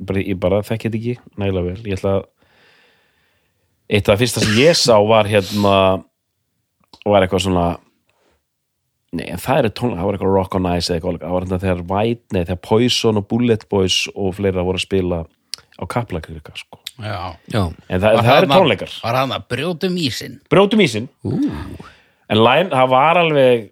bara, 0.01 0.23
ég 0.25 0.39
bara 0.41 0.61
þekki 0.65 0.89
þetta 0.89 0.99
ekki 1.01 1.41
nægilega 1.41 1.67
vel. 1.69 1.81
Ég 1.85 1.99
ætla 1.99 2.13
að 2.19 2.27
eitt 3.91 4.07
af 4.07 4.13
það 4.13 4.21
fyrsta 4.23 4.43
sem 4.45 4.59
ég 4.61 4.77
sá 4.79 4.95
var 5.07 5.29
hérna 5.29 5.75
var 7.07 7.25
eitthvað 7.25 7.45
svona 7.47 7.65
nei, 9.11 9.25
en 9.27 9.41
það 9.41 9.65
er 9.65 9.73
tónlega, 9.75 9.99
það 9.99 10.07
var 10.07 10.17
eitthvað 10.17 10.35
Rock 10.37 10.57
on 10.57 10.69
Ice 10.71 10.87
eða 10.87 10.97
eitthvað, 10.99 11.19
það 11.23 11.35
var 11.35 11.45
hérna 11.45 11.61
þegar 11.65 11.83
White, 11.91 12.25
nei, 12.31 12.41
þegar 12.45 12.61
Poison 12.67 13.21
og 13.21 13.27
Bullet 13.31 13.67
Boys 13.71 13.99
og 14.15 14.35
fleira 14.37 14.65
voru 14.67 14.79
að 14.79 14.85
spila 14.85 15.21
á 15.81 15.83
kaplakrika, 15.89 16.53
sko. 16.55 16.79
Já. 17.01 17.17
Já, 17.51 17.63
en 17.89 18.03
það, 18.03 18.19
það 18.21 18.35
eru 18.37 18.51
tónleikar, 18.51 18.95
Var 19.01 19.17
hann 19.17 19.35
að 19.35 19.47
brjótum 19.51 19.97
ísinn? 19.97 20.37
Brjótum 20.51 20.83
ísinn. 20.85 21.07
En 22.31 22.39
line, 22.39 22.69
það 22.71 22.91
var 22.93 23.19
alveg 23.19 23.71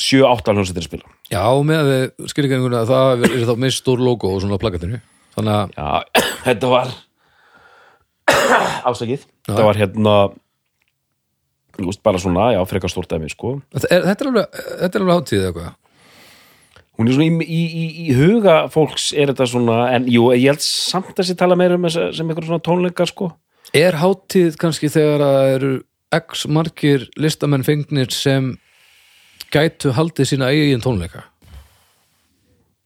7-8 0.00 0.54
hljómsveitir 0.54 0.84
að 0.84 0.88
spila 0.88 1.11
já, 1.32 1.44
með 1.66 1.90
skilgjörninguna 2.30 2.84
það 2.88 3.26
er 3.28 3.48
þá 3.48 3.54
mist 3.64 3.82
stór 3.82 4.02
logo 4.04 4.34
og 4.34 4.44
svona 4.44 4.60
plakatinu 4.62 5.00
þannig 5.36 5.52
að, 5.56 5.74
Já, 5.76 6.22
þetta 6.48 6.72
var 6.72 6.94
ástakið 8.92 9.26
þetta 9.48 9.68
var 9.68 9.80
hérna 9.80 10.16
þú 11.72 11.88
veist, 11.88 12.02
bara 12.04 12.20
svona, 12.20 12.50
já, 12.52 12.60
frekar 12.68 12.92
stórt 12.92 13.12
dæmi 13.12 13.30
sko. 13.32 13.56
þetta 13.72 13.88
er, 13.96 14.10
þetta 14.10 14.24
er 14.26 14.32
alveg 14.32 14.58
þetta 14.82 14.92
er 14.92 15.06
alveg 15.06 15.22
hátíð 15.22 15.40
eða 15.40 15.52
eitthvað 15.52 15.78
hún 17.00 17.08
er 17.08 17.16
svona 17.16 17.44
í, 17.46 17.60
í, 17.64 17.84
í, 18.04 18.08
huga 18.16 18.56
fólks 18.72 19.10
er 19.16 19.32
þetta 19.32 19.46
svona, 19.48 19.78
en 19.96 20.08
jú, 20.12 20.26
ég 20.36 20.52
held 20.52 20.64
samt 20.64 21.16
að 21.16 21.30
sér 21.30 21.38
tala 21.40 21.56
meira 21.58 21.78
um 21.78 21.86
þessa 21.88 22.10
sem 22.16 22.28
eitthvað 22.28 22.50
svona 22.50 22.64
tónleikar 22.66 23.10
sko. 23.10 23.30
Er 23.72 23.96
hátíð 23.96 24.58
kannski 24.60 24.90
þegar 24.92 25.24
að 25.24 25.54
eru 25.56 25.72
x 26.12 26.44
margir 26.52 27.08
listamenn 27.16 27.64
fengnir 27.64 28.12
sem 28.12 28.52
gætu 29.52 29.92
haldið 29.96 30.32
sína 30.32 30.50
eigin 30.52 30.82
tónleika. 30.82 31.26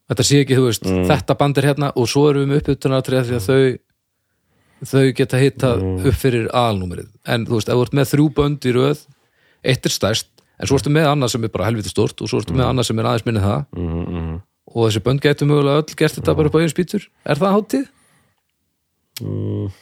Þetta 0.06 0.26
sé 0.26 0.40
ekki, 0.42 0.58
þú 0.58 0.68
veist, 0.68 0.86
þetta 0.86 1.34
band 1.38 1.58
er 1.58 1.66
hérna 1.72 1.90
og 1.98 2.06
svo 2.10 2.28
erum 2.30 2.44
við 2.44 2.52
með 2.52 2.62
uppbytunatrið 2.62 3.28
því 3.30 3.38
að 3.40 3.46
þau 3.46 3.60
þau 4.86 5.04
geta 5.16 5.40
hittað 5.40 5.84
upp 6.10 6.18
fyrir 6.20 6.48
aðalnúmerið 6.52 7.08
en 7.32 7.46
þú 7.48 7.56
veist, 7.56 7.70
ef 7.72 7.78
þú 7.78 7.86
ert 7.86 7.96
með 7.96 8.10
þrjú 8.12 8.26
bönd 8.36 8.68
í 8.68 8.74
röð 8.76 9.00
eitt 9.66 9.88
er 9.88 9.94
stærst, 9.94 10.28
en 10.60 10.68
svo 10.68 10.78
ertu 10.78 10.92
með 10.94 11.08
annað 11.10 11.32
sem 11.34 11.46
er 11.46 11.52
bara 11.54 11.66
helviti 11.70 11.90
stórt 11.90 12.20
og 12.22 12.30
svo 12.30 12.42
ertu 12.42 12.54
með 12.56 12.68
annað 12.68 12.88
sem 12.90 13.00
er 13.00 13.08
aðeins 13.10 13.26
minni 13.26 13.42
það. 13.42 13.64
Mm, 13.74 14.36
og 14.72 14.86
þessi 14.86 15.02
bönd 15.08 15.24
gætu 15.24 15.48
mögulega 15.48 15.82
öll 15.82 15.98
gert 15.98 16.18
þetta 16.18 16.36
bara 16.38 16.52
upp 16.52 16.58
á 16.58 16.60
einu 16.60 16.72
spýtur. 16.72 17.08
Er 17.26 17.40
það 17.40 17.58
mm, 19.24 19.74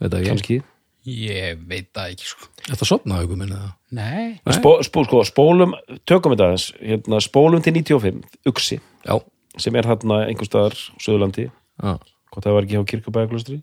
Veit 0.00 0.14
það 0.14 0.30
ekki, 0.34 0.60
Ég 1.04 1.60
veit 1.68 1.88
það 1.96 2.14
ekki 2.14 2.26
sko 2.28 2.49
þetta 2.66 2.88
sopnaði 2.88 3.26
ykkur 3.26 3.40
minni 3.40 3.58
það? 3.58 3.72
Nei, 3.96 4.54
Spó, 4.56 4.72
spó, 4.86 5.04
sko, 5.06 5.22
spólum, 5.28 5.74
tökum 6.08 6.34
þetta 6.34 6.48
aðeins 6.48 6.66
hérna, 6.78 7.20
spólum 7.24 7.64
til 7.64 7.74
95, 7.78 8.22
uksi 8.50 8.80
Já, 8.80 9.14
sem 9.60 9.78
er 9.78 9.88
þarna 9.90 10.22
einhver 10.28 10.48
staðar 10.48 10.76
á 10.76 11.00
Suðurlandi, 11.02 11.48
já, 11.50 11.92
hvort 12.30 12.46
það 12.46 12.58
var 12.58 12.68
ekki 12.68 12.82
á 12.82 12.88
kirkubæðaklustri 12.92 13.60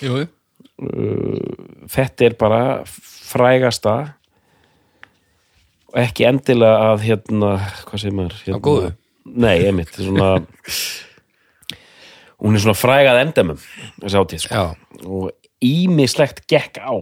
jú, 0.00 0.22
jú. 0.22 0.28
þetta 1.92 2.26
er 2.26 2.38
bara 2.40 2.62
frægasta 2.88 3.96
og 5.90 6.00
ekki 6.00 6.26
endilega 6.28 6.92
að 6.92 7.06
hérna, 7.08 7.54
hvað 7.86 8.04
segir 8.04 8.16
maður 8.16 8.42
hérna, 8.46 8.64
góðu? 8.64 8.90
nei, 9.30 9.56
einmitt, 9.68 9.94
svona 9.98 10.32
hún 12.40 12.56
er 12.56 12.64
svona 12.64 12.78
frægað 12.78 13.22
endemum 13.24 13.60
þessi 14.00 14.20
átíð, 14.20 14.44
sko. 14.44 14.54
Já, 14.54 14.64
og 15.06 15.30
ímislegt 15.60 16.46
gekk 16.48 16.80
á. 16.80 16.92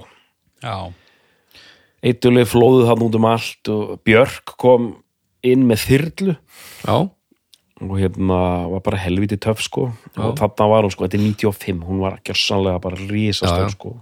Já, 0.62 0.92
eittuleg 2.02 2.46
flóðu 2.48 2.84
það 2.88 3.04
út 3.08 3.16
um 3.18 3.24
allt 3.28 3.68
og 3.74 3.94
Björk 4.06 4.54
kom 4.61 4.90
inn 5.46 5.64
með 5.68 5.84
þyrlu. 5.88 6.37
Já. 6.87 6.98
og 7.78 7.94
hérna 7.94 8.38
var 8.72 8.80
bara 8.82 8.98
helviti 8.98 9.37
töff 9.38 9.61
sko. 9.62 9.92
Og 10.18 10.32
þarna 10.38 10.66
var 10.68 10.82
hún 10.82 10.90
sko, 10.90 11.06
þetta 11.06 11.14
er 11.14 11.26
95 11.30 11.84
hún 11.87 12.00
var 12.02 12.16
gjörsanlega 12.26 12.80
bara 12.82 12.96
Já, 12.98 13.06
risastöð 13.12 13.66
já. 13.68 13.70
sko. 13.76 13.92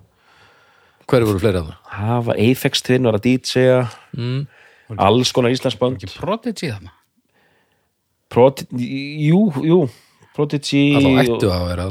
Hverju 1.07 1.27
voru 1.29 1.39
fleiri 1.43 1.61
að 1.61 1.67
það? 1.69 1.77
það 1.93 2.23
var 2.27 2.41
Apex 2.47 2.83
Twin 2.83 3.03
var 3.05 3.19
að 3.19 3.27
DJ-a 3.27 3.89
Mm. 4.17 4.47
alls 4.99 5.33
konar 5.33 5.51
íslandsbönd 5.51 5.99
ekki 6.01 6.17
Prodigy 6.19 6.71
þarna? 6.73 6.91
Prodigy, 8.31 9.29
jú, 9.29 9.41
jú. 9.63 9.79
Prodigy 10.35 10.83
Það 10.97 11.07
og, 11.07 11.19
ættu 11.23 11.51
að 11.53 11.67
vera 11.71 11.87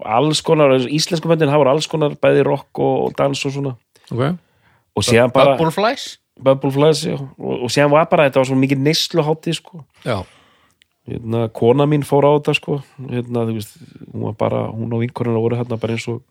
og 0.00 0.06
alls 0.16 0.40
konar, 0.40 0.72
íslensku 0.88 1.28
böndin 1.28 1.50
það 1.52 1.60
voru 1.60 1.70
alls 1.74 1.86
konar 1.86 2.14
bæði 2.16 2.44
rock 2.46 2.78
og 2.80 3.12
dans 3.18 3.44
og 3.44 3.52
svona. 3.52 3.74
Ok, 4.10 4.38
og 5.00 5.06
síðan 5.06 5.32
bara 5.34 5.56
Bubbleflies? 5.56 6.10
Bubbleflies 6.40 7.06
já, 7.08 7.16
og, 7.16 7.64
og 7.66 7.72
síðan 7.72 7.92
var 7.92 8.06
bara, 8.12 8.28
þetta 8.28 8.42
var 8.42 8.50
svo 8.50 8.60
mikið 8.60 8.84
neysluhátti 8.84 9.56
sko. 9.56 9.82
Já, 10.06 10.22
hérna, 11.10 11.46
kona 11.56 11.86
mín 11.90 12.04
fór 12.06 12.28
á 12.28 12.30
þetta 12.38 12.54
sko. 12.56 12.78
Hérna, 13.10 13.44
þú 13.48 13.56
veist, 13.58 13.76
hún 14.06 14.26
var 14.28 14.38
bara 14.40 14.62
hún 14.70 14.94
og 14.94 15.02
vinkorinn 15.04 15.38
voru 15.40 15.58
hérna 15.58 15.80
bara 15.80 15.96
eins 15.96 16.06
og 16.12 16.22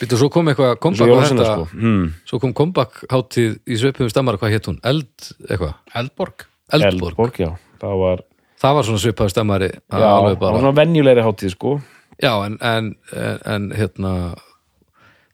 býttu 0.00 0.18
svo 0.20 0.30
kom 0.32 0.50
eitthvað 0.50 0.76
comeback 0.82 1.14
á 1.14 1.16
þetta 1.28 1.48
sko. 1.48 1.66
hmm. 1.72 2.06
Svo 2.28 2.40
kom 2.42 2.54
comeback 2.56 3.04
hátíð 3.12 3.58
í 3.64 3.80
sveipum 3.80 4.10
stammar 4.12 4.40
hvað 4.40 4.56
hétt 4.56 4.70
hún? 4.70 4.80
Eld, 4.84 5.30
eitthvað? 5.48 5.76
Eldborg? 5.94 6.46
Eldborg, 6.74 7.12
Eldborg, 7.12 7.42
já, 7.44 7.50
það 7.82 8.00
var 8.00 8.24
það 8.64 8.78
var 8.78 8.88
svona 8.88 9.02
svipaður 9.02 9.34
stammari 9.34 9.68
já, 9.70 10.08
alveg 10.08 10.40
það 10.40 10.48
var 10.48 10.62
svona 10.62 10.78
venjulegri 10.80 11.26
hátíð 11.26 11.54
sko. 11.54 11.76
Já 12.22 12.32
en, 12.46 12.58
en, 12.62 12.90
en, 13.12 13.38
en 13.54 13.70
hérna 13.74 14.12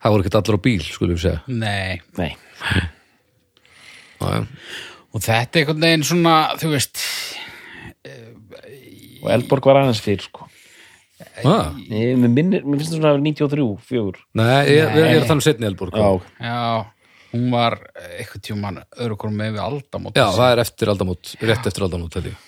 það 0.00 0.14
voru 0.14 0.24
ekki 0.24 0.38
allir 0.40 0.58
á 0.60 0.66
bíl, 0.66 0.84
skulum 0.86 1.16
við 1.16 1.24
segja. 1.26 1.40
Nei, 1.46 2.00
nei, 2.18 2.30
já. 4.20 4.38
og 5.10 5.24
þetta 5.24 5.40
er 5.40 5.62
einhvern 5.62 5.84
veginn 5.86 6.06
svona 6.06 6.36
þú 6.60 6.72
veist 6.74 7.02
eh, 8.06 8.30
og 9.20 9.28
Eldborg 9.36 9.68
var 9.70 9.82
aðeins 9.82 10.02
fyrir 10.04 10.24
sko. 10.28 10.48
Ah, 11.44 11.74
Nei, 11.88 12.14
mér, 12.16 12.30
minnir, 12.32 12.62
mér 12.64 12.80
finnst 12.80 12.94
það 12.94 12.96
svona 12.96 13.10
að 13.10 13.18
vera 13.18 13.24
93, 13.26 13.64
4 13.90 14.22
Nei, 14.40 14.60
ég, 14.72 14.94
ég 14.96 15.18
er 15.18 15.26
þannig 15.28 15.44
setni 15.44 15.68
Elborg 15.68 15.96
Já, 15.96 16.08
Já, 16.40 16.60
hún 17.34 17.50
var 17.52 17.76
eitthvað 18.16 18.44
tjúman 18.46 18.80
öðru 18.96 19.18
korum 19.20 19.36
með 19.40 19.52
við 19.56 19.62
aldamót. 19.64 20.16
Já, 20.16 20.26
það 20.36 20.54
er 20.54 20.62
eftir 20.64 20.92
aldamót, 20.92 21.34
rétt 21.40 21.68
eftir 21.70 21.86
aldamót 21.86 22.16
held 22.16 22.30
ég. 22.32 22.46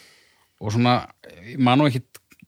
og 0.62 0.74
svona, 0.74 0.94
ég 1.44 1.60
man 1.60 1.80
nú 1.80 1.88
ekki 1.90 2.02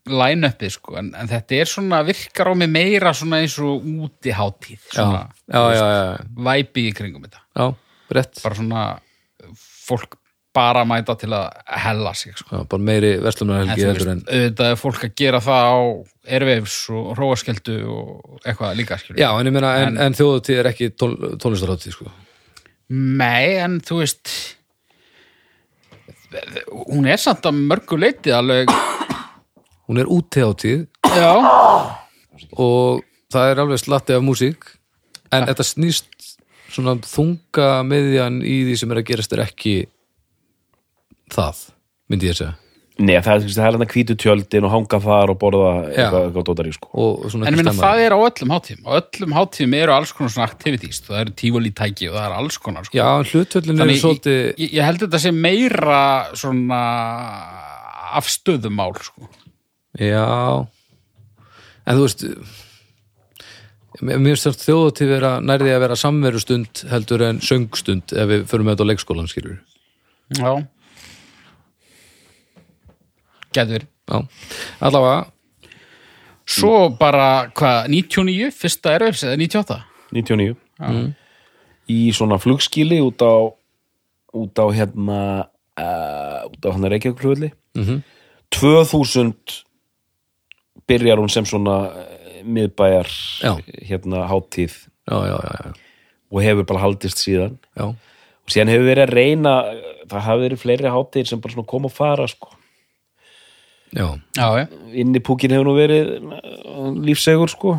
line-upið 0.04 0.74
sko, 0.74 0.98
en, 1.00 1.12
en 1.16 1.30
þetta 1.30 1.60
er 1.62 1.70
svona 1.70 2.02
virkar 2.04 2.50
á 2.52 2.54
mig 2.58 2.68
meira 2.72 3.14
svona 3.16 3.40
eins 3.40 3.56
og 3.62 3.84
útiháttíð, 3.84 4.82
Já, 4.90 4.98
svona 4.98 5.22
já, 5.48 5.62
já, 5.72 5.86
já, 5.94 6.26
væpi 6.50 6.88
í 6.90 6.92
kringum 6.96 7.24
þetta, 7.24 7.40
bara 8.44 8.58
svona 8.58 8.84
fólk 9.84 10.18
bara 10.54 10.84
mæta 10.86 11.16
til 11.18 11.32
að 11.34 11.48
hella 11.82 12.12
sig 12.14 12.36
sko. 12.38 12.62
bara 12.70 12.86
meiri 12.86 13.14
verslumnahelgi 13.22 13.86
auðvitað 13.88 14.68
er 14.68 14.78
fólk 14.78 15.06
að 15.08 15.14
gera 15.18 15.40
það 15.42 15.70
á 15.74 15.78
erfeifs 16.38 16.76
og 16.94 17.08
hróaskeldu 17.16 17.78
og 17.90 18.36
eitthvað 18.44 18.76
líka 18.78 18.98
skilur 19.00 19.18
Já, 19.18 19.30
en 19.34 19.50
meina, 19.50 19.72
en, 19.82 19.98
en 20.04 20.14
þjóðutíð 20.14 20.60
er 20.60 20.70
ekki 20.70 20.92
tól, 20.94 21.16
tónlistarháttíð, 21.42 21.96
sko. 21.96 22.12
Nei, 22.94 23.56
en 23.64 23.80
þú 23.82 24.02
veist 24.04 24.30
hún 26.86 27.06
er 27.10 27.20
samt 27.22 27.46
að 27.46 27.58
mörgu 27.70 27.98
leitið 27.98 28.36
alveg 28.38 28.70
Hún 29.88 30.00
er 30.00 30.08
útiháttíð 30.08 30.86
já, 31.12 31.32
og 32.56 33.04
það 33.32 33.50
er 33.50 33.62
alveg 33.64 33.82
slatti 33.82 34.16
af 34.16 34.24
músík. 34.24 34.66
En 35.34 35.48
þetta 35.48 35.66
snýst 35.66 36.34
svona 36.72 36.96
þunga 37.04 37.70
meðjan 37.86 38.42
í 38.46 38.60
því 38.68 38.76
sem 38.80 38.92
er 38.94 39.00
að 39.02 39.08
gerast 39.10 39.34
er 39.34 39.44
ekki 39.44 39.78
það, 41.34 41.64
myndi 42.10 42.30
ég 42.30 42.36
að 42.36 42.40
segja. 42.42 42.54
Nei, 42.94 43.16
það 43.26 43.32
er, 43.34 43.54
það 43.56 43.66
er 43.66 43.76
að 43.82 43.90
hvítu 43.90 44.14
tjöldin 44.22 44.66
og 44.68 44.70
hanga 44.70 44.98
þar 45.02 45.32
og 45.32 45.38
borða 45.40 45.70
eitthvað, 45.90 46.66
í 46.70 46.74
sko. 46.76 46.90
Og 46.94 47.24
svona 47.32 47.48
en 47.48 47.50
ég 47.50 47.56
ekki 47.56 47.58
meina 47.58 47.72
stemma. 47.72 47.88
það 47.88 48.02
er 48.04 48.14
á 48.14 48.18
öllum 48.22 48.52
hátíðum. 48.54 48.84
Á 48.86 48.92
öllum 49.00 49.34
hátíðum 49.34 49.74
eru 49.80 49.94
alls 49.96 50.12
konar 50.14 50.30
svona 50.30 50.46
activities. 50.46 51.00
Það 51.02 51.22
eru 51.24 51.34
tífali 51.42 51.72
tæki 51.74 52.10
og 52.12 52.14
það 52.14 52.28
er 52.28 52.36
alls 52.38 52.58
konar 52.62 52.86
sko. 52.86 52.98
Já, 53.00 53.08
hlutvöllin 53.32 53.74
er 53.74 53.82
Þannig 53.82 53.98
ég, 53.98 54.04
svolítið 54.04 54.38
ég, 54.38 54.76
ég 54.78 54.86
held 54.86 55.02
þetta 55.02 55.22
sé 55.24 55.34
meira 55.34 56.04
svona 56.38 56.80
afstöðumál 58.20 58.94
sko. 59.02 59.26
Já. 60.00 60.66
En 61.86 61.96
þú 61.98 62.06
veist 62.06 62.24
Mér 64.02 64.34
finnst 64.34 64.64
þjóðatíð 64.66 65.10
vera 65.12 65.28
nærði 65.40 65.70
að 65.70 65.82
vera 65.84 65.96
samverustund 65.96 66.80
heldur 66.90 67.22
en 67.28 67.36
söngstund 67.44 68.10
ef 68.10 68.26
við 68.26 68.40
förum 68.50 68.66
með 68.66 68.74
þetta 68.74 68.86
á 68.86 68.90
leikskólan 68.90 69.28
skilur 69.30 69.60
já. 70.34 70.50
Já, 73.54 74.18
allavega. 74.82 75.20
Svo 76.44 76.90
bara, 76.98 77.46
hvað, 77.56 77.86
99 77.94 78.50
fyrsta 78.52 78.96
erfs 78.98 79.22
eða 79.24 79.38
98 79.40 79.78
99 80.12 80.56
í 81.94 82.00
svona 82.16 82.40
flugskili 82.42 82.98
út 83.04 83.22
á 83.22 83.34
út 84.34 84.58
á 84.58 84.66
hérna 84.74 85.20
uh, 85.78 86.40
út 86.50 86.66
á 86.66 86.68
hann 86.74 86.90
Reykjavík 86.90 87.20
flugulli 87.22 87.52
Mhm. 87.78 88.02
2000 88.50 89.34
byrjar 90.90 91.20
hún 91.22 91.30
sem 91.32 91.46
svona 91.48 91.76
uh, 91.90 92.42
miðbæjar 92.44 93.08
Já. 93.44 93.52
hérna 93.88 94.26
hátíð. 94.30 94.74
Já, 95.08 95.16
já, 95.28 95.36
já, 95.36 95.54
já, 95.64 95.72
og 96.34 96.42
hefur 96.42 96.64
bara 96.68 96.80
haldist 96.84 97.20
síðan. 97.20 97.58
Já. 97.76 97.84
og 98.44 98.52
síðan 98.52 98.72
hefur 98.72 98.86
verið 98.90 99.04
að 99.06 99.14
reyna 99.16 99.52
það 100.10 100.20
hafi 100.28 100.42
verið 100.44 100.60
fleiri 100.64 100.90
hátíðir 100.92 101.28
sem 101.30 101.40
bara 101.40 101.54
svona 101.54 101.66
koma 101.70 101.88
og 101.88 101.94
fara 101.96 102.26
sko. 102.28 102.50
já, 103.94 104.06
já, 104.36 104.46
já, 104.58 104.64
inni 105.00 105.20
púkin 105.24 105.52
hefur 105.54 105.68
nú 105.68 105.74
verið 105.78 106.08
uh, 106.20 106.90
lífsegur 107.04 107.48
sko. 107.52 107.76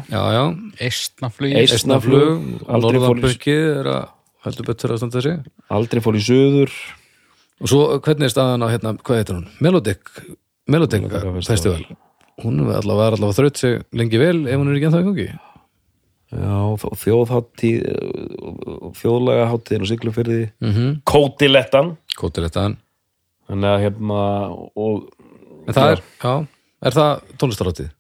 Eistnaflug, 0.80 2.62
Aldrei 2.68 3.00
fór 3.02 3.18
í- 3.18 3.22
Norðanbökkið 3.22 3.66
er 3.82 3.90
að 3.92 4.06
heldur 4.46 4.68
betur 4.70 4.94
að 4.96 5.02
standa 5.02 5.22
sig. 5.26 5.44
Aldrei 5.74 6.02
fór 6.06 6.18
í 6.18 6.24
söður 6.24 6.72
og 7.62 7.70
svo 7.72 7.82
hvernig 8.04 8.28
er 8.30 8.34
staðan 8.34 8.66
á 8.66 8.68
hérna, 8.72 8.96
hvað 9.00 9.20
heitir 9.22 9.38
hún? 9.40 9.46
Melodic, 9.64 10.02
Melodic 10.68 11.06
Melodic 11.06 11.48
Festival 11.48 11.84
hún 12.44 12.62
er 12.64 12.80
allavega, 12.80 13.02
var 13.02 13.18
allavega 13.18 13.38
þraut 13.40 13.60
sig 13.62 13.84
lengi 13.96 14.22
vel 14.22 14.40
ef 14.48 14.60
hún 14.60 14.72
er 14.72 14.78
ekki 14.78 14.90
ennþá 14.90 15.04
í 15.04 15.10
gangi 15.10 15.28
Já, 16.36 16.56
og 16.74 16.98
þjóðháttíð 17.00 17.84
þjóðlega 18.98 19.46
háttíðin 19.52 19.86
og 19.86 19.92
siglufyrði 19.92 20.40
mm 20.50 20.72
-hmm. 20.72 20.96
Kótilettan 21.06 21.94
Kóttir 22.18 22.48
þetta 22.48 22.76
þannig 23.46 23.70
að 23.70 23.84
hérna 23.86 24.24
og 24.74 25.06
en 25.68 25.78
það 25.78 25.92
er, 25.94 26.02
já, 26.24 26.34
er 26.82 26.98
það 26.98 27.12
tónlistarátið? 27.38 27.94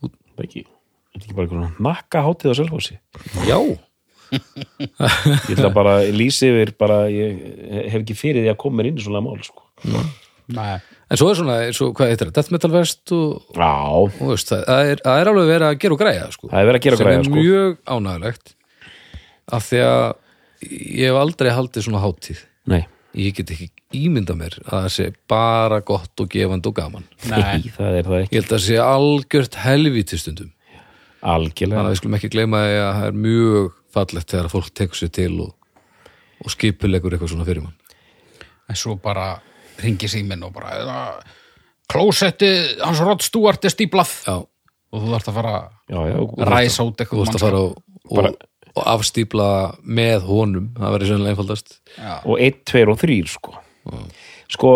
það 0.00 0.38
er 0.38 0.48
ekki, 0.48 0.64
er 0.64 1.20
ekki 1.20 1.36
bara 1.36 1.46
einhvern 1.46 1.84
nakka 1.84 2.24
háttíð 2.24 2.56
á 2.56 2.58
Selfossi 2.58 2.98
Já, 3.44 3.58
ég 5.48 5.54
ætla 5.56 5.70
bara 5.72 5.98
lýsi 6.12 6.50
yfir 6.50 6.72
bara, 6.78 7.06
ég 7.12 7.38
hef 7.88 8.02
ekki 8.02 8.16
fyrir 8.16 8.44
því 8.44 8.52
að 8.52 8.60
koma 8.60 8.80
mér 8.80 8.90
inn 8.90 9.00
í 9.00 9.04
svona 9.04 9.22
mál 9.24 9.38
sko. 9.44 9.64
Nei. 10.48 10.78
En 11.08 11.20
svo 11.20 11.30
er 11.32 11.38
svona, 11.38 11.56
svo, 11.76 11.90
hvað 11.96 12.12
heitir 12.12 12.28
það? 12.28 12.34
Death 12.38 12.54
Metal 12.54 12.72
Fest 12.74 13.14
og, 13.16 13.56
Já, 13.56 13.72
og 13.96 14.20
veist, 14.32 14.52
það, 14.52 14.92
er, 14.92 15.02
það 15.04 15.22
er 15.22 15.30
alveg 15.32 15.50
verið 15.52 15.68
að 15.70 15.80
gera 15.84 15.96
og 15.96 16.02
græja 16.02 16.28
sko. 16.34 16.50
það 16.52 16.60
er 16.60 16.70
verið 16.70 16.80
að 16.80 16.86
gera 16.86 17.00
sem 17.00 17.08
græða 17.08 17.22
er 17.22 17.28
sko. 17.28 17.40
mjög 17.40 17.78
ánægulegt 17.94 18.54
af 19.58 19.66
því 19.68 19.82
að 19.86 20.06
ég 20.68 21.08
hef 21.08 21.18
aldrei 21.22 21.50
haldið 21.54 21.88
svona 21.88 22.04
hátíð 22.04 22.44
Nei, 22.68 22.82
ég 23.16 23.36
get 23.38 23.52
ekki 23.54 23.70
ímynda 23.96 24.36
mér 24.36 24.58
að 24.66 24.74
það 24.74 24.88
sé 24.98 25.08
bara 25.30 25.80
gott 25.80 26.20
og 26.20 26.28
gefandi 26.34 26.68
og 26.68 26.76
gaman 26.76 27.06
Nei. 27.30 27.70
það 27.72 27.98
er 28.02 28.08
það 28.10 28.22
ekki 28.24 28.36
ég 28.36 28.42
held 28.42 28.50
að 28.50 28.54
það 28.56 28.64
sé 28.66 28.80
algjört 28.84 29.60
helvíti 29.64 30.20
stundum 30.20 30.52
þannig 30.52 31.32
algjörlega 31.32 31.82
að 31.82 31.92
við 31.92 32.00
skulum 32.02 32.16
ekki 32.18 32.32
gleyma 32.34 32.60
því 32.66 32.76
að 32.82 32.92
það 32.98 33.06
er 33.08 33.20
mjög 33.24 33.70
fallegt 33.96 34.34
þegar 34.34 34.50
fólk 34.52 34.68
tekur 34.76 35.00
sér 35.00 35.12
til 35.16 35.32
og, 35.46 35.54
og 36.44 36.52
skipulegur 36.52 37.16
eitthvað 37.16 37.32
svona 37.32 37.48
fyrir 37.48 37.64
mann 37.64 37.78
en 38.68 38.78
svo 38.78 38.98
bara 39.00 39.30
ringi 39.82 40.08
síminn 40.10 40.42
og 40.44 40.52
bara 40.52 41.20
klósetti 41.88 42.50
hans 42.82 43.00
Rod 43.00 43.22
Stewart 43.24 43.64
er 43.64 43.72
stíplað 43.72 44.10
já, 44.26 44.34
og 44.92 45.02
þú 45.02 45.12
þarft 45.14 45.30
að 45.32 45.38
fara 45.40 45.54
Já, 45.88 46.00
já, 46.10 46.16
og- 46.20 46.34
að 46.38 46.50
ræsa 46.52 46.84
út 46.84 46.96
þú 46.96 47.04
eitthvað 47.04 47.22
vorst 47.22 47.34
að 47.38 47.44
fara 47.46 47.60
og, 47.64 47.82
og, 48.10 48.16
Bara- 48.16 48.32
og 48.76 48.84
afstípla 48.86 49.48
með 49.84 50.20
honum, 50.28 50.66
það 50.76 50.92
verður 50.94 51.08
sennilega 51.08 51.32
einfaldast. 51.34 51.80
Og 52.28 52.38
1, 52.38 52.58
2 52.64 52.84
og 52.92 52.98
3 53.00 53.16
sko. 53.26 53.54
Sko 54.48 54.72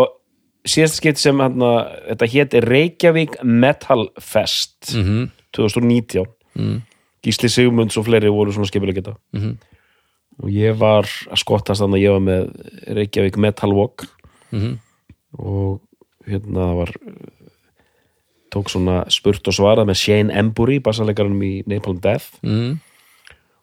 síðast 0.67 0.97
skipt 0.99 1.19
sem 1.19 1.39
hann 1.39 1.59
þetta 1.61 2.29
hétt 2.33 2.57
Reykjavík 2.65 3.43
Metal 3.45 4.09
Fest 4.21 4.95
mm 4.97 5.31
2019 5.53 6.27
Mm. 6.57 6.83
Gísli 7.25 7.49
Sigmunds 7.49 7.97
og 7.97 8.05
fleiri 8.05 8.29
voru 8.29 8.53
svona 8.53 8.67
skipilega 8.69 9.01
geta. 9.01 9.15
Mhm. 9.33 9.57
og 10.43 10.49
ég 10.51 10.75
var 10.77 11.03
að 11.05 11.37
skottast 11.39 11.81
þannig 11.81 12.01
að 12.01 12.05
ég 12.05 12.13
var 12.13 12.21
með 12.21 12.97
Reykjavík 12.97 13.37
Metal 13.37 13.73
Walk. 13.73 14.05
Mhm. 14.53 14.79
Og 15.39 15.81
hérna 16.29 16.69
það 16.69 16.79
var 16.83 16.95
tók 18.53 18.71
svona 18.73 19.03
spurt 19.13 19.49
og 19.49 19.57
svarað 19.57 19.89
með 19.89 20.01
Shane 20.03 20.39
Embury, 20.43 20.79
bassalegaranum 20.85 21.45
í 21.47 21.53
Napalm 21.71 22.01
Death. 22.03 22.37
Mm. 22.45 22.81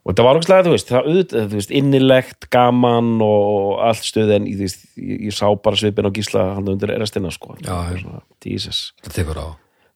og 0.03 0.13
þetta 0.13 0.25
var 0.25 0.39
ógstlega, 0.39 0.65
þú 0.65 0.73
veist, 0.73 0.89
það 0.89 1.09
auðvitað, 1.09 1.47
þú 1.51 1.59
veist, 1.59 1.73
innilegt, 1.79 2.49
gaman 2.53 3.09
og 3.21 3.81
allt 3.85 4.05
stuð 4.07 4.31
en 4.37 4.47
ég, 4.49 4.77
ég, 4.97 5.25
ég 5.29 5.35
sá 5.35 5.45
bara 5.61 5.77
svipin 5.77 6.09
á 6.09 6.11
gísla 6.15 6.45
hann 6.55 6.71
undir 6.71 6.93
erastina, 6.95 7.31
sko. 7.33 7.57
Já. 7.61 7.75
Svona, 7.99 8.23
Jesus, 8.45 8.79
það 9.05 9.19
tekur 9.19 9.41
á. 9.43 9.47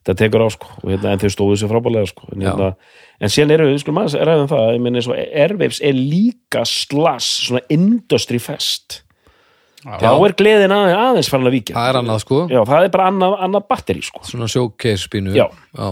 Þetta 0.04 0.18
tekur 0.20 0.44
á, 0.44 0.48
sko. 0.52 0.70
Og 0.84 0.92
hérna, 0.92 1.16
en 1.16 1.24
þau 1.24 1.32
stóðu 1.32 1.58
sér 1.62 1.72
frábælega, 1.72 2.12
sko. 2.12 2.28
En, 2.36 2.44
hérna, 2.44 2.70
en 3.24 3.34
síðan 3.34 3.56
eru, 3.56 3.70
við 3.72 3.82
skulum 3.86 4.04
aðeins 4.04 4.20
ræðum 4.30 4.52
það 4.52 4.70
ég 4.76 4.84
meni, 4.84 5.06
svo 5.08 5.18
Airwaves 5.18 5.82
er 5.82 5.98
líka 5.98 6.66
slass, 6.68 7.32
svona 7.48 7.64
industry 7.74 8.44
fest 8.44 9.00
þá 9.84 10.10
er 10.28 10.34
gleðin 10.40 10.74
aðeins, 10.76 10.98
aðeins 11.04 11.30
farin 11.34 11.50
að 11.50 11.56
víkja. 11.58 11.76
Það 11.78 11.90
er 11.92 12.00
annað 12.02 12.20
sko, 12.24 12.40
já, 12.52 12.60
það 12.70 12.86
er 12.88 12.92
bara 12.96 13.08
annað, 13.12 13.36
annað 13.48 13.66
batteri, 13.74 14.04
sko. 14.06 14.22
Svona 14.28 14.48
showcase 14.52 15.08
spínu 15.08 15.36
Já. 15.36 15.46
já, 15.78 15.90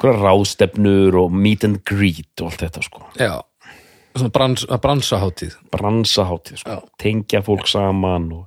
Hverja 0.00 0.20
ráðstefnur 0.24 1.16
og 1.20 1.32
meet 1.36 1.64
and 1.68 1.80
greet 1.84 2.40
og 2.40 2.50
allt 2.50 2.62
þetta, 2.64 2.84
sko. 2.86 3.02
Já. 3.20 3.34
svona 4.16 4.32
brans, 4.34 4.64
bransaháttíð 4.82 5.56
bransaháttíð 5.70 6.62
sko. 6.64 6.78
tengja 6.98 7.42
fólk 7.46 7.68
saman 7.70 8.30
og 8.32 8.46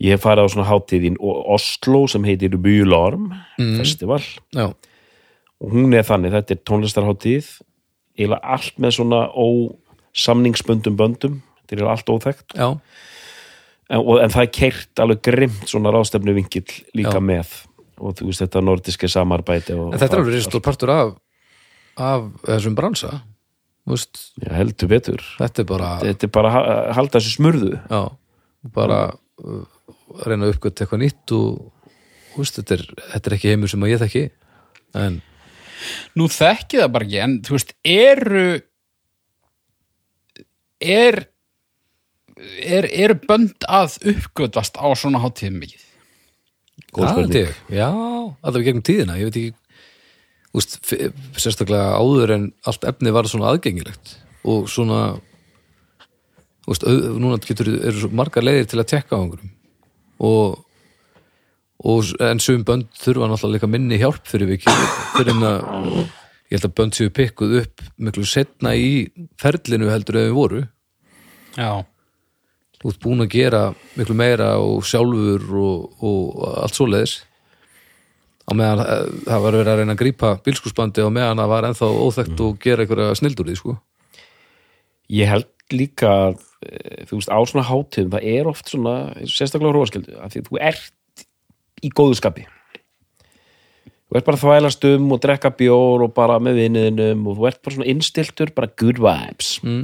ég 0.00 0.20
farið 0.20 0.46
á 0.46 0.52
svona 0.52 0.68
hátíð 0.68 1.08
í 1.08 1.14
Oslo 1.20 2.04
sem 2.06 2.22
heitir 2.28 2.54
Bylorm 2.60 3.30
festival. 3.78 4.20
Já, 4.54 4.68
og 5.60 5.72
hún 5.72 5.94
er 5.96 6.04
þannig, 6.04 6.34
þetta 6.36 6.52
er 6.54 6.60
tónlistarháttíð 6.68 7.48
eiginlega 8.16 8.40
allt 8.56 8.78
með 8.80 8.94
svona 8.98 9.20
ósamningsböndum 9.32 10.96
böndum. 10.96 11.40
Þetta 11.66 11.82
er 11.82 11.90
allt 11.90 12.10
óþekkt. 12.12 12.54
Já, 12.56 12.68
en, 13.90 14.00
og, 14.02 14.18
en 14.22 14.32
það 14.34 14.42
er 14.46 14.52
keirt 14.58 15.02
alveg 15.02 15.22
grimt 15.26 15.68
svona 15.70 15.92
ráðstefnu 15.94 16.34
vinkill 16.36 16.66
líka 16.96 17.18
Já. 17.18 17.22
með. 17.22 17.54
Og 17.96 18.12
þú 18.18 18.26
veist 18.28 18.42
þetta 18.44 18.60
nordiske 18.64 19.08
samarbæti 19.08 19.72
og, 19.76 19.94
en 19.94 20.00
þetta 20.02 20.18
er 20.18 20.22
alveg 20.22 20.34
ristur 20.36 20.60
partur 20.64 20.92
af 20.92 21.14
af 21.96 22.26
þessum 22.44 22.74
bransa. 22.76 23.22
Þú 23.86 23.94
veist, 23.94 24.18
Já, 24.42 24.50
heldur 24.58 24.88
betur. 24.90 25.22
þetta 25.38 25.62
er 25.62 25.68
bara 25.70 25.92
þetta 26.02 26.26
er 26.26 26.32
bara 26.34 26.50
að 26.50 26.56
ha- 26.58 26.92
halda 26.98 27.20
þessu 27.20 27.36
smurðu. 27.38 27.70
Já, 27.88 28.02
bara 28.74 28.98
uh, 29.40 29.62
reyna 30.26 30.48
að 30.48 30.56
uppgöta 30.56 30.84
eitthvað 30.84 31.02
nýtt 31.06 31.32
og, 31.38 31.70
þú 32.34 32.42
veist, 32.42 32.58
þetta, 32.60 32.76
er, 32.76 32.84
þetta 33.14 33.30
er 33.30 33.36
ekki 33.38 33.52
heimur 33.54 33.72
sem 33.72 33.86
að 33.86 33.94
ég 33.94 34.02
þekki. 34.04 34.24
En 35.06 35.22
Nú 36.16 36.26
þekki 36.32 36.78
það 36.80 36.92
bara 36.94 37.04
ekki, 37.06 37.18
en 37.22 37.34
þú 37.46 37.54
veist, 37.56 37.72
eru 37.86 38.44
er 40.80 41.18
er, 42.36 42.88
eru 42.90 43.16
bönd 43.26 43.66
að 43.68 43.98
uppgötvast 44.12 44.78
á 44.80 44.86
svona 44.98 45.22
hátíðum 45.24 45.60
mikið? 45.62 45.84
Góð 46.92 47.12
spurning. 47.12 47.54
já, 47.72 47.88
allavega 47.88 48.68
gegnum 48.68 48.84
tíðina 48.84 49.16
ég 49.20 49.30
veit 49.30 49.38
ekki 49.40 49.54
úst, 50.56 50.78
sérstaklega 51.36 51.96
áður 51.96 52.34
en 52.36 52.44
allt 52.68 52.84
efni 52.88 53.12
var 53.12 53.28
svona 53.28 53.50
aðgengilegt 53.52 54.16
og 54.46 54.68
svona 54.72 55.00
úst, 56.68 56.84
auð, 56.84 57.16
núna 57.20 57.40
getur 57.44 57.72
eru 57.76 57.96
svo 57.98 58.12
margar 58.16 58.44
leiðir 58.44 58.70
til 58.70 58.80
að 58.82 58.90
tekka 58.94 59.18
á 59.18 59.20
einhverjum 59.20 59.52
og, 60.26 60.62
og 61.84 62.14
en 62.28 62.40
sum 62.42 62.64
bönd 62.68 62.88
þurfa 63.00 63.28
náttúrulega 63.30 63.58
líka 63.58 63.72
minni 63.72 64.00
hjálp 64.00 64.28
fyrir 64.28 64.52
vikið 64.54 64.86
fyrir 65.16 65.34
en 65.34 65.48
að 65.50 65.66
ég 66.46 66.56
held 66.56 66.68
að 66.70 66.76
bönd 66.78 66.96
séu 66.96 67.12
pikkuð 67.12 67.58
upp 67.62 67.84
miklu 67.96 68.24
setna 68.28 68.76
í 68.78 68.90
ferlinu 69.40 69.90
heldur 69.92 70.20
ef 70.20 70.28
við 70.30 70.36
voru 70.36 70.64
Já. 71.56 71.84
Þú 72.80 72.92
ert 72.92 73.02
búin 73.02 73.24
að 73.24 73.32
gera 73.32 73.62
miklu 73.96 74.16
meira 74.18 74.50
og 74.62 74.84
sjálfur 74.86 75.46
og, 75.60 76.04
og 76.04 76.46
allt 76.62 76.78
svoleiðis 76.78 77.16
á 78.46 78.50
meðan 78.54 78.82
eh, 78.84 79.04
það 79.26 79.44
var 79.44 79.58
verið 79.58 79.72
að 79.72 79.80
reyna 79.80 79.96
að 79.96 80.02
grípa 80.02 80.32
bílskúsbandi 80.46 81.04
og 81.04 81.14
meðan 81.16 81.42
það 81.42 81.52
var 81.52 81.68
ennþá 81.70 81.92
óþekkt 82.06 82.42
og 82.46 82.58
gera 82.62 82.84
einhverja 82.84 83.16
snild 83.18 83.40
úr 83.42 83.50
því 83.50 83.56
sko. 83.60 83.76
Ég 85.16 85.30
held 85.30 85.48
líka 85.74 86.10
að, 86.28 86.42
eh, 86.66 87.06
þú 87.08 87.18
veist, 87.18 87.32
á 87.32 87.38
svona 87.42 87.66
hátíðum 87.66 88.12
það 88.14 88.28
er 88.34 88.50
oft 88.50 88.70
svona, 88.70 88.96
sérstaklega 89.24 89.74
róaskildu 89.74 90.20
að 90.20 90.34
því 90.34 90.42
að 90.42 90.50
þú 90.50 90.60
ert 90.70 91.26
í 91.82 91.90
góðu 91.90 92.18
skapi 92.20 92.46
þú 94.06 94.18
ert 94.18 94.28
bara 94.28 94.40
þvælast 94.40 94.86
um 94.92 95.08
og 95.14 95.22
drekka 95.22 95.50
bjór 95.58 96.06
og 96.06 96.14
bara 96.14 96.38
með 96.42 96.60
vinniðinum 96.62 97.24
og 97.26 97.40
þú 97.40 97.48
ert 97.50 97.62
bara 97.64 97.76
svona 97.76 97.90
innstiltur, 97.90 98.52
bara 98.54 98.70
good 98.78 99.00
vibes 99.02 99.56
mm. 99.64 99.82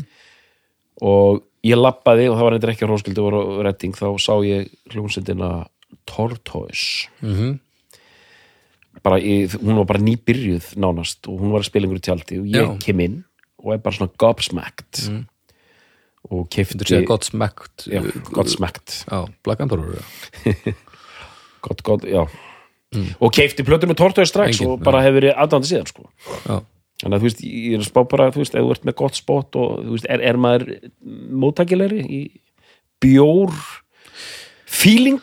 og 1.03 1.43
ég 1.65 1.79
lappaði 1.79 2.29
og 2.31 2.37
það 2.39 2.45
var 2.47 2.57
eitthvað 2.57 2.73
ekki 2.75 2.87
á 2.87 2.91
róaskildu 2.91 3.27
og 3.29 3.61
redding, 3.67 3.95
þá 3.95 4.07
sá 4.19 4.35
ég 4.47 4.71
hljómsendina 4.95 5.51
Tortoise 6.09 7.09
mm 7.23 7.59
bara 9.03 9.17
í, 9.19 9.47
hún 9.49 9.79
var 9.81 9.87
bara 9.89 10.03
nýbyrjuð 10.05 10.67
nánast 10.79 11.27
og 11.27 11.41
hún 11.41 11.51
var 11.55 11.63
að 11.65 11.71
spila 11.71 11.87
einhverju 11.89 12.03
tjaldi 12.07 12.37
og 12.43 12.49
ég 12.53 12.61
Já. 12.61 12.73
kem 12.85 13.01
inn 13.01 13.15
og 13.65 13.73
er 13.73 13.79
bara 13.83 13.97
svona 13.97 14.13
gobsmacked 14.21 15.01
Mm. 15.09 15.23
og 16.31 16.45
Þú 16.45 16.49
kefti 16.55 17.25
smekt 17.25 17.87
já, 17.89 18.03
gobsmacked 18.31 18.93
Já, 19.11 19.25
Black 19.43 19.61
Emperor 19.65 19.97
já. 19.97 20.75
gott, 21.65 21.83
gott, 21.83 22.05
já 22.05 22.29
og 23.19 23.33
keifti 23.33 23.65
plötu 23.65 23.89
með 23.89 23.97
Tortoise 23.97 24.29
strax 24.31 24.61
Mm. 24.61 24.61
Engin, 24.61 24.73
og 24.77 24.85
bara 24.85 25.01
hefur 25.03 25.19
verið 25.23 25.35
aðdandi 25.41 25.73
síðan 25.73 25.89
sko. 25.89 26.11
Þannig 27.03 27.17
að 27.17 27.23
þú 27.23 27.29
veist, 27.29 27.41
ég 27.43 27.73
er 27.75 27.83
að 27.83 27.89
spá 27.89 28.01
bara 28.07 28.31
þú 28.31 28.43
veist, 28.45 28.55
ef 28.55 28.63
þú 28.63 28.75
ert 28.77 28.85
með 28.87 28.99
gott 29.01 29.19
spot 29.19 29.57
og 29.59 29.71
þú 29.83 29.97
veist, 29.97 30.09
er, 30.15 30.23
er 30.23 30.39
maður 30.39 30.69
móttakilegri 31.43 32.03
í 32.07 32.21
bjór 33.03 33.57
feeling? 34.71 35.19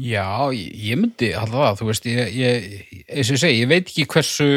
Já, 0.00 0.48
ég, 0.54 0.94
myndi 0.96 1.32
alltaf 1.36 1.80
þú 1.80 1.90
veist, 1.90 2.06
ég, 2.08 2.30
ég, 2.38 2.70
eins 3.10 3.32
og 3.32 3.36
ég 3.36 3.42
segi, 3.42 3.58
ég 3.64 3.68
veit 3.68 3.82
ekki 3.82 4.06
hversu, 4.14 4.48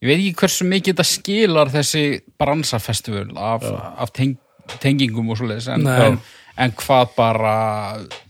ég 0.00 0.08
veit 0.08 0.16
ekki 0.20 0.38
hversu 0.40 0.68
mikið 0.70 0.94
þetta 0.94 1.08
skilar 1.10 1.74
þessi 1.74 2.04
bransafestival 2.40 3.26
af, 3.34 3.66
af 4.06 4.14
teng, 4.14 4.38
tengingum 4.78 5.34
og 5.34 5.42
svoleiðis, 5.42 5.68
en, 5.74 5.90
en, 5.90 6.22
en 6.62 6.74
hvað 6.80 7.12
bara, 7.18 7.58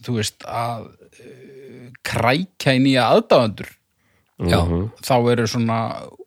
þú 0.07 0.19
veist, 0.19 0.41
að 0.49 0.89
uh, 0.89 1.89
krækja 2.09 2.75
í 2.81 2.97
aðdáðandur, 3.05 3.71
Já. 4.51 4.61
þá 5.05 5.15
eru 5.33 5.47
svona 5.51 5.79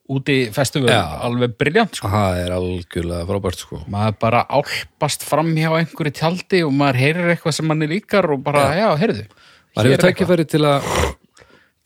úti 0.08 0.38
festival 0.56 0.90
Já. 0.94 1.02
alveg 1.28 1.58
briljant, 1.60 1.98
sko. 2.00 2.08
Það 2.12 2.42
er 2.46 2.56
algjörlega 2.56 3.28
frábært 3.28 3.60
sko. 3.60 3.82
Maður 3.92 4.18
bara 4.24 4.46
álpast 4.48 5.26
fram 5.28 5.52
hjá 5.58 5.70
einhverju 5.82 6.14
tjaldi 6.22 6.64
og 6.64 6.72
maður 6.78 7.02
heyrir 7.04 7.32
eitthvað 7.34 7.58
sem 7.60 7.68
manni 7.68 7.90
líkar 7.92 8.30
og 8.32 8.44
bara, 8.46 8.70
já, 8.78 8.88
heyrðu. 9.02 9.28
maður 9.76 9.92
hefur 9.92 9.98
eitthvað. 9.98 10.16
tækifæri 10.16 10.48
til 10.54 10.64
að 10.68 10.92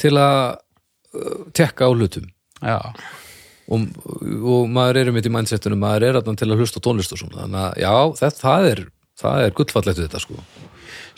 til 0.02 0.14
að 0.18 0.38
uh, 1.18 1.44
tekka 1.58 1.90
á 1.90 1.92
hlutum 1.92 2.30
Já, 2.62 2.78
og, 3.72 3.86
og 4.46 4.68
maður 4.70 5.02
er 5.02 5.10
um 5.12 5.18
þetta 5.18 5.32
í 5.32 5.36
mindsetunum 5.38 5.82
maður 5.82 6.08
er 6.08 6.20
þarna 6.20 6.42
til 6.42 6.50
að 6.52 6.62
hlusta 6.62 6.82
á 6.82 6.86
tónlist 6.86 7.16
og 7.16 7.22
svona 7.24 7.44
þannig 7.44 7.64
að 7.64 7.80
já, 7.82 7.94
þetta, 8.22 8.42
það 8.46 8.68
er 8.72 8.84
það 9.22 9.46
er 9.46 9.56
gullfallegt 9.58 10.02
við 10.02 10.08
þetta 10.10 10.24
sko 10.26 10.44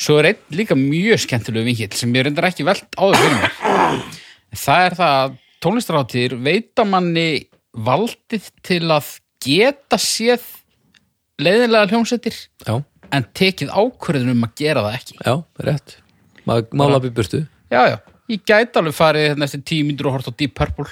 Svo 0.04 0.16
er 0.18 0.32
einn 0.32 0.56
líka 0.58 0.76
mjög 0.78 1.22
skemmtilegu 1.22 1.68
vinkill 1.68 1.94
sem 1.98 2.16
ég 2.18 2.26
reyndar 2.26 2.48
ekki 2.48 2.66
velt 2.66 2.96
áður 2.98 3.20
fyrir 3.22 3.36
mér. 3.44 4.08
Það 4.54 4.86
er 4.88 4.96
það 5.00 5.14
að 5.24 5.36
tónlistaráttíðir 5.64 6.36
veita 6.46 6.86
manni 6.86 7.28
valdið 7.74 8.50
til 8.66 8.84
að 8.94 9.12
geta 9.44 9.98
séð 10.00 10.44
leiðinlega 11.42 11.90
hljómsveitir 11.92 12.36
já, 12.68 12.76
en 13.14 13.26
tekið 13.36 13.72
ákvörðun 13.74 14.34
um 14.36 14.46
að 14.48 14.54
gera 14.62 14.84
það 14.86 14.98
ekki. 15.00 15.18
já, 15.26 15.34
rétt. 15.68 15.96
Maður 16.46 16.76
mála 16.80 17.00
upp 17.00 17.08
í 17.08 17.14
burtu. 17.16 17.40
Já, 17.74 17.82
já, 17.90 17.98
ég 18.30 18.44
gæti 18.46 18.80
alveg 18.82 18.96
farið 18.98 19.28
hérna 19.32 19.48
eftir 19.48 19.64
tíu 19.66 19.88
mínútur 19.88 20.12
og 20.12 20.18
hort 20.20 20.30
á 20.30 20.34
Deep 20.38 20.54
Purple. 20.60 20.90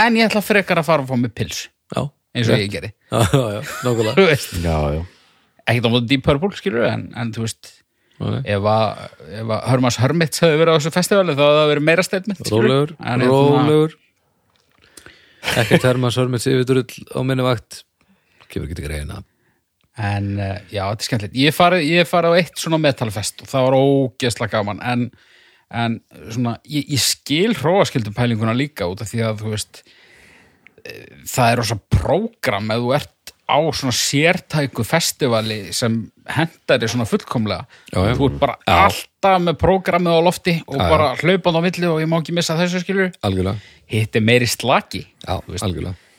En 0.00 0.16
ég 0.16 0.28
ætla 0.30 0.42
frekar 0.44 0.78
að 0.80 0.86
fara 0.86 1.02
og 1.04 1.10
fá 1.10 1.16
mig 1.18 1.32
pils 1.36 1.64
já, 1.90 2.02
eins 2.36 2.46
og 2.46 2.54
rétt. 2.54 2.62
ég 2.62 2.70
geri. 2.76 2.92
já, 3.10 3.20
já, 3.32 3.46
já, 3.56 3.60
nákvæmlega. 3.84 4.28
Já, 4.68 4.76
já, 4.94 5.02
ekkert 5.66 5.88
á 5.88 5.92
móti 5.96 6.06
Deep 6.12 6.24
Purple 6.28 6.56
skilur 6.60 6.86
en, 6.86 7.08
en 7.16 7.32
þú 7.34 7.44
veist 7.48 7.72
Nei. 8.20 8.40
ef 8.52 8.66
að, 8.68 9.00
Hörmars 9.70 9.96
Hörmits 10.00 10.42
hefði 10.44 10.60
verið 10.60 10.76
á 10.76 10.78
þessu 10.78 10.92
festivali 10.92 11.36
þá 11.38 11.42
hefði 11.46 11.60
það 11.60 11.70
verið 11.70 11.86
meira 11.88 12.04
statement 12.04 12.50
rólegur, 12.52 12.94
hérna- 13.00 13.28
rólegur. 13.30 13.94
Ekkert 15.60 15.86
Hermann 15.88 16.12
Sörmets 16.14 16.48
yfirdurull 16.50 17.06
á 17.16 17.20
minni 17.24 17.44
vakt. 17.44 17.82
Kemur 18.50 18.68
ekki 18.68 18.76
til 18.80 18.86
greina. 18.90 19.22
En 20.00 20.34
uh, 20.38 20.58
já, 20.70 20.84
þetta 20.84 21.04
er 21.04 21.08
skemmtilegt. 21.08 21.38
Ég 21.40 21.56
farið, 21.56 21.88
farið 22.08 22.36
á 22.36 22.38
eitt 22.40 22.60
svona 22.60 22.80
metalfest 22.80 23.42
og 23.44 23.50
það 23.50 23.66
var 23.66 23.78
ógeðslega 23.80 24.52
gaman. 24.58 24.82
En, 24.86 25.06
en 25.72 25.96
svona, 26.28 26.58
ég, 26.68 26.86
ég 26.92 27.02
skil 27.02 27.56
hróaskildum 27.58 28.16
pælinguna 28.16 28.54
líka 28.56 28.88
út 28.90 29.02
af 29.04 29.10
því 29.10 29.24
að 29.26 29.42
þú 29.42 29.54
veist 29.54 29.82
eh, 30.84 31.24
það 31.24 31.46
er 31.48 31.60
rosa 31.62 31.78
prógram 31.96 32.72
ef 32.74 32.84
þú 32.84 32.94
ert 33.00 33.14
á 33.50 33.58
svona 33.74 33.92
sértæku 33.96 34.84
festivali 34.86 35.72
sem 35.74 35.96
hendar 36.30 36.78
þér 36.78 36.92
svona 36.94 37.06
fullkomlega. 37.10 37.66
Já, 37.92 37.98
já. 38.06 38.14
Þú 38.16 38.28
ert 38.30 38.38
bara 38.40 38.54
Já. 38.62 38.76
alltaf 38.86 39.40
með 39.42 39.58
prógramið 39.60 40.14
á 40.14 40.20
lofti 40.22 40.54
og 40.66 40.78
bara 40.78 41.08
hlaupand 41.18 41.58
á 41.58 41.62
milli 41.66 41.86
og 41.90 41.98
ég 42.02 42.10
má 42.10 42.20
ekki 42.20 42.34
missa 42.36 42.56
þessu 42.58 42.82
skilur. 42.84 43.10
algjörlega, 43.26 43.58
Hitt 43.90 44.14
er 44.16 44.22
meiri 44.22 44.46
slaki. 44.46 45.02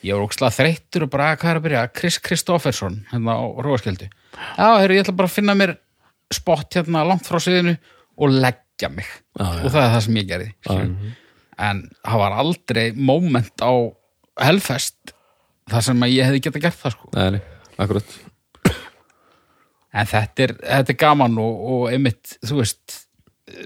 Ég 0.01 0.17
var 0.17 0.23
ógstlega 0.25 0.55
þreyttur 0.57 1.03
og 1.05 1.09
bara 1.13 1.35
hvað 1.37 1.51
er 1.51 1.59
að 1.59 1.65
byrja 1.67 1.81
Chris 1.93 2.17
Kristoffersson 2.25 2.95
hérna 3.11 3.35
á 3.37 3.43
Róaskjöldu 3.61 4.07
Já, 4.57 4.67
heyrðu, 4.81 4.95
ég 4.97 5.03
ætla 5.05 5.13
bara 5.19 5.29
að 5.29 5.35
finna 5.35 5.53
mér 5.59 5.75
spott 6.33 6.73
hérna 6.73 7.03
langt 7.05 7.27
frá 7.27 7.37
sviðinu 7.37 7.75
og 8.17 8.33
leggja 8.33 8.89
mig 8.89 9.05
og 9.37 9.67
það 9.69 9.83
er 9.83 9.91
það 9.93 10.01
sem 10.07 10.17
ég 10.17 10.27
gerði 10.31 10.49
skilur. 10.65 11.13
en 11.61 11.83
það 12.01 12.17
var 12.23 12.37
aldrei 12.41 12.85
moment 12.97 13.61
á 13.61 13.71
Hellfest 14.41 15.13
þar 15.69 15.87
sem 15.87 16.03
að 16.07 16.13
ég 16.15 16.29
hefði 16.29 16.43
getað 16.47 16.67
gert 16.67 16.81
það 16.81 16.97
sko. 16.97 17.11
Nei, 17.17 17.41
akkurat 17.77 18.19
en 19.91 20.07
þetta 20.07 20.45
er, 20.45 20.53
þetta 20.59 20.93
er 20.93 20.99
gaman 20.99 21.39
og, 21.41 21.63
og 21.73 21.87
einmitt, 21.91 22.37
þú 22.47 22.61
veist 22.61 22.99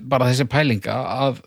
bara 0.10 0.30
þessi 0.32 0.48
pælinga 0.50 0.96
að 0.96 1.42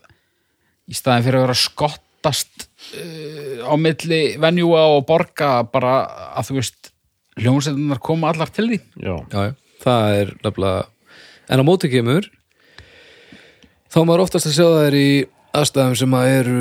í 0.89 0.95
staðin 0.97 1.25
fyrir 1.25 1.39
að 1.39 1.45
vera 1.45 1.55
að 1.57 1.63
skottast 1.65 2.67
uh, 2.95 3.67
á 3.67 3.73
milli 3.79 4.21
venjúa 4.41 4.85
og 4.95 5.03
borga 5.09 5.59
bara 5.69 5.97
að 6.39 6.49
þú 6.49 6.59
veist 6.61 6.93
hljómsveitunar 7.39 8.01
koma 8.03 8.31
allar 8.31 8.51
til 8.51 8.69
því 8.71 8.79
já. 8.79 9.15
já, 9.31 9.51
það 9.83 10.21
er 10.21 10.31
nefnilega 10.43 10.87
en 11.49 11.63
á 11.63 11.67
móti 11.67 11.91
kemur 11.91 12.29
þá 13.89 13.99
er 14.01 14.07
maður 14.07 14.25
oftast 14.25 14.49
að 14.49 14.55
sjá 14.55 14.65
það 14.65 14.87
er 14.87 14.97
í 14.99 15.11
aðstæðum 15.59 15.95
sem 15.97 16.15
að 16.15 16.31
eru 16.37 16.57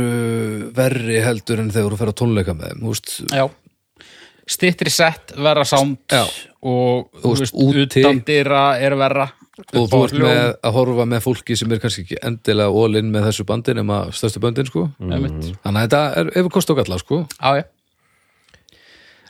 verri 0.75 1.19
heldur 1.23 1.63
en 1.63 1.73
þegar 1.75 1.95
þú 1.95 2.01
fer 2.01 2.13
að 2.13 2.21
tónleika 2.23 2.55
með 2.57 2.71
þeim, 2.71 2.85
þú 2.85 2.93
veist, 2.95 3.11
Já. 3.29 3.45
Stittri 4.49 4.91
sett, 4.93 5.35
sound 5.69 5.99
Já. 6.11 6.25
og 6.63 7.11
þú 7.23 7.35
veist, 7.37 7.55
úti- 7.55 8.05
utandýra 8.05 8.63
er 8.81 8.97
verra. 8.97 9.29
Og 9.75 9.89
þú 9.91 10.05
ert 10.07 10.15
með 10.23 10.43
að 10.63 10.73
horfa 10.77 11.05
með 11.11 11.25
fólki 11.25 11.57
sem 11.59 11.73
er 11.75 11.81
kannski 11.83 12.05
ekki 12.05 12.19
endilega 12.23 12.71
all-in 12.71 13.09
með 13.11 13.27
þessu 13.27 13.45
bandi 13.45 13.75
nema 13.75 14.05
stærstu 14.15 14.39
böndin, 14.41 14.69
sko. 14.71 14.85
Með 15.03 15.27
þannig 15.65 15.81
að 15.81 15.83
þetta 15.89 16.03
er 16.21 16.31
yfir 16.39 16.53
kost 16.55 16.71
og 16.71 16.79
galla, 16.79 16.99
sko. 17.03 17.25
Já, 17.43 17.65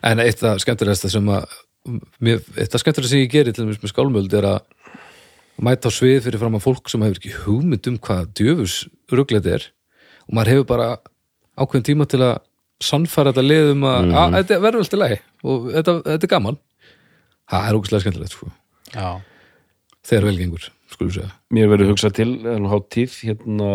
en 0.04 0.20
eitt 0.22 0.42
af 0.46 0.60
skemmtilegasta 0.62 1.10
sem 1.10 1.30
að 1.32 1.46
mér, 2.22 2.42
eitt 2.60 2.74
af 2.76 2.82
skemmtilegasta 2.82 3.14
sem 3.16 3.24
ég 3.24 3.32
geri 3.32 3.54
til 3.54 3.64
dæmis 3.64 3.80
með 3.82 3.92
skálmöld 3.94 4.36
er 4.38 4.46
að 4.52 4.60
mæta 5.64 5.90
á 5.90 5.96
svið 5.96 6.20
fyrir 6.26 6.38
fram 6.42 6.58
að 6.58 6.66
fólk 6.68 6.90
sem 6.92 7.02
hefur 7.02 7.18
ekki 7.18 7.32
hugmynd 7.46 7.88
um 7.90 7.98
hvað 7.98 8.28
djöfus 8.38 8.76
rugleit 9.10 9.48
er. 9.50 9.64
Og 10.28 10.36
maður 10.36 10.52
hefur 10.52 10.68
bara 10.68 10.88
ákveðin 11.58 11.88
tíma 11.88 12.06
til 12.06 12.20
að 12.22 12.36
sannfæra 12.84 13.32
þetta 13.32 13.44
lið 13.46 13.70
um 13.74 13.86
að, 13.88 14.10
að 14.22 14.36
þetta 14.38 14.58
verður 14.64 14.90
til 14.92 15.00
lagi 15.02 15.20
og 15.42 15.70
þetta, 15.74 15.94
þetta 16.06 16.28
er 16.28 16.32
gaman. 16.34 16.58
Það 17.48 17.68
er 17.68 17.78
ógæslega 17.78 18.04
skemmtilegt 18.04 18.34
sko, 18.34 18.50
já. 18.92 19.08
þegar 20.04 20.28
vel 20.28 20.36
gengur 20.42 20.68
skulum 20.92 21.14
segja. 21.14 21.30
Mér 21.54 21.72
verður 21.72 21.94
hugsað 21.94 22.18
til 22.18 22.30
hátíð 22.44 23.16
hérna 23.22 23.72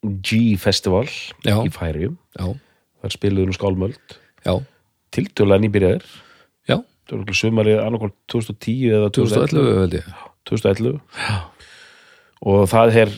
G-festival 0.00 1.06
í 1.44 1.70
Færium 1.74 2.16
Já, 2.38 2.46
þar 3.02 3.14
spiluður 3.14 3.52
um 3.52 3.56
skálmöld. 3.56 4.18
Það 7.10 7.16
var 7.16 7.24
okkur 7.24 7.38
sumarið 7.40 7.80
annarkvort 7.82 8.14
2010 8.30 8.92
eða 8.94 9.08
2011 9.16 9.50
2011 9.50 9.80
held 9.80 9.96
ég. 9.98 10.10
2011 10.46 11.00
og 12.50 12.60
það 12.70 12.98
er, 13.02 13.10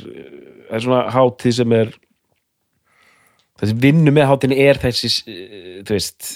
er 0.73 0.85
svona 0.85 1.03
hátíð 1.13 1.57
sem 1.59 1.75
er 1.77 1.93
þessi 3.63 3.77
vinnu 3.83 4.15
með 4.15 4.29
hátíðin 4.31 4.57
er 4.65 4.81
þessi 4.83 5.13
eh, 5.31 5.77
veist, 5.89 6.33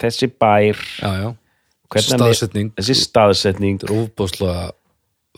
þessi 0.00 0.30
bær. 0.40 0.82
Já, 1.00 1.10
já, 1.24 1.30
staðsetning. 2.10 2.74
þessi 2.78 2.98
staðsetning. 3.00 3.88
Rófbáslega 3.90 4.70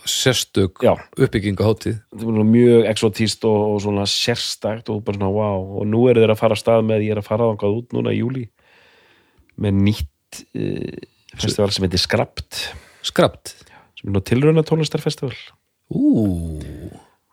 sérstök 0.09 0.83
Já. 0.83 0.97
uppbygging 1.17 1.59
á 1.63 1.65
hátíð. 1.69 1.99
Þetta 2.11 2.35
er 2.43 2.49
mjög 2.49 2.87
exotíst 2.91 3.45
og, 3.47 3.61
og 3.75 3.81
svona 3.85 4.07
sérstakt 4.09 4.91
og 4.91 5.03
bara 5.07 5.19
svona 5.19 5.31
wow 5.31 5.79
og 5.81 5.87
nú 5.87 6.07
eru 6.11 6.25
þeir 6.25 6.35
að 6.35 6.41
fara 6.41 6.57
að 6.57 6.63
stað 6.63 6.87
með 6.89 7.07
ég 7.07 7.15
er 7.15 7.23
að 7.23 7.29
fara 7.29 7.49
þangað 7.53 7.79
út 7.79 7.97
núna 7.97 8.15
í 8.15 8.19
júli 8.19 8.45
með 9.63 9.81
nýtt 9.87 10.43
uh, 10.57 11.03
festival 11.37 11.71
sem 11.75 11.87
heitir 11.87 12.03
Skrapt. 12.03 12.63
Skrapt. 13.07 13.55
Sem 13.99 14.11
er 14.11 14.17
nú 14.17 14.25
tilrauna 14.27 14.65
tónlistarfestival 14.67 15.37
Ú, 15.93 16.09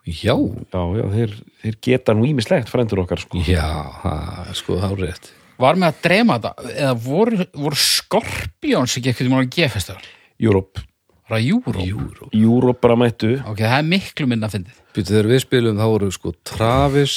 já. 0.06 0.36
Já, 0.36 0.82
já, 1.00 1.06
þeir, 1.16 1.36
þeir 1.64 1.80
geta 1.90 2.16
nú 2.18 2.28
ímislegt 2.30 2.72
frændur 2.72 3.04
okkar 3.06 3.22
sko. 3.22 3.42
Já, 3.48 3.66
ha, 4.04 4.14
sko, 4.58 4.80
það 4.82 4.96
er 4.96 5.04
rétt. 5.08 5.32
Var 5.60 5.80
með 5.80 5.92
að 5.92 6.04
dreyma 6.06 6.38
þetta 6.40 6.70
eða 6.72 6.94
voru, 7.04 7.50
voru 7.60 7.80
Skorpions 7.84 8.96
ekki 8.96 9.12
ekkert 9.12 9.28
í 9.28 9.34
mánu 9.34 9.50
G-festival? 9.52 10.06
Europe, 10.40 10.86
Það 11.30 11.38
er 11.38 11.46
Júró 11.46 11.84
Júró 11.86 12.28
Europe 12.34 12.82
bara 12.82 12.96
mættu. 12.98 13.36
Ok, 13.46 13.60
það 13.62 13.76
er 13.76 13.86
miklu 13.86 14.26
minna 14.32 14.48
að 14.50 14.56
fyndið. 14.56 14.78
Býtu 14.96 15.14
þegar 15.14 15.28
við 15.30 15.42
spilum 15.44 15.78
þá 15.78 15.86
voru 15.92 16.08
sko 16.16 16.32
Travis 16.48 17.16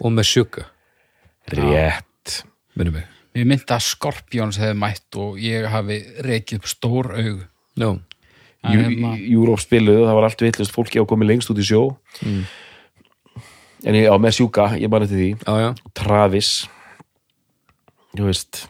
og 0.00 0.14
Meshuggah. 0.16 0.70
Rétt. 1.52 2.38
Minnum 2.78 2.96
mig. 2.96 3.10
Mér 3.36 3.50
myndi 3.50 3.68
að 3.76 3.84
Skorpions 3.84 4.56
hefði 4.62 4.78
mætt 4.80 5.18
og 5.20 5.36
ég 5.44 5.68
hafi 5.68 5.98
reikið 6.24 6.62
upp 6.62 6.70
stór 6.72 7.10
augu. 7.18 7.44
Já, 7.76 7.90
En 8.66 8.74
Jú- 8.74 8.82
hérna- 8.82 9.12
spiluðu, 9.62 10.06
það 10.08 10.16
var 10.18 10.24
allt 10.28 10.40
villust 10.42 10.74
fólki 10.74 10.98
á 10.98 11.04
komið 11.06 11.30
lengst 11.30 11.50
út 11.52 11.60
í 11.62 11.66
sjó. 11.66 11.82
En 13.86 13.94
ég 13.94 14.08
á 14.10 14.16
með 14.18 14.34
sjúka, 14.40 14.72
ég 14.74 14.90
bara 14.90 15.06
til 15.06 15.16
því. 15.16 15.28
Já, 15.46 15.54
já. 15.62 15.68
Travis. 15.94 16.66
Þú 18.16 18.26
veist 18.26 18.64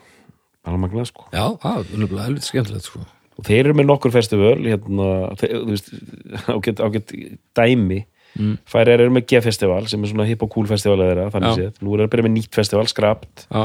bara 0.63 0.77
magna 0.77 1.05
sko. 1.07 1.25
Já, 1.33 1.57
það 1.57 1.79
er 1.79 2.21
helviti 2.27 2.51
skemmtilegt 2.51 2.85
sko. 2.85 3.01
Og 3.39 3.45
þeir 3.47 3.65
eru 3.69 3.73
með 3.79 3.87
nokkur 3.87 4.11
festival 4.13 4.55
hérna, 4.61 5.09
þú 5.39 5.65
veist, 5.71 5.91
ágætt, 6.55 6.81
ágætt 6.83 7.13
dæmi. 7.57 8.03
Mm. 8.37 8.59
færir 8.69 8.99
eru 9.01 9.09
með 9.09 9.23
G-festival 9.25 9.87
sem 9.89 10.03
er 10.05 10.11
svona 10.11 10.25
hip 10.29 10.43
og 10.45 10.51
cool 10.53 10.67
festival 10.69 10.99
að 11.01 11.07
þeirra, 11.09 11.23
þannig 11.33 11.55
séð, 11.57 11.79
nú 11.81 11.95
er 11.95 12.01
það 12.03 12.05
að 12.05 12.11
byrja 12.13 12.25
með 12.27 12.33
nýtt 12.35 12.57
festival, 12.59 12.83
skrapt, 12.91 13.45
Já, 13.49 13.63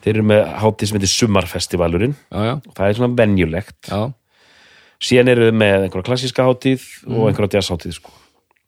þeir 0.00 0.14
eru 0.14 0.24
með 0.30 0.40
hátíð 0.62 0.88
sem 0.88 0.96
heitir 0.96 1.10
Summarfestivalurinn 1.12 2.14
það 2.32 2.84
er 2.86 2.96
svona 2.96 3.18
venjulegt. 3.20 3.76
Já, 3.84 4.00
síðan 5.02 5.32
eru 5.32 5.48
þau 5.48 5.58
með 5.60 5.84
einhverja 5.86 6.06
klassíska 6.10 6.46
hátíð 6.46 6.86
og 7.08 7.28
einhverja 7.28 7.58
jazzhátíð 7.60 7.98
sko. 7.98 8.14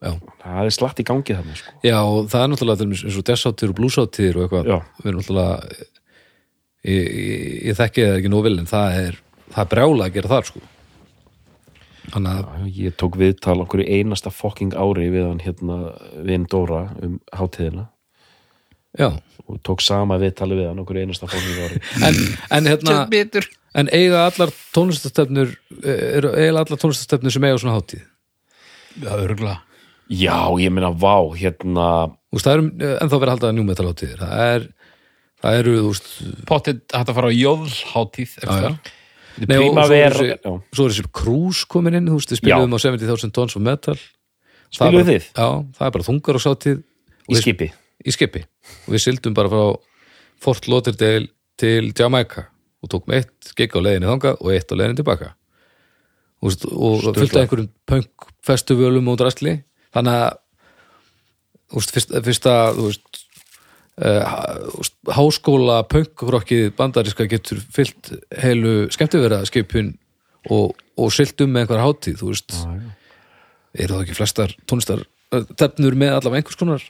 já. 0.00 0.12
það 0.42 0.64
er 0.64 0.74
slatt 0.74 1.00
í 1.02 1.06
gangi 1.06 1.36
þarna 1.36 1.56
sko. 1.58 1.72
Já, 1.84 1.96
og 2.00 2.28
það 2.32 2.42
er 2.42 2.52
náttúrulega 2.52 2.80
til 2.80 2.86
dæmis 2.86 3.06
eins 3.06 3.20
og 3.20 3.32
jazzáttir 3.32 3.72
og 3.72 3.78
bluesáttir 3.80 4.38
og 4.38 4.44
eitthvað 4.46 4.70
Já. 4.70 4.76
við 5.00 5.10
erum 5.10 5.22
náttúrulega 5.22 5.56
ég, 6.84 7.06
ég, 7.06 7.56
ég 7.70 7.80
þekki 7.80 8.06
það 8.06 8.18
ekki 8.20 8.32
nú 8.32 8.42
vil 8.46 8.58
en 8.58 8.70
það 8.70 8.98
er, 9.00 9.22
það 9.50 9.64
er 9.64 9.72
brjála 9.74 10.06
að 10.06 10.18
gera 10.18 10.34
þar 10.36 10.52
sko 10.52 10.66
Þannig 12.10 12.38
að, 12.40 12.62
ég 12.74 12.94
tók 12.98 13.16
viðtal 13.20 13.60
okkur 13.62 13.84
í 13.84 14.00
einasta 14.00 14.32
fokking 14.34 14.72
ári 14.74 15.10
við 15.12 15.28
hann 15.28 15.42
hérna 15.44 15.92
vinn 16.26 16.46
Dóra 16.50 16.86
um 17.04 17.18
hátíðina 17.36 17.90
já 18.98 19.12
og 19.50 19.58
tók 19.66 19.82
sama 19.82 20.16
viðtali 20.18 20.56
við 20.58 20.70
hann 20.70 20.80
okkur 20.82 20.98
í 20.98 21.04
einasta 21.04 21.28
fokking 21.30 21.60
ári 21.66 21.82
En, 22.06 22.18
en 22.56 22.70
hérna, 22.70 23.04
en 23.74 23.90
eiga 23.94 24.26
allar 24.26 24.52
tónlistastefnur 24.74 25.52
eru 25.82 26.32
eiga 26.34 26.54
allar 26.62 26.78
tónlistastefnur 26.80 27.34
sem 27.34 27.46
eiga 27.48 27.58
svona 27.62 27.78
hátíð? 27.78 28.06
Já, 29.00 29.12
örgulega 29.14 29.60
Já, 30.10 30.50
ég 30.58 30.72
meina, 30.74 30.90
vá, 30.90 31.22
hérna 31.38 31.90
Þú 32.30 32.38
veist, 32.38 32.46
það 32.46 32.52
er 32.52 32.94
ennþá 32.98 33.18
verið 33.18 33.28
að 33.28 33.34
halda 33.34 33.50
njúmetal 33.54 33.84
hátíðir. 33.90 34.22
Það 34.22 34.40
er, 34.46 34.64
það 35.42 35.58
eru, 35.60 35.74
þú 35.76 35.90
veist 35.92 36.08
Pottið 36.50 36.80
hægt 36.94 37.10
að 37.10 37.16
fara 37.18 37.30
á 37.30 37.34
já. 38.66 38.72
Nei, 39.46 39.56
og 39.62 39.78
svo 39.78 39.94
er 39.96 40.14
þessi, 40.14 40.26
já. 40.34 40.52
svo 40.74 40.84
er 40.84 40.92
þessi 40.92 41.04
Cruise 41.16 41.68
komin 41.70 41.96
inn, 41.96 42.10
þú 42.10 42.18
veist, 42.18 42.32
við 42.34 42.40
spilum 42.42 42.74
á 42.74 42.78
70.000 42.82 43.34
tons 43.34 43.56
of 43.56 43.62
metal. 43.64 43.96
Spiluðu 44.70 44.98
bara- 44.98 45.10
þið? 45.10 45.28
Já, 45.30 45.48
það 45.78 45.86
er 45.86 45.94
bara 45.96 46.06
þungar 46.10 46.38
og 46.38 46.44
sátíð. 46.44 46.82
Í 47.30 47.38
skipi? 47.40 47.70
Í 48.02 48.14
skipi. 48.14 48.42
Og 48.86 48.94
við 48.94 49.04
sildum 49.06 49.34
bara 49.38 49.48
frá 49.48 49.62
Fort 50.42 50.68
Lauderdale 50.68 51.30
til 51.56 51.92
Jamaica 51.94 52.48
og 52.80 52.92
tókum 52.92 53.14
eitt 53.16 53.52
gig 53.58 53.74
á 53.76 53.80
leiðinni 53.80 54.08
þangað 54.08 54.40
og 54.40 54.52
eitt 54.54 54.72
á 54.72 54.74
leiðinni 54.78 55.00
tilbaka. 55.00 55.32
Og, 56.40 56.48
veist, 56.48 56.66
og 56.66 57.00
Sturlað. 57.02 57.18
fylgta 57.20 57.42
einhverjum 57.42 57.72
punkfestivalum 57.90 59.10
og 59.12 59.18
drastli 59.20 59.56
þannig 59.92 60.20
að 60.20 60.38
þú 61.70 61.80
veist, 61.80 61.94
fyrst, 61.96 62.14
fyrsta 62.28 62.54
þú 62.76 62.86
veist, 62.86 63.20
uh, 64.00 64.38
háskóla 65.18 65.80
punkrokkið 65.90 66.70
bandaríska 66.78 67.28
getur 67.30 67.60
fyllt 67.74 68.14
heilu 68.40 68.88
skemmtiverðaskipun 68.94 69.92
og, 70.48 70.72
og 70.96 71.12
sildum 71.12 71.52
með 71.52 71.66
einhverja 71.66 71.88
hátíð 71.90 72.22
þú 72.22 72.30
veist, 72.32 72.56
eru 73.76 73.98
það 73.98 74.06
ekki 74.06 74.16
flestar 74.16 74.56
tónlistar 74.64 75.04
tefnur 75.60 75.94
með 75.98 76.16
allavega 76.16 76.40
einhvers 76.40 76.58
konar? 76.58 76.88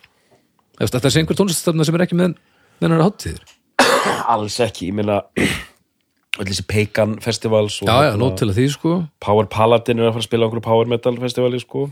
Þú 0.78 0.86
veist, 0.86 0.95
þetta 0.95 1.11
er 1.11 1.18
einhver 1.20 1.41
tónlistastefna 1.43 1.84
sem 1.88 1.99
er 1.99 2.07
ekki 2.07 2.16
með 2.16 2.38
með 2.80 2.88
hennar 2.88 3.05
hátíðir. 3.05 3.43
Alls 4.30 4.57
ekki, 4.64 4.88
ég 4.88 4.97
meina 4.97 5.20
öll 6.41 6.49
þessi 6.51 6.64
Pagan 6.70 7.16
Festivals 7.22 7.78
og 7.82 7.88
já, 7.88 7.93
já, 7.95 8.11
hérna, 8.11 8.20
nót 8.24 8.38
til 8.41 8.49
að 8.51 8.57
því 8.59 8.66
sko. 8.74 8.93
Power 9.20 9.49
Paladin 9.53 10.01
er 10.01 10.09
að 10.09 10.14
fara 10.16 10.24
að 10.24 10.28
spila 10.28 10.43
á 10.43 10.47
einhverju 10.49 10.64
Power 10.66 10.91
Metal 10.91 11.16
Festivali 11.20 11.61
sko. 11.62 11.86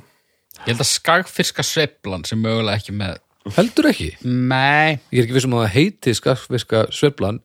Ég 0.64 0.70
held 0.72 0.82
að 0.82 0.90
skagfirska 0.90 1.62
sveiflan 1.66 2.24
sem 2.26 2.40
mögulega 2.42 2.80
ekki 2.80 2.94
með. 2.96 3.20
Heldur 3.56 3.86
ekki, 3.92 4.08
Nei. 4.26 4.98
Ég 5.12 5.20
er 5.22 5.26
ekki 5.28 5.36
vissum 5.38 5.54
að 5.56 5.62
það 5.66 5.74
heiti 5.76 6.14
skafviska 6.18 6.82
sveflan 6.92 7.38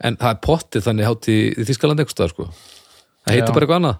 en 0.00 0.16
það 0.20 0.30
er 0.32 0.38
pottið 0.46 0.86
þannig 0.86 1.08
hátíð 1.10 1.40
í 1.60 1.66
Þískaland 1.68 2.00
einhvers 2.00 2.14
staðar 2.16 2.32
sko. 2.32 2.46
Það 3.26 3.34
heitir 3.34 3.50
Já. 3.50 3.54
bara 3.56 3.66
eitthvað 3.66 3.80
annað. 3.80 3.98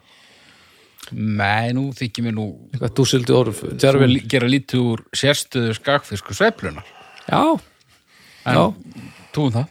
Nei, 1.10 1.72
nú 1.74 1.82
þykir 1.96 2.24
mér 2.28 2.34
nú 2.36 2.44
eitthvað 2.70 2.92
dúsildi 3.00 3.34
orf, 3.34 3.60
lí- 4.06 4.22
gera 4.30 4.46
lítið 4.48 4.84
úr 4.92 5.02
sérstöðu 5.16 5.74
skagfirsku 5.74 6.36
sveiflunar 6.38 6.86
já, 7.26 7.40
En 8.46 8.54
já, 8.56 8.62
þú 9.34 9.46
um 9.48 9.52
það. 9.56 9.66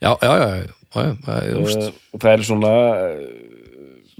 Já, 0.00 0.12
já, 0.24 0.32
já, 0.40 0.46
já, 0.56 0.72
já, 0.94 1.16
já, 1.26 1.92
og 2.12 2.20
það 2.22 2.32
er 2.32 2.42
svona 2.46 2.72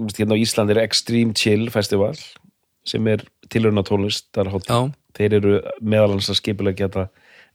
veist, 0.01 0.21
hérna 0.21 0.37
á 0.37 0.43
Íslandi 0.43 0.77
er 0.77 0.83
Extreme 0.85 1.35
Chill 1.37 1.71
Festival 1.73 2.15
sem 2.87 3.07
er 3.11 3.25
tilurinn 3.53 3.81
á 3.81 3.85
tónlist 3.85 4.31
þeir 5.17 5.35
eru 5.41 5.57
meðalans 5.83 6.31
að 6.31 6.39
skipulega 6.41 6.87
geta 6.87 7.09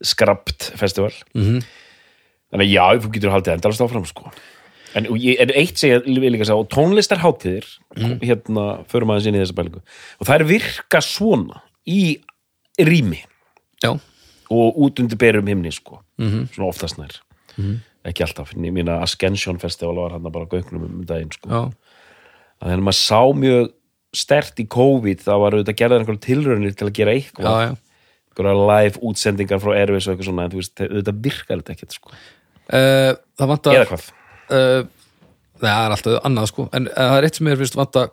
Skrapt 0.03 0.73
Festival. 0.75 1.13
Mhm, 1.33 1.61
þannig 2.51 2.67
að 2.67 2.73
já, 2.73 2.85
þú 2.99 3.11
getur 3.15 3.33
haldið 3.33 3.53
endalast 3.55 3.81
áfram 3.85 4.05
sko. 4.09 4.31
En 4.95 5.07
ég 5.19 5.39
er 5.39 5.51
eitt 5.59 5.81
vil 5.81 6.23
ég 6.23 6.35
líka 6.35 6.47
segja 6.47 6.59
og 6.59 6.69
tónlistar 6.71 7.19
hátíðir 7.19 7.65
hérna, 8.21 8.85
förum 8.87 9.11
aðeins 9.11 9.27
inn 9.27 9.35
í 9.35 9.41
þessa 9.41 9.55
bælingu 9.57 9.81
og 10.19 10.27
það 10.27 10.35
er 10.35 10.45
virka 10.51 11.01
svona 11.03 11.63
í 11.87 12.21
rými. 12.79 13.23
Já, 13.83 13.95
og 14.51 14.77
út 14.85 14.99
undir 14.99 15.17
berum 15.17 15.47
himni 15.47 15.71
sko. 15.71 16.01
Mhm, 16.19 16.51
svona 16.53 16.69
oftast 16.69 16.99
nær 16.99 17.21
ekki 18.05 18.25
alltaf, 18.25 18.53
ég 18.55 18.75
mína 18.75 18.99
Ascension 19.03 19.57
Festival 19.61 19.97
var 19.97 20.15
hann 20.15 20.27
bara 20.29 20.49
gaugnum 20.49 20.85
um 20.87 21.01
daginn 21.07 21.33
sko. 21.33 21.65
Þannig 22.61 22.77
að 22.77 22.85
maður 22.85 22.99
sá 22.99 23.21
mjög 23.35 23.71
stert 24.15 24.61
í 24.61 24.67
COVID 24.71 25.23
það 25.25 25.41
var 25.41 25.57
auðvitað 25.57 25.79
gerðar 25.81 26.03
einhverjum 26.03 26.23
tilraunir 26.23 26.77
til 26.77 26.87
að 26.87 26.95
gera 26.99 27.15
eitthvað. 27.15 27.75
Einhverja 28.31 28.67
live 28.71 29.01
útsendingar 29.09 29.61
frá 29.63 29.73
Airways 29.75 30.07
og 30.07 30.13
eitthvað 30.13 30.29
svona 30.29 30.45
en 30.45 30.53
þú 30.53 30.61
veist, 30.61 30.83
auðvitað 30.85 31.19
virkar 31.27 31.61
þetta 31.61 31.75
ekkert 31.75 31.97
sko. 31.97 32.15
Uh, 32.65 33.11
það 33.37 33.51
vantar 33.51 33.79
eða 33.79 33.89
hvað, 33.91 34.07
uh, 34.49 34.87
Nei, 35.55 35.69
það 35.69 35.83
er 35.83 35.93
alltaf 35.95 36.15
annað 36.27 36.49
sko. 36.51 36.65
En 36.75 36.89
uh, 36.89 36.95
það 36.97 37.17
er 37.17 37.27
eitt 37.27 37.37
sem 37.39 37.49
er 37.51 37.61
fyrst 37.61 37.77
vanta 37.79 38.07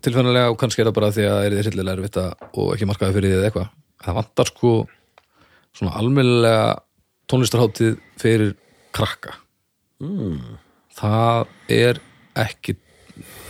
tilfennilega 0.00 0.52
og 0.52 0.56
kannski 0.60 0.82
er 0.82 0.88
það 0.88 0.96
bara 0.96 1.10
því 1.14 1.26
að 1.26 1.34
það 1.34 1.44
er 1.44 1.54
þið 1.56 1.66
hryllilega 1.66 1.98
erfitt 1.98 2.18
og 2.22 2.72
ekki 2.74 2.88
markaði 2.88 3.16
fyrir 3.16 3.32
því 3.32 3.38
eða 3.38 3.50
eitthvað. 3.50 3.68
Það 4.00 4.18
vantar 4.20 4.50
sko 4.50 4.72
svona 5.76 5.94
almennilega 6.00 6.64
tónlistarháttið 7.30 7.98
fyrir 8.20 8.54
krakka 8.96 9.34
mm. 10.02 10.38
það 11.00 11.52
er 11.76 12.00
ekki 12.40 12.76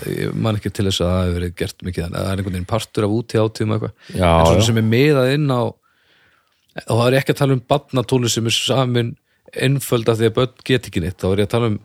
ég 0.08 0.34
man 0.34 0.58
ekki 0.58 0.72
til 0.74 0.86
þess 0.88 1.02
að 1.04 1.10
það 1.10 1.20
hefur 1.20 1.36
verið 1.38 1.56
gert 1.60 1.84
mikið 1.86 2.06
að 2.06 2.14
það 2.16 2.30
er 2.30 2.40
einhvern 2.40 2.56
veginn 2.56 2.70
partur 2.70 3.06
af 3.06 3.14
úti 3.14 3.40
átíðum 3.40 3.74
eitthvað 3.76 3.92
Já, 4.16 4.30
en 4.30 4.46
svona 4.48 4.62
já. 4.62 4.66
sem 4.68 4.80
er 4.80 4.88
miðað 4.88 5.32
inn 5.36 5.48
á 5.52 5.60
og 5.60 7.00
það 7.00 7.06
er 7.06 7.18
ekki 7.20 7.34
að 7.34 7.40
tala 7.40 7.56
um 7.56 7.64
barnatónlist 7.72 8.38
sem 8.38 8.50
er 8.50 8.56
samin 8.56 9.14
einföld 9.50 10.10
af 10.10 10.20
því 10.20 10.28
að 10.30 10.36
börn 10.36 10.64
get 10.66 10.86
ekki 10.86 11.02
neitt, 11.02 11.18
þá 11.18 11.32
er 11.32 11.42
ég 11.42 11.48
að 11.48 11.54
tala 11.54 11.70
um 11.72 11.80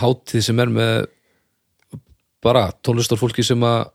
hátíð 0.00 0.44
sem 0.46 0.60
er 0.62 0.72
með 0.72 1.08
bara 2.44 2.68
tónlistarfólki 2.84 3.44
sem 3.44 3.64
að 3.66 3.88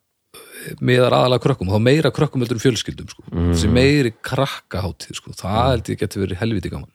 miðar 0.86 1.14
aðalega 1.14 1.44
krökkum 1.44 1.70
þá 1.70 1.80
meira 1.82 2.12
krökkum 2.14 2.42
heldur 2.42 2.58
um 2.58 2.64
fjölskyldum 2.64 3.10
sko. 3.10 3.24
þessi 3.30 3.70
meiri 3.72 4.12
krakkaháttíð 4.26 5.20
sko. 5.20 5.34
það 5.38 5.72
held 5.72 5.92
ég 5.94 6.02
geti 6.02 6.22
verið 6.22 6.42
helviti 6.42 6.72
gaman 6.74 6.90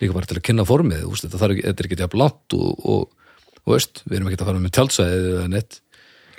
líka 0.00 0.16
bara 0.16 0.28
til 0.28 0.38
að 0.38 0.44
kynna 0.48 0.66
formið 0.68 1.02
veist, 1.06 1.26
þetta, 1.26 1.40
þarf 1.40 1.62
þetta 1.62 1.82
er 1.82 1.88
ekki 1.88 1.98
jafn 2.02 2.20
langt 2.20 2.56
og, 2.56 2.86
og, 2.92 3.34
og 3.64 3.74
veist, 3.74 4.02
við 4.06 4.18
erum 4.18 4.30
ekki 4.30 4.40
að 4.40 4.50
fara 4.50 4.62
með 4.62 4.74
tjálsæðið 4.76 5.28
eða 5.32 5.50
neitt. 5.54 5.82